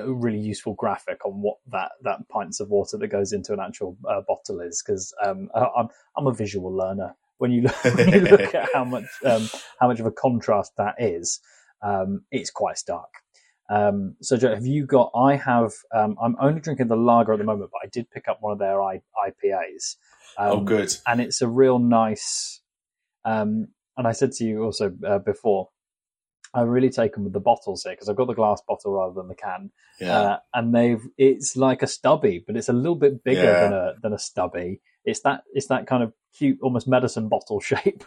really 0.06 0.40
useful 0.40 0.74
graphic 0.74 1.26
on 1.26 1.42
what 1.42 1.58
that 1.72 1.92
that 2.04 2.28
pints 2.30 2.60
of 2.60 2.70
water 2.70 2.98
that 2.98 3.08
goes 3.08 3.34
into 3.34 3.54
an 3.54 3.60
actual 3.60 3.98
uh, 4.10 4.22
bottle 4.28 4.60
is 4.60 4.84
because 4.86 5.14
um, 5.24 5.50
I'm 5.54 5.88
I'm 6.18 6.28
a 6.28 6.34
visual 6.34 6.76
learner 6.76 7.16
when 7.38 7.52
you 7.52 7.64
look, 7.64 7.84
when 7.84 8.14
you 8.14 8.22
look 8.22 8.56
at 8.56 8.70
how 8.74 8.84
much 8.84 9.06
um, 9.24 9.50
how 9.80 9.88
much 9.88 10.00
of 10.00 10.06
a 10.06 10.12
contrast 10.12 10.74
that 10.78 10.96
is, 11.00 11.40
um, 11.82 12.22
it's 12.32 12.50
quite 12.50 12.78
stark. 12.78 13.10
Um, 13.70 14.16
so, 14.22 14.38
Joe, 14.38 14.54
have 14.54 14.66
you 14.66 14.86
got? 14.86 15.12
I 15.16 15.36
have. 15.36 15.72
Um, 15.94 16.16
I'm 16.22 16.36
only 16.40 16.62
drinking 16.62 16.88
the 16.88 16.96
lager 16.96 17.34
at 17.34 17.40
the 17.40 17.46
moment, 17.46 17.72
but 17.72 17.80
I 17.84 17.90
did 17.92 18.10
pick 18.12 18.28
up 18.28 18.38
one 18.42 18.54
of 18.54 18.60
their 18.60 18.82
I, 18.82 19.02
IPAs. 19.28 19.96
oh, 20.38 20.58
um, 20.60 20.66
good! 20.66 20.94
And 21.08 21.20
it's 21.20 21.42
a 21.42 21.48
real 21.48 21.80
nice. 21.80 22.62
Um, 23.24 23.70
and 23.98 24.08
I 24.08 24.12
said 24.12 24.34
to 24.34 24.44
you 24.44 24.64
also 24.64 24.94
uh, 25.08 25.20
before, 25.20 25.70
I'm 26.54 26.70
really 26.70 26.90
take 26.90 27.14
them 27.14 27.24
with 27.24 27.34
the 27.34 27.40
bottles 27.40 27.84
here 27.84 27.94
because 27.94 28.08
I've 28.08 28.16
got 28.16 28.28
the 28.28 28.34
glass 28.34 28.62
bottle 28.68 28.94
rather 28.94 29.14
than 29.14 29.28
the 29.28 29.36
can. 29.36 29.72
Yeah. 30.00 30.20
Uh, 30.20 30.40
and 30.54 30.74
they've 30.74 31.02
it's 31.18 31.58
like 31.58 31.82
a 31.82 31.88
stubby, 31.88 32.44
but 32.46 32.56
it's 32.56 32.70
a 32.70 32.74
little 32.74 32.96
bit 32.96 33.24
bigger 33.24 33.44
yeah. 33.44 33.62
than 33.62 33.74
a 33.74 33.94
than 34.02 34.14
a 34.14 34.20
stubby. 34.20 34.82
It's 35.06 35.22
that 35.22 35.44
it's 35.54 35.68
that 35.68 35.88
kind 35.88 36.04
of 36.04 36.14
cute, 36.38 36.60
almost 36.62 36.88
medicine 36.88 37.30
bottle 37.30 37.60
shape. 37.62 38.04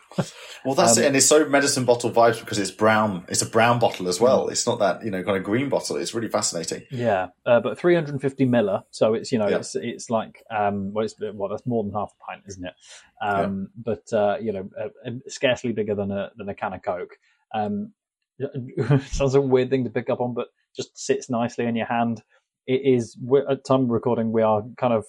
well, 0.65 0.75
that's 0.75 0.97
um, 0.97 1.03
it, 1.03 1.07
and 1.07 1.17
it's 1.17 1.27
so 1.27 1.49
medicine 1.49 1.85
bottle 1.85 2.11
vibes 2.11 2.41
because 2.41 2.59
it's 2.59 2.71
brown. 2.71 3.25
It's 3.29 3.43
a 3.43 3.47
brown 3.47 3.79
bottle 3.79 4.09
as 4.09 4.21
well. 4.21 4.47
Mm. 4.47 4.53
It's 4.53 4.67
not 4.67 4.79
that 4.81 5.05
you 5.05 5.11
know 5.11 5.23
kind 5.23 5.37
of 5.37 5.45
green 5.45 5.69
bottle. 5.69 5.97
It's 5.97 6.15
really 6.15 6.29
fascinating. 6.29 6.83
Yeah, 6.91 7.29
uh, 7.47 7.61
but 7.61 7.79
350 7.79 8.45
miller, 8.45 8.83
so 8.91 9.15
it's 9.15 9.33
you 9.33 9.39
know 9.39 9.49
yeah. 9.49 9.59
it's 9.59 9.75
it's 9.75 10.11
like 10.11 10.43
um 10.51 10.93
well 10.93 11.05
it's 11.05 11.15
well 11.19 11.49
that's 11.49 11.67
more 11.67 11.85
than 11.85 11.93
half 11.93 12.13
a 12.21 12.25
pint, 12.31 12.45
isn't 12.49 12.65
it? 12.65 12.75
Um, 13.21 13.69
yeah. 13.77 13.83
but 13.85 14.13
uh, 14.17 14.37
you 14.41 14.53
know 14.53 14.71
uh, 14.79 15.11
scarcely 15.29 15.73
bigger 15.73 15.95
than 15.95 16.11
a 16.11 16.31
than 16.37 16.49
a 16.49 16.55
can 16.55 16.75
of 16.75 16.83
Coke. 16.83 17.17
Um, 17.55 17.93
sounds 19.07 19.35
a 19.35 19.41
weird 19.41 19.71
thing 19.71 19.85
to 19.85 19.91
pick 19.91 20.11
up 20.11 20.21
on, 20.21 20.35
but 20.35 20.49
just 20.77 20.97
sits 20.99 21.29
nicely 21.29 21.67
in 21.67 21.77
your 21.77 21.87
hand. 21.87 22.23
It 22.67 22.83
is 22.85 23.17
at 23.51 23.65
time 23.65 23.89
recording. 23.89 24.31
We 24.31 24.43
are 24.43 24.63
kind 24.77 24.93
of 24.93 25.07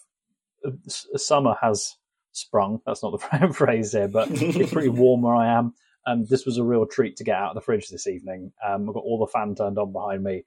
summer 0.88 1.56
has 1.62 1.96
sprung. 2.32 2.82
That's 2.86 3.04
not 3.04 3.20
the 3.20 3.48
phrase 3.54 3.92
here, 3.92 4.08
but 4.08 4.30
it's 4.32 4.72
pretty 4.72 4.90
warm 4.90 5.22
where 5.22 5.36
I 5.36 5.58
am. 5.58 5.74
And 6.06 6.28
this 6.28 6.46
was 6.46 6.58
a 6.58 6.64
real 6.64 6.86
treat 6.86 7.18
to 7.18 7.24
get 7.24 7.38
out 7.38 7.50
of 7.50 7.56
the 7.56 7.62
fridge 7.62 7.90
this 7.90 8.08
evening. 8.08 8.52
Um, 8.66 8.88
I've 8.88 8.96
got 8.96 9.04
all 9.04 9.20
the 9.20 9.32
fan 9.32 9.56
turned 9.56 9.78
on 9.78 9.92
behind 9.92 10.24
me. 10.24 10.46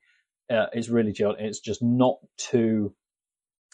Uh, 0.50 0.66
it's 0.72 0.88
really 0.88 1.12
chilled. 1.12 1.36
It's 1.38 1.60
just 1.60 1.82
not 1.82 2.16
too. 2.36 2.94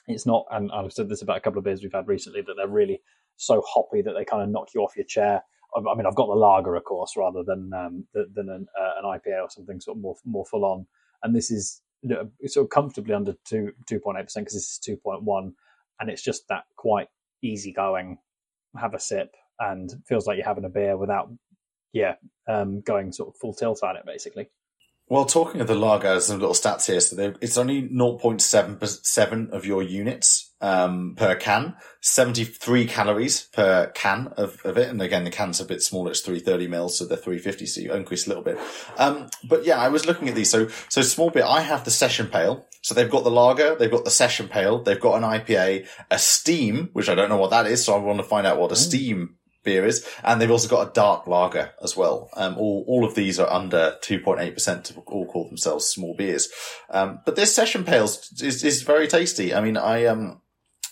It's 0.07 0.27
not, 0.27 0.47
and 0.51 0.71
I've 0.73 0.93
said 0.93 1.09
this 1.09 1.23
about 1.23 1.37
a 1.37 1.41
couple 1.41 1.59
of 1.59 1.65
beers 1.65 1.83
we've 1.83 1.93
had 1.93 2.09
recently 2.09 2.41
that 2.43 2.55
they're 2.57 2.69
really 2.69 3.01
so 3.37 3.63
hoppy 3.67 4.03
that 4.03 4.13
they 4.13 4.25
kind 4.25 4.43
of 4.43 4.49
knock 4.49 4.69
you 4.75 4.83
off 4.83 4.97
your 4.97 5.05
chair. 5.05 5.43
I 5.77 5.95
mean, 5.95 6.07
I've 6.07 6.15
got 6.15 6.29
the 6.29 6.35
lager, 6.35 6.75
of 6.75 6.85
course, 6.85 7.15
rather 7.17 7.43
than 7.45 7.71
um, 7.75 8.07
than 8.15 8.49
an, 8.49 8.67
uh, 8.79 8.91
an 8.99 9.05
IPA 9.05 9.43
or 9.43 9.51
something 9.51 9.81
sort 9.81 9.99
of 9.99 10.03
more 10.03 10.17
more 10.25 10.47
full 10.47 10.65
on. 10.65 10.87
And 11.23 11.35
this 11.37 11.51
is 11.51 11.83
you 12.03 12.11
know, 12.11 12.31
sort 12.47 12.65
of 12.65 12.71
comfortably 12.71 13.15
under 13.15 13.35
two 13.45 13.73
two 13.87 14.01
point 14.01 14.19
eight 14.19 14.25
percent 14.25 14.47
because 14.47 14.55
this 14.55 14.73
is 14.73 14.79
two 14.79 14.97
point 14.97 15.23
one, 15.23 15.55
and 16.01 16.11
it's 16.11 16.23
just 16.23 16.49
that 16.49 16.65
quite 16.77 17.09
easygoing, 17.43 18.19
have 18.77 18.95
a 18.95 19.01
sip, 19.01 19.35
and 19.59 19.91
feels 20.07 20.27
like 20.27 20.37
you're 20.37 20.47
having 20.47 20.65
a 20.65 20.71
beer 20.71 20.97
without, 20.97 21.31
yeah, 21.93 22.15
um, 22.49 22.81
going 22.81 23.13
sort 23.13 23.29
of 23.29 23.37
full 23.41 23.55
tilt 23.55 23.83
at 23.83 23.97
it, 23.97 24.07
basically. 24.07 24.49
Well, 25.11 25.25
talking 25.25 25.63
of 25.63 25.69
the 25.69 25.75
lager, 25.75 26.21
some 26.21 26.39
little 26.39 26.55
stats 26.55 26.87
here. 26.87 27.01
So 27.01 27.35
it's 27.41 27.57
only 27.57 27.89
0.7% 27.89 29.51
of 29.51 29.65
your 29.65 29.83
units 29.83 30.53
um, 30.61 31.15
per 31.17 31.35
can, 31.35 31.77
73 32.03 32.87
calories 32.87 33.45
per 33.45 33.87
can 33.95 34.29
of, 34.37 34.61
of 34.67 34.77
it. 34.77 34.89
And 34.89 35.01
again, 35.01 35.25
the 35.25 35.31
can's 35.31 35.61
a 35.61 35.65
bit 35.65 35.83
smaller. 35.83 36.11
It's 36.11 36.21
330 36.21 36.69
mils, 36.69 36.99
so 36.99 37.07
they're 37.07 37.17
350. 37.17 37.67
So 37.67 37.81
you 37.81 37.95
increase 37.95 38.27
a 38.27 38.29
little 38.29 38.45
bit. 38.45 38.59
Um, 38.99 39.31
but 39.49 39.65
yeah, 39.65 39.79
I 39.79 39.89
was 39.89 40.05
looking 40.05 40.29
at 40.29 40.35
these. 40.35 40.51
So, 40.51 40.69
so 40.91 41.01
small 41.01 41.31
bit, 41.31 41.45
I 41.45 41.63
have 41.63 41.87
the 41.87 41.91
session 41.91 42.27
pale. 42.27 42.67
So 42.83 42.95
they've 42.95 43.11
got 43.11 43.25
the 43.25 43.31
lager, 43.31 43.77
they've 43.77 43.91
got 43.91 44.05
the 44.05 44.11
session 44.11 44.49
pale, 44.49 44.83
they've 44.83 45.01
got 45.01 45.17
an 45.17 45.23
IPA, 45.23 45.87
a 46.11 46.19
steam, 46.19 46.91
which 46.93 47.09
I 47.09 47.15
don't 47.15 47.29
know 47.29 47.37
what 47.37 47.51
that 47.51 47.67
is. 47.67 47.85
So 47.85 47.95
I 47.95 47.99
want 47.99 48.19
to 48.19 48.25
find 48.25 48.47
out 48.47 48.59
what 48.59 48.71
a 48.71 48.75
mm. 48.75 48.79
steam 48.79 49.38
beer 49.69 49.85
is, 49.93 49.99
and 50.25 50.35
they've 50.41 50.57
also 50.57 50.75
got 50.77 50.89
a 50.89 50.93
dark 51.05 51.27
lager 51.27 51.67
as 51.87 51.93
well. 52.01 52.17
Um, 52.43 52.57
all 52.63 52.85
all 52.91 53.05
of 53.05 53.15
these 53.15 53.37
are 53.43 53.53
under 53.61 53.83
two 54.01 54.19
point 54.27 54.41
eight 54.41 54.55
percent. 54.59 54.93
All 55.07 55.27
call 55.33 55.47
themselves 55.49 55.85
small 55.95 56.15
beers, 56.15 56.49
um, 56.99 57.21
but 57.25 57.37
this 57.37 57.55
session 57.55 57.85
pales 57.85 58.13
is 58.51 58.65
is 58.65 58.83
very 58.93 59.09
tasty. 59.09 59.49
I 59.55 59.61
mean, 59.61 59.77
I 59.77 59.97
um. 60.13 60.41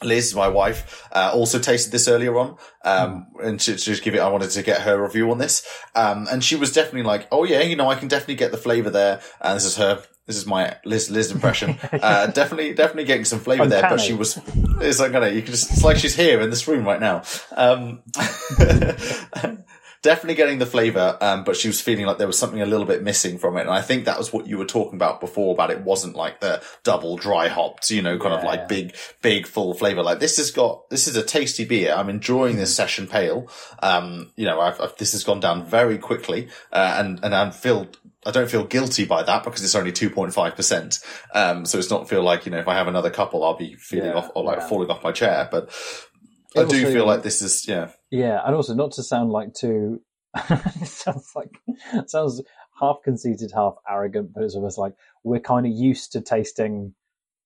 Liz, 0.03 0.35
my 0.35 0.49
wife, 0.49 1.07
uh, 1.13 1.31
also 1.33 1.59
tasted 1.59 1.91
this 1.91 2.07
earlier 2.09 2.37
on, 2.39 2.57
um, 2.85 3.27
mm. 3.35 3.47
and 3.47 3.61
to, 3.61 3.73
to, 3.73 3.85
just 3.85 4.03
give 4.03 4.15
it, 4.15 4.21
I 4.21 4.29
wanted 4.29 4.51
to 4.51 4.63
get 4.63 4.83
her 4.83 5.03
review 5.03 5.31
on 5.31 5.39
this. 5.39 5.67
Um, 5.95 6.27
and 6.31 6.45
she 6.45 6.57
was 6.57 6.73
definitely 6.73 7.05
like, 7.05 7.29
"Oh 7.33 7.45
yeah, 7.45 7.63
you 7.63 7.77
know, 7.77 7.89
I 7.89 7.95
can 7.95 8.09
definitely 8.09 8.35
get 8.35 8.51
the 8.51 8.59
flavor 8.59 8.91
there." 8.91 9.21
And 9.41 9.57
this 9.57 9.65
is 9.65 9.77
her 9.77 10.03
this 10.27 10.37
is 10.37 10.47
my 10.47 10.77
Liz 10.85 11.11
Liz 11.11 11.31
impression. 11.31 11.79
Uh, 12.07 12.27
definitely, 12.27 12.75
definitely 12.75 13.05
getting 13.05 13.25
some 13.25 13.41
flavour 13.41 13.67
there. 13.67 13.83
But 13.83 14.01
she 14.01 14.13
was, 14.13 14.39
it's 14.81 15.01
like, 15.01 15.13
you 15.13 15.43
can 15.43 15.51
just, 15.51 15.73
it's 15.73 15.83
like 15.83 15.97
she's 15.97 16.15
here 16.15 16.41
in 16.41 16.51
this 16.51 16.69
room 16.69 16.85
right 16.85 17.01
now. 17.01 17.23
Um, 17.53 18.03
definitely 20.07 20.37
getting 20.37 20.59
the 20.59 20.67
flavour, 20.67 21.19
um, 21.21 21.43
but 21.43 21.57
she 21.57 21.67
was 21.67 21.81
feeling 21.81 22.07
like 22.07 22.17
there 22.17 22.29
was 22.29 22.39
something 22.39 22.63
a 22.63 22.67
little 22.67 22.87
bit 22.87 23.03
missing 23.03 23.39
from 23.39 23.57
it. 23.57 23.63
And 23.63 23.71
I 23.71 23.83
think 23.83 24.05
that 24.05 24.17
was 24.17 24.33
what 24.33 24.47
you 24.47 24.57
were 24.57 24.65
talking 24.65 24.95
about 24.95 25.21
before 25.21 25.53
about 25.53 25.73
it 25.73 25.81
wasn't 25.81 26.15
like 26.15 26.39
the 26.39 26.63
double 26.85 27.17
dry 27.17 27.49
hopped, 27.49 27.91
you 27.91 28.03
know, 28.03 28.17
kind 28.17 28.33
yeah, 28.33 28.39
of 28.39 28.45
like 28.45 28.69
big, 28.69 28.95
big 29.21 29.49
full 29.49 29.75
flavour. 29.75 30.05
Like 30.05 30.21
this 30.21 30.37
has 30.37 30.53
got, 30.53 30.89
this 30.91 31.09
is 31.09 31.17
a 31.17 31.25
tasty 31.25 31.65
beer. 31.65 31.93
I'm 31.93 32.09
enjoying 32.09 32.55
this 32.55 32.73
session 32.73 33.09
pale. 33.09 33.51
Um, 33.83 34.31
you 34.37 34.45
know, 34.45 34.61
I've, 34.61 34.81
I've, 34.81 34.97
this 34.97 35.11
has 35.11 35.25
gone 35.25 35.41
down 35.41 35.65
very 35.65 35.99
quickly, 35.99 36.51
uh, 36.73 36.95
and, 37.01 37.19
and 37.25 37.35
I'm 37.35 37.51
feel 37.51 37.89
I 38.25 38.31
don't 38.31 38.51
feel 38.51 38.65
guilty 38.65 39.05
by 39.05 39.23
that 39.25 39.45
because 39.45 39.63
it's 39.63 39.77
only 39.77 39.93
2.5%. 39.93 41.05
Um, 41.33 41.65
so 41.65 41.79
it's 41.79 41.91
not 41.91 42.09
feel 42.09 42.23
like, 42.23 42.45
you 42.45 42.51
know, 42.51 42.59
if 42.59 42.67
I 42.67 42.75
have 42.75 42.89
another 42.89 43.11
couple, 43.11 43.45
I'll 43.45 43.57
be 43.57 43.77
feeling 43.77 44.11
yeah, 44.11 44.17
off 44.17 44.31
or 44.35 44.43
like 44.43 44.59
yeah. 44.59 44.69
falling 44.69 44.91
off 44.91 45.05
my 45.05 45.13
chair. 45.13 45.49
But 45.49 45.71
I 46.57 46.65
do 46.65 46.93
feel 46.93 47.07
like 47.07 47.23
this 47.23 47.43
is, 47.43 47.67
yeah. 47.67 47.91
Yeah. 48.11 48.41
And 48.45 48.55
also 48.55 48.75
not 48.75 48.93
to 48.93 49.03
sound 49.03 49.31
like 49.31 49.55
too, 49.55 50.01
it 50.51 50.87
sounds 50.87 51.33
like, 51.35 51.59
it 51.95 52.11
sounds 52.11 52.43
half 52.81 52.99
conceited, 53.03 53.53
half 53.55 53.77
arrogant, 53.89 54.33
but 54.35 54.43
it's 54.43 54.55
almost 54.55 54.79
like 54.79 54.95
we're 55.25 55.41
kind 55.41 55.67
of 55.67 55.73
used 55.73 56.13
to 56.13 56.21
tasting 56.21 56.95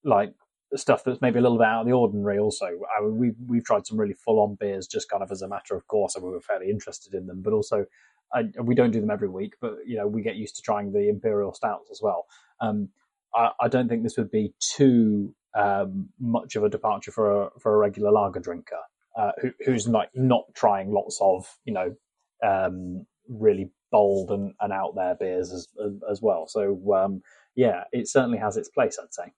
like 0.04 0.34
stuff 0.76 1.02
that's 1.04 1.20
maybe 1.20 1.38
a 1.38 1.42
little 1.42 1.58
bit 1.58 1.66
out 1.66 1.80
of 1.80 1.86
the 1.86 1.92
ordinary. 1.92 2.38
Also, 2.38 2.66
I 2.66 3.02
mean, 3.02 3.16
we 3.16 3.32
we've 3.46 3.64
tried 3.64 3.86
some 3.86 3.98
really 3.98 4.14
full 4.14 4.40
on 4.40 4.56
beers 4.58 4.86
just 4.86 5.08
kind 5.08 5.22
of 5.22 5.30
as 5.30 5.42
a 5.42 5.48
matter 5.48 5.74
of 5.74 5.86
course, 5.86 6.14
and 6.14 6.24
we 6.24 6.30
were 6.30 6.40
fairly 6.40 6.70
interested 6.70 7.14
in 7.14 7.26
them. 7.26 7.42
But 7.42 7.52
also, 7.52 7.86
I, 8.32 8.44
we 8.62 8.74
don't 8.74 8.90
do 8.90 9.00
them 9.00 9.10
every 9.10 9.28
week, 9.28 9.54
but 9.60 9.76
you 9.86 9.96
know, 9.96 10.06
we 10.06 10.22
get 10.22 10.36
used 10.36 10.56
to 10.56 10.62
trying 10.62 10.92
the 10.92 11.08
imperial 11.08 11.52
stouts 11.52 11.90
as 11.90 12.00
well. 12.02 12.26
Um, 12.60 12.88
I, 13.34 13.50
I, 13.60 13.68
don't 13.68 13.88
think 13.88 14.02
this 14.02 14.16
would 14.16 14.30
be 14.30 14.54
too 14.60 15.34
um, 15.54 16.08
much 16.18 16.56
of 16.56 16.64
a 16.64 16.68
departure 16.68 17.12
for 17.12 17.44
a 17.44 17.50
for 17.58 17.74
a 17.74 17.78
regular 17.78 18.10
lager 18.10 18.40
drinker 18.40 18.80
uh, 19.16 19.32
who, 19.40 19.50
who's 19.64 19.88
like 19.88 20.10
not 20.14 20.44
trying 20.54 20.92
lots 20.92 21.18
of 21.20 21.46
you 21.64 21.72
know 21.72 21.94
um, 22.42 23.06
really 23.28 23.70
bold 23.90 24.30
and, 24.30 24.54
and 24.60 24.72
out 24.72 24.94
there 24.94 25.14
beers 25.14 25.52
as 25.52 25.68
as 26.10 26.22
well. 26.22 26.46
So 26.46 26.94
um, 26.94 27.22
yeah, 27.54 27.84
it 27.92 28.08
certainly 28.08 28.38
has 28.38 28.56
its 28.56 28.68
place, 28.68 28.98
I'd 29.00 29.14
say. 29.14 29.32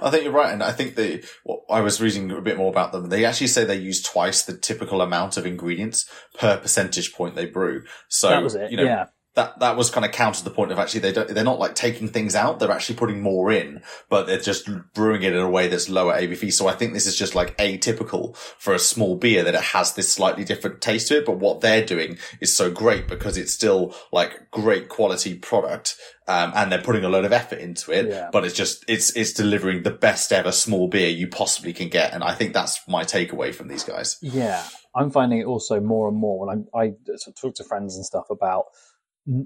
I 0.00 0.10
think 0.10 0.22
you're 0.22 0.32
right, 0.32 0.52
and 0.52 0.62
I 0.62 0.70
think 0.70 0.94
the 0.94 1.24
well, 1.44 1.64
I 1.68 1.80
was 1.80 2.00
reading 2.00 2.30
a 2.30 2.40
bit 2.40 2.56
more 2.56 2.70
about 2.70 2.92
them. 2.92 3.08
They 3.08 3.24
actually 3.24 3.48
say 3.48 3.64
they 3.64 3.76
use 3.76 4.02
twice 4.02 4.42
the 4.42 4.56
typical 4.56 5.00
amount 5.00 5.36
of 5.36 5.46
ingredients 5.46 6.08
per 6.38 6.56
percentage 6.58 7.12
point 7.12 7.34
they 7.34 7.46
brew. 7.46 7.84
So 8.08 8.28
that 8.28 8.42
was 8.42 8.54
it. 8.54 8.70
You 8.70 8.76
know, 8.76 8.84
yeah 8.84 9.06
that 9.34 9.58
that 9.58 9.76
was 9.76 9.90
kind 9.90 10.04
of 10.04 10.12
counter 10.12 10.38
to 10.38 10.44
the 10.44 10.50
point 10.50 10.70
of 10.70 10.78
actually 10.78 11.00
they 11.00 11.12
don't 11.12 11.28
they're 11.28 11.44
not 11.44 11.58
like 11.58 11.74
taking 11.74 12.08
things 12.08 12.34
out 12.34 12.58
they're 12.58 12.70
actually 12.70 12.96
putting 12.96 13.20
more 13.20 13.50
in 13.52 13.82
but 14.08 14.26
they're 14.26 14.38
just 14.38 14.68
brewing 14.94 15.22
it 15.22 15.32
in 15.32 15.38
a 15.38 15.50
way 15.50 15.68
that's 15.68 15.88
lower 15.88 16.14
ABV 16.14 16.52
so 16.52 16.68
I 16.68 16.72
think 16.72 16.92
this 16.92 17.06
is 17.06 17.16
just 17.16 17.34
like 17.34 17.56
atypical 17.58 18.36
for 18.36 18.74
a 18.74 18.78
small 18.78 19.16
beer 19.16 19.42
that 19.42 19.54
it 19.54 19.60
has 19.60 19.94
this 19.94 20.12
slightly 20.12 20.44
different 20.44 20.80
taste 20.80 21.08
to 21.08 21.18
it 21.18 21.26
but 21.26 21.38
what 21.38 21.60
they're 21.60 21.84
doing 21.84 22.18
is 22.40 22.54
so 22.54 22.70
great 22.70 23.08
because 23.08 23.36
it's 23.36 23.52
still 23.52 23.94
like 24.12 24.50
great 24.50 24.88
quality 24.88 25.34
product 25.34 25.96
um, 26.26 26.52
and 26.54 26.72
they're 26.72 26.80
putting 26.80 27.04
a 27.04 27.08
load 27.08 27.26
of 27.26 27.32
effort 27.32 27.58
into 27.58 27.92
it 27.92 28.08
yeah. 28.08 28.30
but 28.32 28.44
it's 28.44 28.54
just 28.54 28.84
it's 28.88 29.14
it's 29.16 29.32
delivering 29.32 29.82
the 29.82 29.90
best 29.90 30.32
ever 30.32 30.52
small 30.52 30.88
beer 30.88 31.08
you 31.08 31.26
possibly 31.26 31.72
can 31.72 31.88
get 31.88 32.12
and 32.12 32.22
I 32.22 32.34
think 32.34 32.54
that's 32.54 32.80
my 32.88 33.04
takeaway 33.04 33.54
from 33.54 33.68
these 33.68 33.84
guys. 33.84 34.16
Yeah. 34.22 34.64
I'm 34.96 35.10
finding 35.10 35.40
it 35.40 35.44
also 35.44 35.80
more 35.80 36.08
and 36.08 36.16
more 36.16 36.46
when 36.46 36.66
I 36.72 36.78
I 36.78 36.92
talk 37.36 37.56
to 37.56 37.64
friends 37.64 37.96
and 37.96 38.04
stuff 38.04 38.30
about 38.30 38.66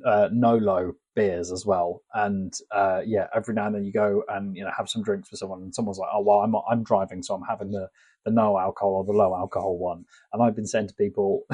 uh, 0.05 0.29
Nolo 0.33 0.95
beers 1.14 1.51
as 1.53 1.67
well. 1.67 2.03
And 2.14 2.53
uh, 2.71 3.01
yeah, 3.05 3.27
every 3.35 3.55
now 3.55 3.67
and 3.67 3.75
then 3.75 3.85
you 3.85 3.93
go 3.93 4.23
and 4.29 4.57
you 4.57 4.64
know 4.64 4.71
have 4.77 4.88
some 4.88 5.03
drinks 5.03 5.31
with 5.31 5.38
someone, 5.38 5.62
and 5.62 5.75
someone's 5.75 5.99
like, 5.99 6.11
"Oh 6.12 6.23
well, 6.23 6.38
I'm 6.38 6.55
I'm 6.71 6.85
driving, 6.85 7.23
so 7.23 7.35
I'm 7.35 7.43
having 7.49 7.71
the 7.71 7.88
the 8.25 8.31
no 8.31 8.59
alcohol 8.59 8.95
or 8.95 9.05
the 9.05 9.12
low 9.12 9.35
alcohol 9.35 9.79
one." 9.79 10.05
And 10.33 10.43
I've 10.43 10.57
been 10.57 10.67
saying 10.67 10.88
to 10.88 10.95
people, 10.95 11.43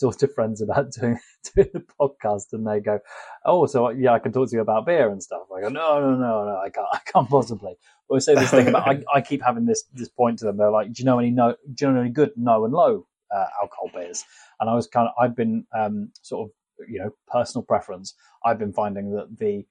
talk 0.00 0.18
to 0.18 0.28
friends 0.28 0.60
about 0.60 0.92
doing 0.92 1.18
doing 1.54 1.68
the 1.72 1.84
podcast, 2.00 2.52
and 2.52 2.66
they 2.66 2.80
go, 2.80 2.98
"Oh, 3.44 3.66
so 3.66 3.90
yeah, 3.90 4.12
I 4.12 4.18
can 4.18 4.32
talk 4.32 4.48
to 4.50 4.56
you 4.56 4.62
about 4.62 4.86
beer 4.86 5.10
and 5.10 5.22
stuff." 5.22 5.42
I 5.56 5.60
go, 5.60 5.68
"No, 5.68 6.00
no, 6.00 6.14
no, 6.16 6.44
no, 6.44 6.60
I 6.64 6.70
can't, 6.70 6.86
I 6.92 7.00
can't 7.04 7.28
possibly." 7.28 7.74
But 8.08 8.14
we 8.14 8.20
say 8.20 8.34
this 8.34 8.50
thing 8.50 8.68
about 8.68 8.88
I, 8.88 9.02
I 9.14 9.20
keep 9.20 9.42
having 9.42 9.66
this 9.66 9.84
this 9.92 10.08
point 10.08 10.38
to 10.40 10.44
them. 10.44 10.56
They're 10.56 10.70
like, 10.70 10.92
"Do 10.92 11.02
you 11.02 11.04
know 11.04 11.18
any 11.18 11.30
no? 11.30 11.54
Do 11.74 11.86
you 11.86 11.92
know 11.92 12.00
any 12.00 12.10
good 12.10 12.32
no 12.36 12.64
and 12.64 12.74
low 12.74 13.06
uh, 13.34 13.46
alcohol 13.60 13.90
beers?" 13.94 14.24
And 14.60 14.68
I 14.68 14.74
was 14.74 14.86
kind 14.86 15.08
of 15.08 15.14
I've 15.20 15.36
been 15.36 15.66
um, 15.74 16.10
sort 16.22 16.48
of 16.48 16.52
you 16.88 16.98
know 16.98 17.14
personal 17.28 17.64
preference, 17.64 18.14
I've 18.44 18.58
been 18.58 18.72
finding 18.72 19.12
that 19.12 19.38
the 19.38 19.66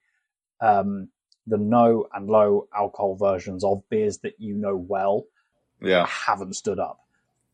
um, 0.60 1.08
the 1.46 1.58
no 1.58 2.06
and 2.14 2.28
low 2.28 2.68
alcohol 2.74 3.16
versions 3.16 3.64
of 3.64 3.82
beers 3.88 4.18
that 4.18 4.34
you 4.38 4.54
know 4.54 4.76
well, 4.76 5.24
yeah, 5.80 6.06
haven't 6.06 6.54
stood 6.54 6.78
up. 6.78 7.00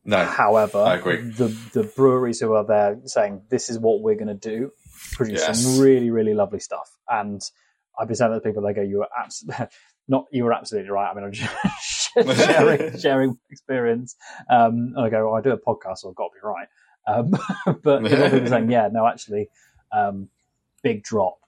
No, 0.05 0.25
however, 0.25 0.79
I 0.79 0.97
agree. 0.97 1.21
The 1.21 1.49
the 1.73 1.85
breweries 1.85 2.41
who 2.41 2.53
are 2.55 2.65
there 2.65 2.99
saying 3.05 3.43
this 3.49 3.69
is 3.69 3.79
what 3.79 4.01
we're 4.01 4.15
going 4.15 4.29
to 4.29 4.35
do 4.35 4.73
produce 5.13 5.41
yes. 5.41 5.63
some 5.63 5.81
really 5.83 6.11
really 6.11 6.35
lovely 6.35 6.61
stuff, 6.61 6.97
and 7.09 7.43
I've 7.99 8.07
been 8.07 8.17
saying 8.17 8.33
to 8.33 8.41
people, 8.41 8.63
they 8.63 8.73
go, 8.73 8.83
"You 8.83 9.03
are 9.03 9.09
absolutely 9.19 9.67
not. 10.09 10.27
You 10.31 10.45
were 10.45 10.53
absolutely 10.53 10.91
right." 10.91 11.11
I 11.11 11.15
mean, 11.15 11.25
I'm 11.25 11.33
just 11.33 12.13
sharing, 12.37 12.99
sharing 12.99 13.39
experience. 13.51 14.17
Um, 14.49 14.93
and 14.97 15.01
I 15.01 15.11
go, 15.11 15.27
well, 15.27 15.35
"I 15.35 15.41
do 15.41 15.51
a 15.51 15.59
podcast, 15.59 15.99
so 15.99 16.11
I've 16.11 16.15
got 16.15 16.29
to 16.29 16.35
be 16.35 16.47
right." 16.47 16.69
Um, 17.09 17.31
but 17.83 18.03
people 18.03 18.47
saying, 18.47 18.71
yeah, 18.71 18.89
no, 18.93 19.07
actually, 19.07 19.49
um, 19.93 20.29
big 20.83 21.03
drop. 21.03 21.39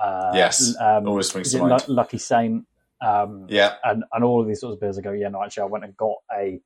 Uh, 0.00 0.30
yes, 0.34 0.74
um, 0.80 1.08
always 1.08 1.28
swings 1.28 1.52
to 1.52 1.58
mind. 1.58 1.88
Lucky 1.88 2.18
Saint. 2.18 2.66
Um, 3.00 3.46
yeah, 3.48 3.74
and 3.84 4.04
and 4.12 4.24
all 4.24 4.40
of 4.40 4.46
these 4.46 4.60
sorts 4.60 4.74
of 4.74 4.80
beers. 4.80 4.98
I 4.98 5.02
go, 5.02 5.12
yeah, 5.12 5.28
no, 5.28 5.42
actually, 5.42 5.62
I 5.62 5.66
went 5.66 5.84
and 5.84 5.96
got 5.96 6.16
a 6.32 6.60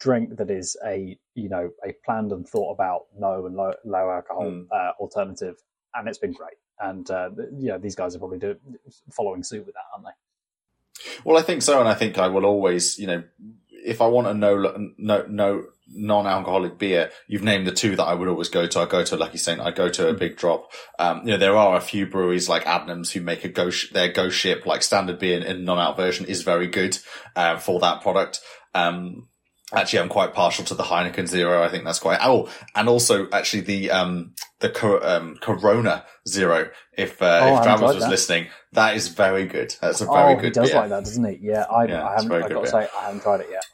drink 0.00 0.36
that 0.36 0.50
is 0.50 0.76
a 0.84 1.16
you 1.34 1.48
know 1.48 1.70
a 1.84 1.92
planned 2.04 2.32
and 2.32 2.48
thought 2.48 2.72
about 2.72 3.06
no 3.18 3.46
and 3.46 3.54
low, 3.54 3.72
low 3.84 4.10
alcohol 4.10 4.44
mm. 4.44 4.66
uh, 4.72 4.92
alternative, 5.00 5.56
and 5.94 6.08
it's 6.08 6.18
been 6.18 6.32
great. 6.32 6.56
And 6.78 7.08
uh, 7.10 7.30
you 7.52 7.68
know, 7.68 7.78
these 7.78 7.94
guys 7.94 8.16
are 8.16 8.18
probably 8.18 8.38
do, 8.38 8.56
following 9.12 9.42
suit 9.42 9.66
with 9.66 9.74
that, 9.74 9.84
aren't 9.92 10.06
they? 10.06 11.20
Well, 11.24 11.38
I 11.38 11.42
think 11.42 11.62
so, 11.62 11.80
and 11.80 11.88
I 11.88 11.94
think 11.94 12.18
I 12.18 12.28
will 12.28 12.44
always, 12.46 12.98
you 12.98 13.06
know, 13.06 13.22
if 13.70 14.00
I 14.00 14.06
want 14.06 14.26
a 14.26 14.34
no 14.34 14.90
no 14.98 15.24
no 15.28 15.64
non-alcoholic 15.92 16.78
beer, 16.78 17.10
you've 17.26 17.42
named 17.42 17.66
the 17.66 17.72
two 17.72 17.96
that 17.96 18.04
I 18.04 18.14
would 18.14 18.28
always 18.28 18.48
go 18.48 18.66
to. 18.66 18.78
I 18.78 18.86
go 18.86 19.02
to 19.02 19.16
Lucky 19.16 19.38
Saint. 19.38 19.60
I 19.60 19.72
go 19.72 19.88
to 19.88 20.08
a. 20.08 20.20
Big 20.20 20.36
Drop. 20.36 20.70
Um, 20.98 21.22
you 21.24 21.32
know, 21.32 21.38
there 21.38 21.56
are 21.56 21.76
a 21.76 21.80
few 21.80 22.06
breweries 22.06 22.46
like 22.46 22.64
Adnams 22.64 23.10
who 23.10 23.22
make 23.22 23.42
a 23.42 23.48
ghost, 23.48 23.94
their 23.94 24.12
ghost 24.12 24.36
ship, 24.36 24.66
like 24.66 24.82
standard 24.82 25.18
beer 25.18 25.42
in 25.42 25.64
non-out 25.64 25.96
version 25.96 26.26
is 26.26 26.42
very 26.42 26.66
good, 26.66 26.98
uh, 27.34 27.56
for 27.56 27.80
that 27.80 28.02
product. 28.02 28.40
Um, 28.74 29.28
actually, 29.72 30.00
I'm 30.00 30.10
quite 30.10 30.34
partial 30.34 30.64
to 30.66 30.74
the 30.74 30.82
Heineken 30.82 31.26
Zero. 31.26 31.64
I 31.64 31.70
think 31.70 31.84
that's 31.84 31.98
quite, 31.98 32.18
oh, 32.22 32.50
and 32.74 32.86
also 32.86 33.28
actually 33.32 33.62
the, 33.62 33.90
um, 33.90 34.34
the, 34.58 35.00
um, 35.02 35.38
Corona 35.40 36.04
Zero. 36.28 36.70
If, 36.98 37.22
uh, 37.22 37.40
oh, 37.42 37.56
if 37.56 37.62
Travis 37.62 37.94
was 37.94 38.04
that. 38.04 38.10
listening, 38.10 38.48
that 38.72 38.94
is 38.94 39.08
very 39.08 39.46
good. 39.46 39.74
That's 39.80 40.02
a 40.02 40.04
very 40.04 40.34
oh, 40.34 40.36
good 40.36 40.44
he 40.44 40.50
does 40.50 40.68
beer. 40.70 40.80
like 40.80 40.90
that, 40.90 41.04
doesn't 41.04 41.24
he? 41.24 41.38
Yeah. 41.40 41.62
I, 41.62 41.86
yeah, 41.86 42.06
I 42.06 42.12
haven't, 42.16 42.32
I 42.32 42.48
got 42.48 42.64
to 42.64 42.70
say, 42.70 42.88
I 42.94 43.04
haven't 43.06 43.22
tried 43.22 43.40
it 43.40 43.48
yet. 43.50 43.64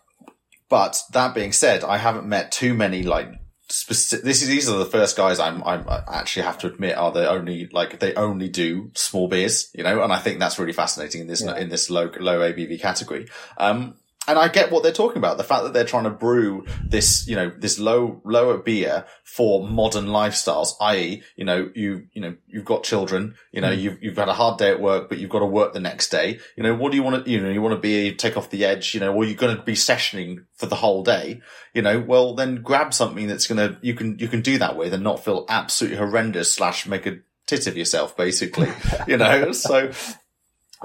But 0.69 1.01
that 1.13 1.35
being 1.35 1.53
said, 1.53 1.85
I 1.85 1.99
haven't 1.99 2.27
met 2.27 2.53
too 2.53 2.75
many 2.75 3.03
like 3.03 3.29
specific. 3.69 4.25
This 4.25 4.43
is 4.43 4.49
these 4.49 4.69
are 4.69 4.79
the 4.79 4.87
first 4.87 5.17
guys 5.17 5.39
I'm 5.39 5.63
I'm 5.65 5.89
I 5.89 6.03
actually 6.09 6.45
have 6.45 6.59
to 6.59 6.67
admit 6.69 6.97
are 6.97 7.13
the 7.13 7.29
only 7.29 7.69
like 7.73 7.99
they 8.01 8.15
only 8.15 8.49
do 8.49 8.91
small 8.95 9.29
beers, 9.29 9.71
you 9.75 9.85
know, 9.85 10.03
and 10.03 10.13
I 10.13 10.19
think 10.19 10.39
that's 10.39 10.59
really 10.59 10.73
fascinating 10.73 11.23
in 11.23 11.27
this 11.27 11.43
yeah. 11.43 11.57
in 11.57 11.69
this 11.69 11.91
low 11.91 12.11
low 12.19 12.41
ABV 12.41 12.81
category. 12.81 13.29
Um, 13.59 13.97
and 14.29 14.39
I 14.39 14.49
get 14.49 14.71
what 14.71 14.83
they're 14.83 14.93
talking 14.93 15.19
about. 15.19 15.37
The 15.37 15.45
fact 15.45 15.65
that 15.65 15.73
they're 15.73 15.85
trying 15.85 16.05
to 16.05 16.11
brew 16.11 16.67
this, 16.85 17.27
you 17.29 17.37
know, 17.37 17.51
this 17.57 17.79
low, 17.79 18.21
lower 18.25 18.59
beer 18.59 19.05
for 19.25 19.67
modern 19.67 20.07
lifestyles, 20.07 20.71
i.e., 20.81 21.23
you 21.37 21.45
know, 21.45 21.71
you, 21.75 22.07
you 22.12 22.21
know, 22.21 22.37
you've 22.47 22.65
got 22.65 22.83
children, 22.83 23.35
you 23.53 23.61
know, 23.61 23.71
mm. 23.71 23.81
you've, 23.81 24.03
you've 24.03 24.17
had 24.17 24.29
a 24.29 24.35
hard 24.35 24.59
day 24.59 24.71
at 24.71 24.81
work, 24.81 25.09
but 25.09 25.19
you've 25.19 25.31
got 25.31 25.41
to 25.41 25.47
work 25.47 25.73
the 25.73 25.81
next 25.81 26.11
day. 26.11 26.41
You 26.57 26.62
know, 26.62 26.75
what 26.75 26.91
do 26.91 26.97
you 26.97 27.03
want 27.03 27.25
to, 27.25 27.31
you 27.31 27.41
know, 27.41 27.51
you 27.51 27.62
want 27.62 27.75
to 27.75 27.81
be, 27.81 28.15
take 28.15 28.37
off 28.37 28.51
the 28.51 28.65
edge, 28.65 28.95
you 28.95 29.01
know, 29.01 29.15
or 29.15 29.25
you're 29.25 29.37
going 29.37 29.57
to 29.57 29.62
be 29.62 29.75
sessioning 29.75 30.45
for 30.55 30.67
the 30.67 30.77
whole 30.77 31.03
day, 31.03 31.41
you 31.73 31.83
know, 31.83 32.01
well, 32.01 32.35
then 32.35 32.62
grab 32.62 32.93
something 32.93 33.27
that's 33.29 33.47
going 33.47 33.59
to, 33.59 33.79
you 33.83 33.95
can, 33.95 34.19
you 34.19 34.29
can 34.29 34.41
do 34.41 34.59
that 34.59 34.77
with 34.77 34.93
and 34.93 35.05
not 35.05 35.25
feel 35.25 35.45
absolutely 35.49 35.99
horrendous 35.99 36.53
slash 36.53 36.87
make 36.87 37.07
a 37.07 37.19
tit 37.47 37.67
of 37.67 37.77
yourself, 37.77 38.17
basically, 38.17 38.71
you 39.07 39.17
know, 39.17 39.53
so 39.53 39.93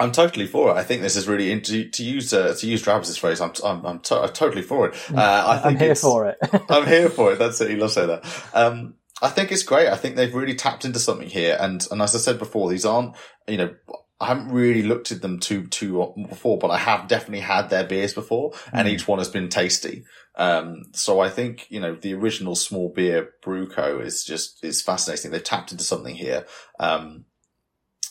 I'm 0.01 0.11
totally 0.11 0.47
for 0.47 0.71
it. 0.71 0.73
I 0.73 0.83
think 0.83 1.01
this 1.01 1.15
is 1.15 1.27
really 1.27 1.59
to, 1.61 1.89
to 1.89 2.03
use 2.03 2.33
uh, 2.33 2.55
to 2.57 2.67
use 2.67 2.81
Travis's 2.81 3.17
phrase. 3.17 3.39
I'm 3.39 3.53
I'm, 3.63 3.85
I'm, 3.85 3.99
to, 4.01 4.21
I'm 4.21 4.29
totally 4.29 4.63
for 4.63 4.87
it. 4.87 4.95
Uh, 5.13 5.43
I 5.47 5.57
think 5.57 5.79
I'm 5.79 5.85
here 5.85 5.95
for 5.95 6.27
it. 6.27 6.37
I'm 6.69 6.87
here 6.87 7.09
for 7.09 7.33
it. 7.33 7.39
That's 7.39 7.61
it. 7.61 7.69
He 7.69 7.75
loves 7.75 7.93
say 7.93 8.07
that. 8.07 8.25
Um, 8.53 8.95
I 9.21 9.29
think 9.29 9.51
it's 9.51 9.63
great. 9.63 9.87
I 9.87 9.95
think 9.95 10.15
they've 10.15 10.33
really 10.33 10.55
tapped 10.55 10.85
into 10.85 10.99
something 10.99 11.29
here. 11.29 11.55
And 11.59 11.85
and 11.91 12.01
as 12.01 12.15
I 12.15 12.19
said 12.19 12.39
before, 12.39 12.69
these 12.69 12.85
aren't 12.85 13.15
you 13.47 13.57
know 13.57 13.75
I 14.19 14.27
haven't 14.27 14.49
really 14.49 14.83
looked 14.83 15.11
at 15.11 15.21
them 15.21 15.39
too 15.39 15.67
too 15.67 16.13
before, 16.29 16.57
but 16.57 16.71
I 16.71 16.77
have 16.77 17.07
definitely 17.07 17.41
had 17.41 17.69
their 17.69 17.83
beers 17.83 18.13
before, 18.13 18.53
and 18.71 18.87
mm. 18.87 18.91
each 18.91 19.07
one 19.07 19.19
has 19.19 19.29
been 19.29 19.49
tasty. 19.49 20.03
Um, 20.35 20.83
so 20.93 21.19
I 21.19 21.29
think 21.29 21.65
you 21.69 21.79
know 21.79 21.95
the 21.95 22.13
original 22.13 22.55
small 22.55 22.89
beer 22.89 23.31
brew 23.43 23.67
co 23.67 23.99
is 23.99 24.23
just 24.23 24.63
is 24.63 24.81
fascinating. 24.81 25.31
They've 25.31 25.43
tapped 25.43 25.71
into 25.71 25.83
something 25.83 26.15
here. 26.15 26.45
Um, 26.79 27.25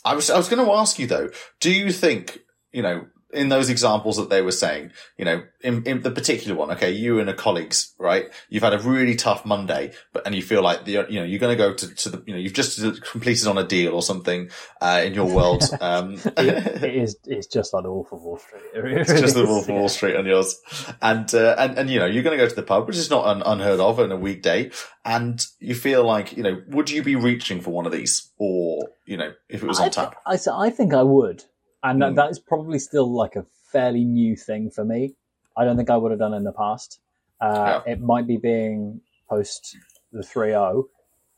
I 0.05 0.15
was 0.15 0.31
I 0.31 0.37
was 0.37 0.49
going 0.49 0.65
to 0.65 0.73
ask 0.73 0.99
you 0.99 1.07
though. 1.07 1.31
Do 1.61 1.71
you 1.71 1.93
think 1.93 2.39
you 2.73 2.83
know 2.83 3.07
in 3.33 3.49
those 3.49 3.71
examples 3.71 4.17
that 4.17 4.31
they 4.31 4.43
were 4.43 4.53
saying, 4.53 4.93
you 5.17 5.25
know, 5.25 5.43
in, 5.63 5.83
in 5.85 6.03
the 6.03 6.11
particular 6.11 6.57
one, 6.57 6.71
okay, 6.73 6.91
you 6.91 7.21
and 7.21 7.29
a 7.29 7.35
colleagues, 7.35 7.95
right? 7.99 8.27
You've 8.49 8.63
had 8.63 8.75
a 8.75 8.79
really 8.79 9.15
tough 9.15 9.45
Monday, 9.45 9.93
but, 10.13 10.27
and 10.27 10.35
you 10.35 10.43
feel 10.43 10.63
like 10.63 10.85
the, 10.85 11.07
you 11.09 11.21
know, 11.21 11.25
you're 11.25 11.39
going 11.39 11.57
to 11.57 11.63
go 11.63 11.75
to, 11.75 11.95
to 11.95 12.09
the, 12.09 12.23
you 12.27 12.33
know, 12.33 12.39
you've 12.39 12.55
just 12.55 12.81
completed 13.03 13.47
on 13.47 13.59
a 13.59 13.65
deal 13.65 13.95
or 13.95 14.03
something, 14.03 14.51
uh, 14.81 15.03
in 15.05 15.15
your 15.15 15.27
world. 15.33 15.65
Um, 15.81 16.15
it, 16.37 16.83
it 16.85 16.95
is, 16.95 17.17
it's 17.25 17.47
just 17.47 17.73
like 17.73 17.85
the 17.85 17.91
Wolf 17.91 18.13
of 18.13 18.23
Wall 18.23 18.39
Street. 18.39 18.63
It 18.75 18.79
really 18.81 19.01
it's 19.01 19.13
just 19.13 19.35
the 19.35 19.47
Wolf 19.47 19.69
of 19.69 19.75
Wall 19.75 19.89
Street 19.89 20.15
on 20.15 20.27
yours. 20.27 20.61
And, 21.01 21.33
uh, 21.35 21.57
and, 21.59 21.79
and, 21.79 21.91
you 21.91 21.99
know, 21.99 22.07
you're 22.07 22.23
going 22.23 22.37
to 22.37 22.43
go 22.43 22.49
to 22.49 22.55
the 22.55 22.63
pub, 22.63 22.87
which 22.87 22.97
is 22.97 23.09
not 23.09 23.25
un, 23.25 23.43
unheard 23.43 23.81
of 23.81 23.99
on 23.99 24.13
a 24.13 24.17
weekday. 24.17 24.71
And 25.05 25.45
you 25.59 25.75
feel 25.75 26.05
like, 26.05 26.37
you 26.37 26.43
know, 26.43 26.63
would 26.69 26.91
you 26.91 27.03
be 27.03 27.17
reaching 27.17 27.61
for 27.61 27.71
one 27.71 27.87
of 27.87 27.93
these 27.93 28.31
or, 28.37 28.91
you 29.07 29.17
know, 29.17 29.33
if 29.49 29.63
it 29.63 29.67
was 29.67 29.81
on 29.81 29.87
I 29.87 29.89
tap? 29.89 30.17
I, 30.27 30.39
I 30.53 30.71
think 30.71 30.93
I 30.93 31.03
would 31.03 31.45
and 31.83 32.03
mm. 32.03 32.17
that 32.17 32.31
is 32.31 32.39
probably 32.39 32.79
still 32.79 33.13
like 33.13 33.37
a 33.37 33.47
fairly 33.73 34.05
new 34.05 34.37
thing 34.37 34.71
for 34.71 34.85
me. 34.85 35.15
I 35.57 35.65
don't 35.65 35.77
think 35.77 35.91
I 35.91 35.97
would 35.97 36.11
have 36.11 36.21
done 36.21 36.35
in 36.35 36.45
the 36.45 36.53
past. 36.53 37.01
Uh, 37.41 37.81
yeah. 37.87 37.93
It 37.93 38.01
might 38.01 38.27
be 38.27 38.37
being 38.37 39.01
post 39.29 39.77
the 40.13 40.21
3-0. 40.21 40.85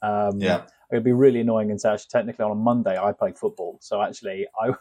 Um, 0.02 0.40
yeah. 0.40 0.62
It'd 0.90 1.04
be 1.04 1.12
really 1.12 1.40
annoying 1.40 1.70
and 1.70 1.80
say 1.80 1.90
actually 1.90 2.08
technically 2.10 2.44
on 2.44 2.50
a 2.50 2.54
Monday 2.54 2.98
I 2.98 3.12
played 3.12 3.38
football. 3.38 3.78
So 3.80 4.02
actually 4.02 4.46
I 4.60 4.72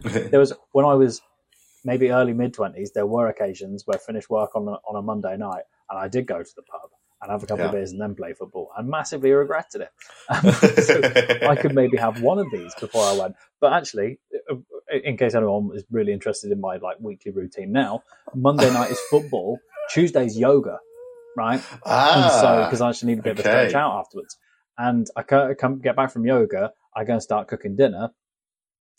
there 0.30 0.40
was 0.40 0.54
when 0.72 0.86
I 0.86 0.94
was 0.94 1.20
maybe 1.84 2.10
early 2.10 2.32
mid 2.32 2.54
twenties, 2.54 2.92
there 2.92 3.06
were 3.06 3.28
occasions 3.28 3.86
where 3.86 3.98
I 3.98 4.00
finished 4.00 4.30
work 4.30 4.56
on 4.56 4.66
a, 4.66 4.78
on 4.88 4.96
a 4.96 5.02
Monday 5.02 5.36
night 5.36 5.64
and 5.90 5.98
I 5.98 6.08
did 6.08 6.26
go 6.26 6.42
to 6.42 6.50
the 6.56 6.62
pub 6.62 6.90
and 7.26 7.32
have 7.32 7.42
a 7.42 7.46
couple 7.46 7.64
Yeah. 7.64 7.70
of 7.70 7.72
beers 7.72 7.92
and 7.92 8.00
then 8.00 8.14
play 8.14 8.32
football. 8.32 8.70
I 8.76 8.82
massively 8.82 9.32
regretted 9.32 9.82
it. 9.82 9.90
Um, 10.28 10.52
so 10.76 11.02
I 11.48 11.56
could 11.56 11.74
maybe 11.74 11.96
have 11.98 12.16
one 12.16 12.38
of 12.38 12.50
these 12.52 12.74
before 12.80 13.04
I 13.04 13.12
went. 13.12 13.36
But 13.60 13.72
actually, 13.74 14.18
uh, 14.50 14.56
in 15.04 15.16
case 15.16 15.34
anyone 15.34 15.70
is 15.74 15.84
really 15.90 16.12
interested 16.12 16.50
in 16.52 16.60
my 16.60 16.76
like 16.76 16.98
weekly 17.00 17.32
routine 17.32 17.72
now, 17.72 18.02
Monday 18.34 18.70
night 18.72 18.90
is 18.90 18.98
football, 19.10 19.58
Tuesday's 19.90 20.38
yoga, 20.38 20.78
right? 21.36 21.60
and 21.60 22.30
so 22.30 22.48
ah, 22.48 22.64
because 22.64 22.80
I 22.80 22.88
actually 22.90 23.12
need 23.14 23.20
a 23.20 23.22
bit 23.22 23.32
of 23.32 23.38
a 23.40 23.42
stretch 23.42 23.74
out 23.74 23.98
afterwards. 23.98 24.36
And 24.78 25.06
I 25.16 25.22
come 25.22 25.80
get 25.80 25.96
back 25.96 26.10
from 26.12 26.26
yoga, 26.26 26.72
I 26.94 27.04
go 27.04 27.14
and 27.14 27.22
start 27.22 27.48
cooking 27.48 27.76
dinner, 27.76 28.10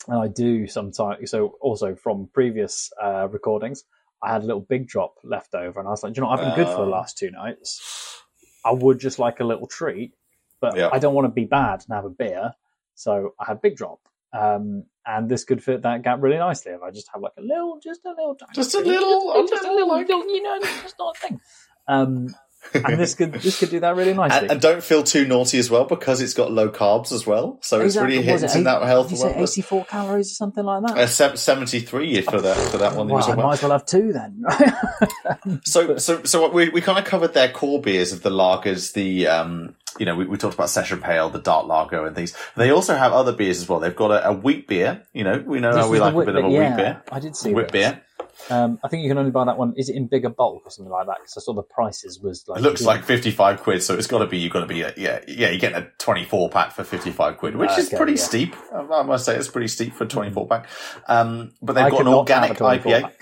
and 0.08 0.18
I 0.18 0.28
do 0.28 0.66
sometimes. 0.66 1.30
So 1.30 1.56
also 1.60 1.94
from 1.94 2.28
previous 2.32 2.90
uh, 3.02 3.28
recordings, 3.28 3.84
I 4.22 4.32
had 4.32 4.42
a 4.42 4.46
little 4.46 4.62
big 4.68 4.86
drop 4.88 5.14
left 5.22 5.54
over, 5.54 5.78
and 5.78 5.86
I 5.88 5.90
was 5.92 6.02
like, 6.02 6.12
"Do 6.14 6.18
you 6.18 6.22
know, 6.24 6.30
what? 6.30 6.40
I've 6.40 6.46
been 6.56 6.64
good 6.64 6.72
for 6.72 6.80
the 6.82 6.88
Oh. 6.90 6.98
last 6.98 7.16
two 7.18 7.30
nights. 7.30 8.22
I 8.64 8.72
would 8.72 8.98
just 8.98 9.18
like 9.18 9.40
a 9.40 9.44
little 9.44 9.66
treat, 9.66 10.14
but 10.60 10.76
Yeah. 10.76 10.90
I 10.92 10.98
don't 10.98 11.14
want 11.14 11.26
to 11.26 11.32
be 11.32 11.44
bad 11.44 11.84
and 11.88 11.94
have 11.94 12.04
a 12.04 12.10
beer, 12.10 12.54
so 12.94 13.34
I 13.38 13.44
had 13.46 13.60
big 13.62 13.76
drop." 13.76 14.00
Um, 14.32 14.84
and 15.06 15.28
this 15.28 15.44
could 15.44 15.62
fit 15.64 15.82
that 15.82 16.02
gap 16.02 16.18
really 16.20 16.36
nicely 16.36 16.72
if 16.72 16.82
I 16.82 16.90
just 16.90 17.08
have 17.14 17.22
like 17.22 17.32
a 17.38 17.42
little, 17.42 17.78
just 17.82 18.04
a 18.04 18.10
little, 18.10 18.36
Just 18.52 18.74
a 18.74 18.80
little- 18.80 19.32
a 19.32 19.46
just, 19.48 19.52
a 19.64 19.72
little, 19.72 19.74
little, 19.74 19.88
like- 19.88 20.08
little, 20.08 20.26
you 20.28 20.42
know, 20.42 20.58
just 20.60 20.96
not 20.98 21.16
a 21.16 21.20
thing. 21.28 21.40
Um, 21.86 22.34
and 22.74 23.00
this 23.00 23.14
could 23.14 23.32
this 23.34 23.58
could 23.58 23.70
do 23.70 23.80
that 23.80 23.96
really 23.96 24.14
nicely. 24.22 24.38
And, 24.38 24.52
and 24.52 24.60
don't 24.60 24.82
feel 24.82 25.02
too 25.02 25.26
naughty 25.26 25.58
as 25.58 25.70
well 25.70 25.84
because 25.84 26.20
it's 26.20 26.34
got 26.34 26.52
low 26.52 26.68
carbs 26.68 27.12
as 27.12 27.26
well. 27.26 27.58
So 27.62 27.80
it's 27.80 27.96
really 27.96 28.18
Exactly. 28.18 28.48
Hitting 28.48 28.60
it 28.62 28.64
that 28.64 28.82
health 28.82 29.10
you 29.10 29.16
say 29.16 29.34
84 29.36 29.84
calories 29.86 30.32
or 30.32 30.34
something 30.34 30.64
like 30.64 30.82
that? 30.86 30.98
Uh, 30.98 31.06
73 31.36 32.20
for 32.22 32.40
that 32.40 32.56
for 32.70 32.78
that 32.78 32.94
one. 32.94 33.06
that 33.08 33.12
you 33.12 33.18
were 33.18 33.36
well, 33.36 33.40
I 33.40 33.42
might 33.42 33.52
as 33.54 33.62
well 33.62 33.72
have 33.72 33.86
two 33.86 34.12
then. 34.12 34.44
So, 35.64 35.96
so, 35.98 36.22
so 36.24 36.40
what 36.42 36.52
we 36.52 36.68
we 36.68 36.80
kind 36.80 36.98
of 36.98 37.04
covered 37.04 37.34
their 37.34 37.50
core 37.50 37.80
beers 37.80 38.12
of 38.12 38.22
the 38.22 38.30
lagers, 38.30 38.92
the 38.92 39.26
um, 39.26 39.74
you 39.98 40.06
know, 40.06 40.14
we, 40.14 40.26
we 40.26 40.36
talked 40.36 40.54
about 40.54 40.70
session 40.70 41.00
pale, 41.00 41.28
the 41.30 41.38
dark 41.38 41.66
lager, 41.66 42.06
and 42.06 42.14
things. 42.14 42.34
They 42.56 42.70
also 42.70 42.94
have 42.96 43.12
other 43.12 43.32
beers 43.32 43.60
as 43.60 43.68
well. 43.68 43.80
They've 43.80 43.94
got 43.94 44.10
a, 44.10 44.28
a 44.28 44.32
wheat 44.32 44.66
beer. 44.68 45.02
You 45.12 45.24
know, 45.24 45.42
we 45.46 45.60
know 45.60 45.72
This 45.74 45.84
how 45.84 45.90
we 45.90 45.98
like 46.00 46.14
a 46.14 46.24
bit 46.24 46.36
of 46.36 46.44
a 46.44 46.48
yeah, 46.48 46.70
wheat 46.70 46.76
beer. 46.76 47.02
I 47.10 47.20
did 47.20 47.36
see 47.36 47.52
Wheat 47.52 47.68
this. 47.68 47.72
beer. 47.72 48.02
Um, 48.50 48.78
I 48.84 48.88
think 48.88 49.02
you 49.02 49.10
can 49.10 49.18
only 49.18 49.30
buy 49.30 49.44
that 49.44 49.58
one. 49.58 49.74
Is 49.76 49.88
it 49.88 49.96
in 49.96 50.06
bigger 50.06 50.28
bulk 50.28 50.62
or 50.64 50.70
something 50.70 50.90
like 50.92 51.06
that? 51.06 51.18
Because 51.20 51.36
I 51.36 51.40
saw 51.40 51.52
the 51.52 51.62
prices 51.62 52.20
was 52.20 52.44
like 52.48 52.58
It 52.60 52.62
looks 52.62 52.82
like 52.82 53.04
fifty 53.04 53.30
five 53.30 53.62
quid, 53.62 53.82
so 53.82 53.94
it's 53.94 54.06
got 54.06 54.18
to 54.18 54.26
be 54.26 54.38
you've 54.38 54.52
got 54.52 54.60
to 54.60 54.66
be 54.66 54.84
uh, 54.84 54.92
yeah 54.96 55.20
yeah 55.26 55.50
you're 55.50 55.58
getting 55.58 55.82
a 55.82 55.88
twenty 55.98 56.24
four 56.24 56.48
pack 56.48 56.72
for 56.72 56.84
fifty 56.84 57.10
five 57.10 57.36
quid, 57.38 57.56
which 57.56 57.70
is 57.78 57.88
Okay, 57.88 57.96
pretty 57.96 58.12
yeah. 58.12 58.18
steep. 58.22 58.56
I 58.74 59.02
must 59.02 59.24
say 59.24 59.36
it's 59.36 59.48
pretty 59.48 59.68
steep 59.68 59.92
for 59.94 60.04
a 60.04 60.08
twenty 60.08 60.30
four 60.30 60.46
pack. 60.46 60.68
Um, 61.08 61.52
but 61.60 61.74
they've 61.74 61.84
I 61.84 61.90
got 61.90 62.00
an 62.02 62.06
a 62.08 62.16
organic 62.18 62.56
24 62.56 62.92
IPA. 62.92 63.12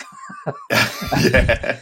yeah. 1.33 1.81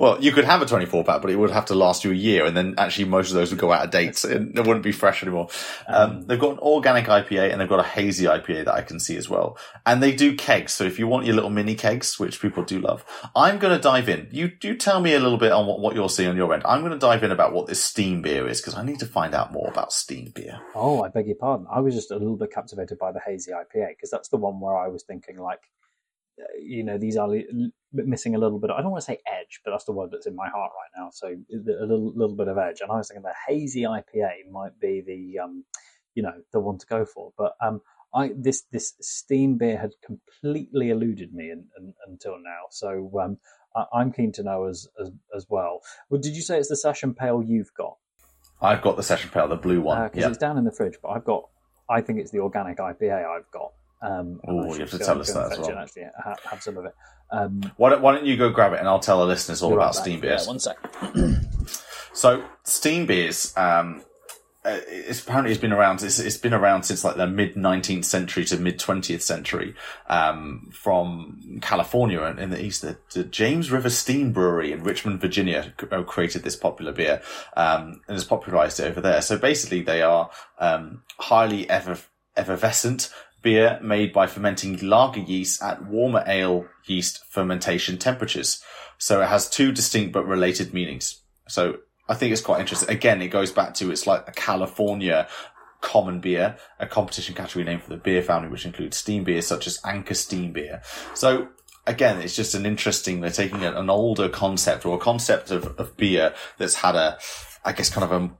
Well, 0.00 0.16
you 0.18 0.32
could 0.32 0.46
have 0.46 0.62
a 0.62 0.64
24 0.64 1.04
pack, 1.04 1.20
but 1.20 1.30
it 1.30 1.36
would 1.36 1.50
have 1.50 1.66
to 1.66 1.74
last 1.74 2.04
you 2.04 2.10
a 2.10 2.14
year, 2.14 2.46
and 2.46 2.56
then 2.56 2.74
actually 2.78 3.04
most 3.04 3.28
of 3.28 3.34
those 3.34 3.50
would 3.50 3.60
go 3.60 3.70
out 3.70 3.84
of 3.84 3.90
date, 3.90 4.24
and 4.24 4.58
it 4.58 4.66
wouldn't 4.66 4.82
be 4.82 4.92
fresh 4.92 5.22
anymore. 5.22 5.48
Um, 5.88 6.22
they've 6.22 6.40
got 6.40 6.52
an 6.52 6.58
organic 6.60 7.04
IPA 7.04 7.52
and 7.52 7.60
they've 7.60 7.68
got 7.68 7.80
a 7.80 7.88
hazy 7.88 8.24
IPA 8.24 8.64
that 8.64 8.72
I 8.72 8.80
can 8.80 8.98
see 8.98 9.18
as 9.18 9.28
well. 9.28 9.58
And 9.84 10.02
they 10.02 10.14
do 10.14 10.34
kegs, 10.34 10.74
so 10.74 10.84
if 10.84 10.98
you 10.98 11.06
want 11.06 11.26
your 11.26 11.34
little 11.34 11.50
mini 11.50 11.74
kegs, 11.74 12.18
which 12.18 12.40
people 12.40 12.64
do 12.64 12.80
love, 12.80 13.04
I'm 13.36 13.58
going 13.58 13.76
to 13.76 13.82
dive 13.82 14.08
in. 14.08 14.26
You 14.30 14.48
do 14.48 14.74
tell 14.74 15.02
me 15.02 15.12
a 15.12 15.20
little 15.20 15.36
bit 15.36 15.52
on 15.52 15.66
what, 15.66 15.80
what 15.80 15.94
you're 15.94 16.08
seeing 16.08 16.30
on 16.30 16.36
your 16.36 16.54
end. 16.54 16.62
I'm 16.64 16.80
going 16.80 16.92
to 16.92 16.98
dive 16.98 17.22
in 17.22 17.30
about 17.30 17.52
what 17.52 17.66
this 17.66 17.84
steam 17.84 18.22
beer 18.22 18.48
is, 18.48 18.62
because 18.62 18.76
I 18.76 18.82
need 18.82 19.00
to 19.00 19.06
find 19.06 19.34
out 19.34 19.52
more 19.52 19.68
about 19.68 19.92
steam 19.92 20.32
beer. 20.34 20.60
Oh, 20.74 21.02
I 21.02 21.10
beg 21.10 21.26
your 21.26 21.36
pardon. 21.36 21.66
I 21.70 21.80
was 21.80 21.94
just 21.94 22.10
a 22.10 22.16
little 22.16 22.38
bit 22.38 22.54
captivated 22.54 22.98
by 22.98 23.12
the 23.12 23.20
hazy 23.20 23.52
IPA 23.52 23.90
because 23.90 24.08
that's 24.08 24.30
the 24.30 24.38
one 24.38 24.60
where 24.60 24.78
I 24.78 24.88
was 24.88 25.02
thinking 25.02 25.36
like, 25.36 25.60
you 26.62 26.84
know, 26.84 26.98
these 26.98 27.16
are 27.16 27.28
missing 27.92 28.34
a 28.34 28.38
little 28.38 28.58
bit. 28.58 28.70
I 28.70 28.80
don't 28.82 28.90
want 28.90 29.02
to 29.02 29.06
say 29.06 29.18
edge, 29.26 29.60
but 29.64 29.70
that's 29.70 29.84
the 29.84 29.92
word 29.92 30.10
that's 30.12 30.26
in 30.26 30.36
my 30.36 30.48
heart 30.48 30.70
right 30.74 31.02
now. 31.02 31.10
So 31.12 31.28
a 31.28 31.86
little, 31.86 32.12
little 32.14 32.36
bit 32.36 32.48
of 32.48 32.58
edge. 32.58 32.80
And 32.80 32.90
I 32.90 32.96
was 32.96 33.08
thinking 33.08 33.22
the 33.22 33.34
hazy 33.48 33.82
IPA 33.82 34.50
might 34.50 34.78
be 34.80 35.02
the, 35.06 35.42
um, 35.42 35.64
you 36.14 36.22
know, 36.22 36.34
the 36.52 36.60
one 36.60 36.78
to 36.78 36.86
go 36.86 37.04
for. 37.04 37.32
But 37.36 37.52
um, 37.60 37.80
I 38.14 38.32
this 38.36 38.64
this 38.72 38.94
steam 39.00 39.56
beer 39.56 39.78
had 39.78 39.92
completely 40.04 40.90
eluded 40.90 41.32
me 41.32 41.50
in, 41.50 41.64
in, 41.78 41.94
until 42.06 42.32
now. 42.32 42.66
So 42.70 43.10
um, 43.22 43.38
I, 43.76 43.84
I'm 43.92 44.12
keen 44.12 44.32
to 44.32 44.42
know 44.42 44.66
as 44.66 44.88
as, 45.00 45.10
as 45.34 45.46
well. 45.48 45.80
Well, 46.08 46.20
did 46.20 46.34
you 46.34 46.42
say 46.42 46.58
it's 46.58 46.68
the 46.68 46.76
session 46.76 47.14
pale 47.14 47.42
you've 47.42 47.72
got? 47.76 47.96
I've 48.62 48.82
got 48.82 48.96
the 48.96 49.02
Session 49.02 49.30
Pale, 49.30 49.48
the 49.48 49.56
blue 49.56 49.80
one. 49.80 50.02
because 50.04 50.20
yeah. 50.20 50.28
it's 50.28 50.38
down 50.38 50.58
in 50.58 50.64
the 50.64 50.72
fridge. 50.72 50.98
But 51.02 51.10
I've 51.10 51.24
got, 51.24 51.48
I 51.88 52.00
think 52.00 52.18
it's 52.18 52.30
the 52.30 52.40
organic 52.40 52.78
IPA 52.78 53.24
I've 53.26 53.50
got. 53.50 53.72
Um, 54.02 54.40
I 54.48 54.52
you 54.52 54.80
have 54.80 54.90
to 54.90 54.98
tell 54.98 55.20
us 55.20 55.32
that 55.32 55.52
as 55.52 55.58
well. 55.58 55.78
Actually, 55.78 56.06
ha- 56.18 56.36
have 56.50 56.62
some 56.62 56.76
of 56.78 56.84
it. 56.86 56.94
Um, 57.30 57.60
Why 57.76 57.90
don't, 57.90 58.02
why 58.02 58.12
don't 58.12 58.26
you 58.26 58.36
go 58.36 58.50
grab 58.50 58.72
it 58.72 58.80
and 58.80 58.88
I'll 58.88 58.98
tell 58.98 59.20
the 59.20 59.26
listeners 59.26 59.62
all 59.62 59.72
about 59.74 59.94
back. 59.94 60.02
steam 60.02 60.14
Yeah, 60.16 60.30
beers. 60.30 60.46
one 60.48 60.58
sec. 60.58 60.76
So 62.12 62.44
steam 62.64 63.06
beers, 63.06 63.56
um, 63.56 64.02
uh, 64.64 64.78
it's 64.88 65.22
apparently 65.22 65.52
it's 65.52 65.60
been 65.60 65.72
around. 65.72 66.02
It's, 66.02 66.18
it's 66.18 66.36
been 66.36 66.52
around 66.52 66.82
since 66.82 67.02
like 67.04 67.16
the 67.16 67.26
mid 67.26 67.56
nineteenth 67.56 68.04
century 68.04 68.44
to 68.46 68.58
mid 68.58 68.78
twentieth 68.78 69.22
century. 69.22 69.74
Um, 70.08 70.68
from 70.72 71.60
California 71.62 72.20
and 72.22 72.38
in 72.38 72.50
the 72.50 72.62
east, 72.62 72.82
the, 72.82 72.98
the 73.14 73.24
James 73.24 73.70
River 73.70 73.88
Steam 73.88 74.32
Brewery 74.32 74.72
in 74.72 74.82
Richmond, 74.82 75.20
Virginia, 75.20 75.72
uh, 75.90 76.02
created 76.02 76.42
this 76.42 76.56
popular 76.56 76.92
beer 76.92 77.22
um, 77.56 78.02
and 78.08 78.16
has 78.16 78.24
popularized 78.24 78.80
it 78.80 78.84
over 78.84 79.00
there. 79.00 79.22
So 79.22 79.38
basically, 79.38 79.80
they 79.82 80.02
are 80.02 80.30
um, 80.58 81.04
highly 81.20 81.70
effer- 81.70 82.04
effervescent 82.36 83.08
beer 83.42 83.78
made 83.82 84.12
by 84.12 84.26
fermenting 84.26 84.78
lager 84.78 85.20
yeast 85.20 85.62
at 85.62 85.84
warmer 85.86 86.24
ale 86.26 86.66
yeast 86.86 87.24
fermentation 87.26 87.98
temperatures. 87.98 88.62
So 88.98 89.22
it 89.22 89.28
has 89.28 89.48
two 89.48 89.72
distinct 89.72 90.12
but 90.12 90.26
related 90.26 90.74
meanings. 90.74 91.22
So 91.48 91.78
I 92.08 92.14
think 92.14 92.32
it's 92.32 92.42
quite 92.42 92.60
interesting. 92.60 92.90
Again, 92.90 93.22
it 93.22 93.28
goes 93.28 93.52
back 93.52 93.74
to 93.74 93.90
it's 93.90 94.06
like 94.06 94.28
a 94.28 94.32
California 94.32 95.28
common 95.80 96.20
beer, 96.20 96.56
a 96.78 96.86
competition 96.86 97.34
category 97.34 97.64
name 97.64 97.80
for 97.80 97.90
the 97.90 97.96
beer 97.96 98.22
family, 98.22 98.48
which 98.48 98.66
includes 98.66 98.96
steam 98.96 99.24
beers 99.24 99.46
such 99.46 99.66
as 99.66 99.78
Anchor 99.84 100.14
Steam 100.14 100.52
Beer. 100.52 100.82
So 101.14 101.48
again, 101.86 102.20
it's 102.20 102.36
just 102.36 102.54
an 102.54 102.66
interesting, 102.66 103.20
they're 103.20 103.30
taking 103.30 103.64
an, 103.64 103.90
older 103.90 104.28
concept 104.28 104.84
or 104.84 104.96
a 104.96 105.00
concept 105.00 105.50
of, 105.50 105.66
of 105.78 105.96
beer 105.96 106.34
that's 106.58 106.74
had 106.74 106.96
a, 106.96 107.18
I 107.64 107.72
guess 107.72 107.90
kind 107.90 108.04
of 108.04 108.12
a, 108.12 108.30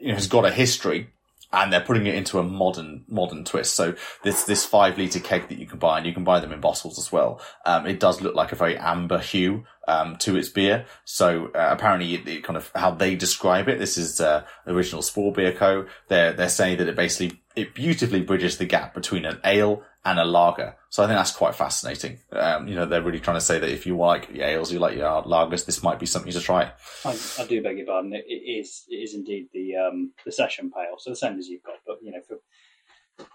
you 0.00 0.08
know, 0.08 0.14
has 0.14 0.26
got 0.26 0.44
a 0.44 0.50
history 0.50 1.10
and 1.52 1.72
they're 1.72 1.80
putting 1.80 2.06
it 2.06 2.14
into 2.14 2.38
a 2.38 2.42
modern 2.42 3.04
modern 3.08 3.44
twist. 3.44 3.74
So 3.74 3.94
this 4.22 4.44
this 4.44 4.64
five 4.64 4.98
liter 4.98 5.20
keg 5.20 5.48
that 5.48 5.58
you 5.58 5.66
can 5.66 5.78
buy, 5.78 5.98
and 5.98 6.06
you 6.06 6.12
can 6.12 6.24
buy 6.24 6.40
them 6.40 6.52
in 6.52 6.60
bottles 6.60 6.98
as 6.98 7.10
well. 7.10 7.40
Um, 7.66 7.86
it 7.86 8.00
does 8.00 8.20
look 8.20 8.34
like 8.34 8.52
a 8.52 8.56
very 8.56 8.76
amber 8.76 9.18
hue 9.18 9.64
um, 9.88 10.16
to 10.16 10.36
its 10.36 10.48
beer. 10.48 10.86
So 11.04 11.46
uh, 11.54 11.68
apparently, 11.70 12.14
it, 12.14 12.28
it 12.28 12.44
kind 12.44 12.56
of 12.56 12.70
how 12.74 12.92
they 12.92 13.14
describe 13.14 13.68
it. 13.68 13.78
This 13.78 13.98
is 13.98 14.20
uh, 14.20 14.44
original 14.66 15.02
Spore 15.02 15.32
Beer 15.32 15.52
Co. 15.52 15.86
They're 16.08 16.32
they're 16.32 16.48
saying 16.48 16.78
that 16.78 16.88
it 16.88 16.96
basically 16.96 17.40
it 17.56 17.74
beautifully 17.74 18.22
bridges 18.22 18.58
the 18.58 18.64
gap 18.64 18.94
between 18.94 19.24
an 19.24 19.40
ale 19.44 19.82
and 20.04 20.18
a 20.18 20.24
lager. 20.24 20.76
So 20.88 21.02
I 21.02 21.06
think 21.06 21.18
that's 21.18 21.32
quite 21.32 21.54
fascinating. 21.54 22.18
Um, 22.32 22.66
you 22.66 22.74
know, 22.74 22.86
they're 22.86 23.02
really 23.02 23.20
trying 23.20 23.36
to 23.36 23.40
say 23.42 23.58
that 23.58 23.70
if 23.70 23.86
you 23.86 23.96
like 23.96 24.34
ales, 24.34 24.72
you 24.72 24.78
like 24.78 24.96
your 24.96 25.22
lagers, 25.22 25.66
this 25.66 25.82
might 25.82 25.98
be 25.98 26.06
something 26.06 26.32
to 26.32 26.40
try. 26.40 26.72
I, 27.04 27.18
I 27.38 27.46
do 27.46 27.62
beg 27.62 27.76
your 27.76 27.86
pardon. 27.86 28.14
It, 28.14 28.24
it 28.26 28.60
is 28.60 28.84
it 28.88 28.96
is 28.96 29.14
indeed 29.14 29.48
the 29.52 29.76
um, 29.76 30.12
the 30.24 30.32
session 30.32 30.70
pale, 30.70 30.96
so 30.98 31.10
the 31.10 31.16
same 31.16 31.38
as 31.38 31.48
you've 31.48 31.62
got, 31.62 31.76
but 31.86 31.98
you 32.02 32.12
know 32.12 32.20
for 32.26 32.38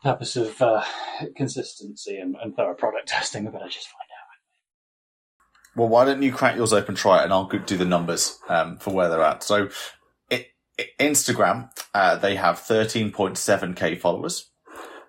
purpose 0.01 0.35
of 0.35 0.59
uh, 0.61 0.83
consistency 1.35 2.17
and, 2.17 2.35
and 2.41 2.55
thorough 2.55 2.73
product 2.73 3.07
testing, 3.07 3.45
we 3.45 3.51
better 3.51 3.67
just 3.67 3.87
find 3.87 3.99
out. 4.01 4.15
Well, 5.75 5.89
why 5.89 6.05
don't 6.05 6.21
you 6.21 6.31
crack 6.31 6.55
yours 6.55 6.73
open, 6.73 6.95
try 6.95 7.19
it, 7.19 7.25
and 7.25 7.33
I'll 7.33 7.47
do 7.47 7.77
the 7.77 7.85
numbers 7.85 8.39
um, 8.47 8.77
for 8.77 8.93
where 8.93 9.09
they're 9.09 9.21
at. 9.21 9.43
So, 9.43 9.69
it, 10.29 10.47
it, 10.77 10.87
Instagram, 10.99 11.69
uh, 11.93 12.15
they 12.15 12.35
have 12.37 12.59
13.7k 12.59 13.99
followers, 13.99 14.49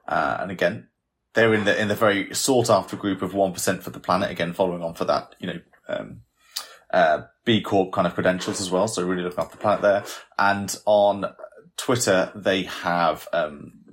uh, 0.09 0.39
and 0.41 0.51
again, 0.51 0.89
they're 1.37 1.55
in 1.55 1.65
the 1.65 1.81
in 1.81 1.89
the 1.89 1.95
very 1.95 2.35
sought 2.35 2.71
after 2.71 2.97
group 2.97 3.21
of 3.23 3.35
one 3.35 3.53
percent 3.53 3.83
for 3.83 3.91
the 3.91 4.01
planet. 4.01 4.31
Again, 4.31 4.55
following 4.55 4.83
on 4.83 4.95
for 4.95 5.05
that, 5.05 5.37
you 5.39 5.47
know, 5.47 5.61
um, 5.87 6.23
uh, 6.93 7.23
B 7.45 7.61
Corp 7.61 7.93
kind 7.93 8.07
of 8.07 8.15
credentials 8.15 8.61
as 8.61 8.71
well. 8.71 8.89
So 8.89 9.07
really 9.07 9.23
looking 9.23 9.39
after 9.39 9.57
the 9.57 9.61
planet 9.61 9.83
there. 9.83 10.05
And 10.39 10.75
on 10.87 11.27
Twitter, 11.77 12.33
they 12.35 12.63
have 12.65 13.29
um, 13.35 13.85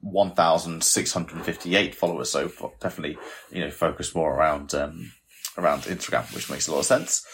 1,658 0.00 1.94
followers. 1.94 2.30
So 2.30 2.52
definitely, 2.78 3.16
you 3.50 3.60
know, 3.60 3.70
focused 3.70 4.14
more 4.14 4.34
around 4.34 4.74
um, 4.74 5.12
around 5.56 5.84
Instagram, 5.84 6.32
which 6.34 6.50
makes 6.50 6.68
a 6.68 6.72
lot 6.72 6.80
of 6.80 6.86
sense. 6.86 7.26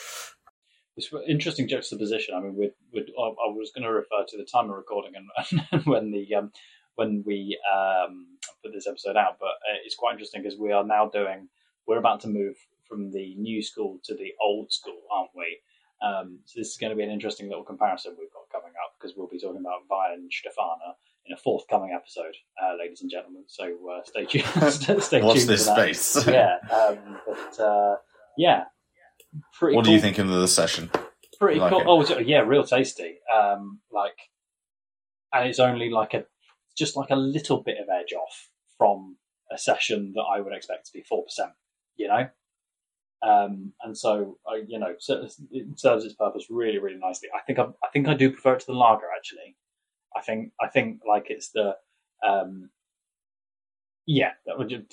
It's 0.97 1.13
an 1.13 1.25
interesting 1.29 1.67
juxtaposition. 1.67 2.35
I 2.37 2.41
mean, 2.41 2.57
we'd, 2.57 2.75
we'd, 2.93 3.11
I 3.19 3.23
I 3.23 3.51
was 3.51 3.73
going 3.75 3.85
to 3.85 3.93
refer 3.93 4.25
to 4.29 4.37
the 4.37 4.45
time 4.45 4.71
of 4.71 4.77
recording 4.77 5.15
and, 5.17 5.63
and 5.73 5.85
when 5.85 6.13
the 6.13 6.33
um, 6.37 6.53
when 6.95 7.25
we 7.27 7.59
um, 7.75 8.38
put 8.63 8.73
this 8.73 8.87
episode 8.87 9.17
out, 9.17 9.39
but 9.39 9.47
uh, 9.47 9.79
it's 9.85 9.95
quite 9.95 10.13
interesting 10.13 10.43
because 10.43 10.59
we 10.59 10.73
are 10.73 10.85
now 10.85 11.09
doing. 11.09 11.49
We're 11.87 11.99
about 11.99 12.21
to 12.21 12.29
move 12.29 12.57
from 12.89 13.11
the 13.11 13.35
new 13.37 13.63
school 13.63 13.99
to 14.05 14.15
the 14.15 14.33
old 14.43 14.73
school, 14.73 15.01
aren't 15.11 15.31
we? 15.35 15.59
Um, 16.01 16.39
so 16.45 16.61
this 16.61 16.69
is 16.69 16.77
going 16.77 16.91
to 16.91 16.97
be 16.97 17.03
an 17.03 17.11
interesting 17.11 17.49
little 17.49 17.65
comparison 17.65 18.15
we've 18.19 18.33
got 18.33 18.49
coming 18.53 18.73
up 18.85 18.95
because 18.99 19.17
we'll 19.17 19.27
be 19.27 19.39
talking 19.39 19.61
about 19.61 19.89
Weihenstephaner 19.91 20.95
in 21.27 21.35
a 21.35 21.37
forthcoming 21.37 21.93
episode, 21.95 22.35
uh, 22.63 22.77
ladies 22.79 23.03
and 23.03 23.11
gentlemen. 23.11 23.45
So 23.47 23.77
uh, 23.91 24.03
stay 24.05 24.25
tuned. 24.27 25.03
stay 25.03 25.23
Watch 25.23 25.39
tuned 25.39 25.49
this 25.49 25.67
space. 25.67 26.27
yeah, 26.27 26.57
um, 26.71 27.21
but 27.27 27.61
uh, 27.61 27.97
yeah, 28.37 28.65
pretty. 29.59 29.77
what 29.77 29.85
cool. 29.85 29.91
do 29.91 29.93
you 29.93 30.01
think 30.01 30.19
of 30.19 30.29
the 30.29 30.47
session? 30.47 30.91
Pretty 31.39 31.61
like 31.61 31.71
cool. 31.71 32.03
it? 32.03 32.11
Oh, 32.11 32.19
yeah, 32.19 32.41
real 32.41 32.65
tasty. 32.65 33.19
Um, 33.33 33.81
like, 33.93 34.17
and 35.33 35.49
it's 35.49 35.61
only 35.61 35.91
like 35.91 36.15
a 36.15 36.25
just 36.79 36.97
like 36.97 37.11
a 37.11 37.17
little 37.17 37.63
bit 37.63 37.79
of 37.79 37.89
edge 37.89 38.13
off 38.13 38.49
from 38.77 39.17
a 39.51 39.59
session 39.59 40.13
that 40.15 40.23
I 40.23 40.41
would 40.41 40.53
expect 40.53 40.87
to 40.87 40.93
be 40.93 41.03
four 41.03 41.25
percent. 41.25 41.51
You 41.97 42.09
know, 42.09 42.29
um, 43.23 43.73
and 43.83 43.97
so 43.97 44.39
I, 44.47 44.63
you 44.67 44.79
know, 44.79 44.95
so 44.99 45.27
it 45.51 45.79
serves 45.79 46.05
its 46.05 46.15
purpose 46.15 46.47
really, 46.49 46.79
really 46.79 46.99
nicely. 46.99 47.29
I 47.35 47.41
think 47.47 47.59
I, 47.59 47.65
I 47.65 47.89
think 47.93 48.07
I 48.07 48.15
do 48.15 48.31
prefer 48.31 48.55
it 48.55 48.61
to 48.61 48.67
the 48.67 48.73
lager. 48.73 49.07
Actually, 49.17 49.57
I 50.17 50.23
think 50.23 50.53
I 50.61 50.69
think 50.69 51.01
like 51.07 51.27
it's 51.29 51.51
the 51.51 51.77
um, 52.27 52.71
yeah, 54.07 54.31
that 54.47 54.57
would 54.57 54.71
just, 54.71 54.85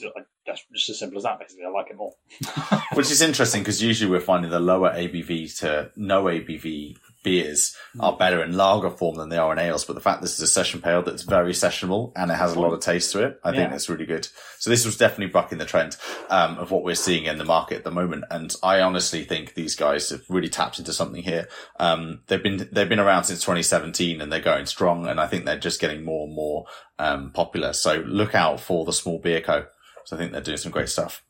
that's 0.45 0.65
just 0.74 0.89
as 0.89 1.00
simple 1.00 1.17
as 1.17 1.24
that. 1.24 1.39
Basically, 1.39 1.65
I 1.65 1.69
like 1.69 1.89
it 1.91 1.98
more. 1.98 2.13
Which 2.93 3.12
is 3.12 3.21
interesting 3.21 3.62
because 3.62 3.82
usually 3.82 4.10
we're 4.10 4.19
finding 4.19 4.52
the 4.52 4.60
lower 4.60 4.91
ABV 4.91 5.60
to 5.60 5.91
no 5.95 6.26
ABV 6.26 6.98
beers 7.25 7.75
are 7.99 8.15
better 8.15 8.41
in 8.41 8.55
lager 8.55 8.89
form 8.89 9.15
than 9.17 9.27
they 9.29 9.38
are 9.38 9.51
in 9.51 9.59
ales. 9.59 9.83
But 9.83 9.95
the 9.95 9.99
fact 10.01 10.21
this 10.21 10.35
is 10.35 10.39
a 10.41 10.47
session 10.47 10.79
pale 10.81 11.01
that's 11.01 11.23
very 11.23 11.51
sessionable 11.51 12.13
and 12.15 12.31
it 12.31 12.35
has 12.35 12.53
a 12.53 12.59
lot 12.59 12.71
of 12.71 12.79
taste 12.79 13.11
to 13.11 13.25
it, 13.25 13.39
I 13.43 13.49
think 13.51 13.63
Yeah. 13.63 13.69
that's 13.69 13.89
really 13.89 14.05
good. 14.05 14.27
So 14.59 14.69
this 14.69 14.85
was 14.85 14.95
definitely 14.95 15.33
bucking 15.33 15.57
the 15.57 15.65
trend 15.65 15.97
um, 16.29 16.57
of 16.57 16.71
what 16.71 16.83
we're 16.83 16.95
seeing 16.95 17.25
in 17.25 17.38
the 17.38 17.43
market 17.43 17.77
at 17.77 17.83
the 17.83 17.91
moment. 17.91 18.23
And 18.31 18.53
I 18.63 18.79
honestly 18.79 19.25
think 19.25 19.55
these 19.55 19.75
guys 19.75 20.09
have 20.11 20.21
really 20.29 20.47
tapped 20.49 20.79
into 20.79 20.93
something 20.93 21.23
here. 21.23 21.49
Um, 21.79 22.21
they've 22.27 22.41
been 22.41 22.69
they've 22.71 22.88
been 22.88 22.99
around 22.99 23.25
since 23.25 23.41
2017 23.41 24.21
and 24.21 24.31
they're 24.31 24.39
going 24.39 24.67
strong. 24.67 25.07
And 25.07 25.19
I 25.19 25.27
think 25.27 25.43
they're 25.45 25.59
just 25.59 25.81
getting 25.81 26.05
more 26.05 26.25
and 26.27 26.35
more 26.35 26.65
um, 26.99 27.31
popular. 27.31 27.73
So 27.73 27.95
look 28.05 28.35
out 28.35 28.59
for 28.61 28.85
the 28.85 28.93
small 28.93 29.19
beer 29.19 29.41
co. 29.41 29.65
So 30.05 30.15
I 30.15 30.19
think 30.19 30.31
they're 30.31 30.41
doing 30.41 30.57
some 30.57 30.71
great 30.71 30.89
stuff. 30.89 31.23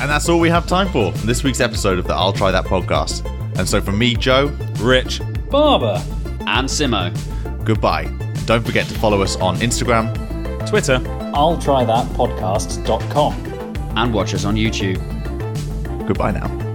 And 0.00 0.10
that's 0.10 0.28
all 0.28 0.40
we 0.40 0.50
have 0.50 0.66
time 0.66 0.88
for 0.88 1.12
from 1.12 1.26
this 1.26 1.44
week's 1.44 1.60
episode 1.60 1.98
of 1.98 2.06
the 2.06 2.14
I'll 2.14 2.32
Try 2.32 2.50
That 2.50 2.64
podcast. 2.64 3.22
And 3.56 3.68
so 3.68 3.80
from 3.80 3.98
me, 3.98 4.14
Joe, 4.14 4.46
Rich. 4.78 5.20
Barber. 5.50 6.02
And 6.46 6.68
Simo. 6.68 7.12
goodbye. 7.64 8.04
Don't 8.46 8.64
forget 8.64 8.86
to 8.88 8.94
follow 8.98 9.22
us 9.22 9.36
on 9.36 9.56
Instagram. 9.56 10.12
Twitter. 10.68 11.00
I'll 11.34 11.58
try 11.58 11.84
that 11.84 12.06
podcast.com. 12.08 13.32
And 13.96 14.12
watch 14.12 14.34
us 14.34 14.44
on 14.44 14.56
YouTube. 14.56 14.98
Goodbye 16.06 16.32
now. 16.32 16.73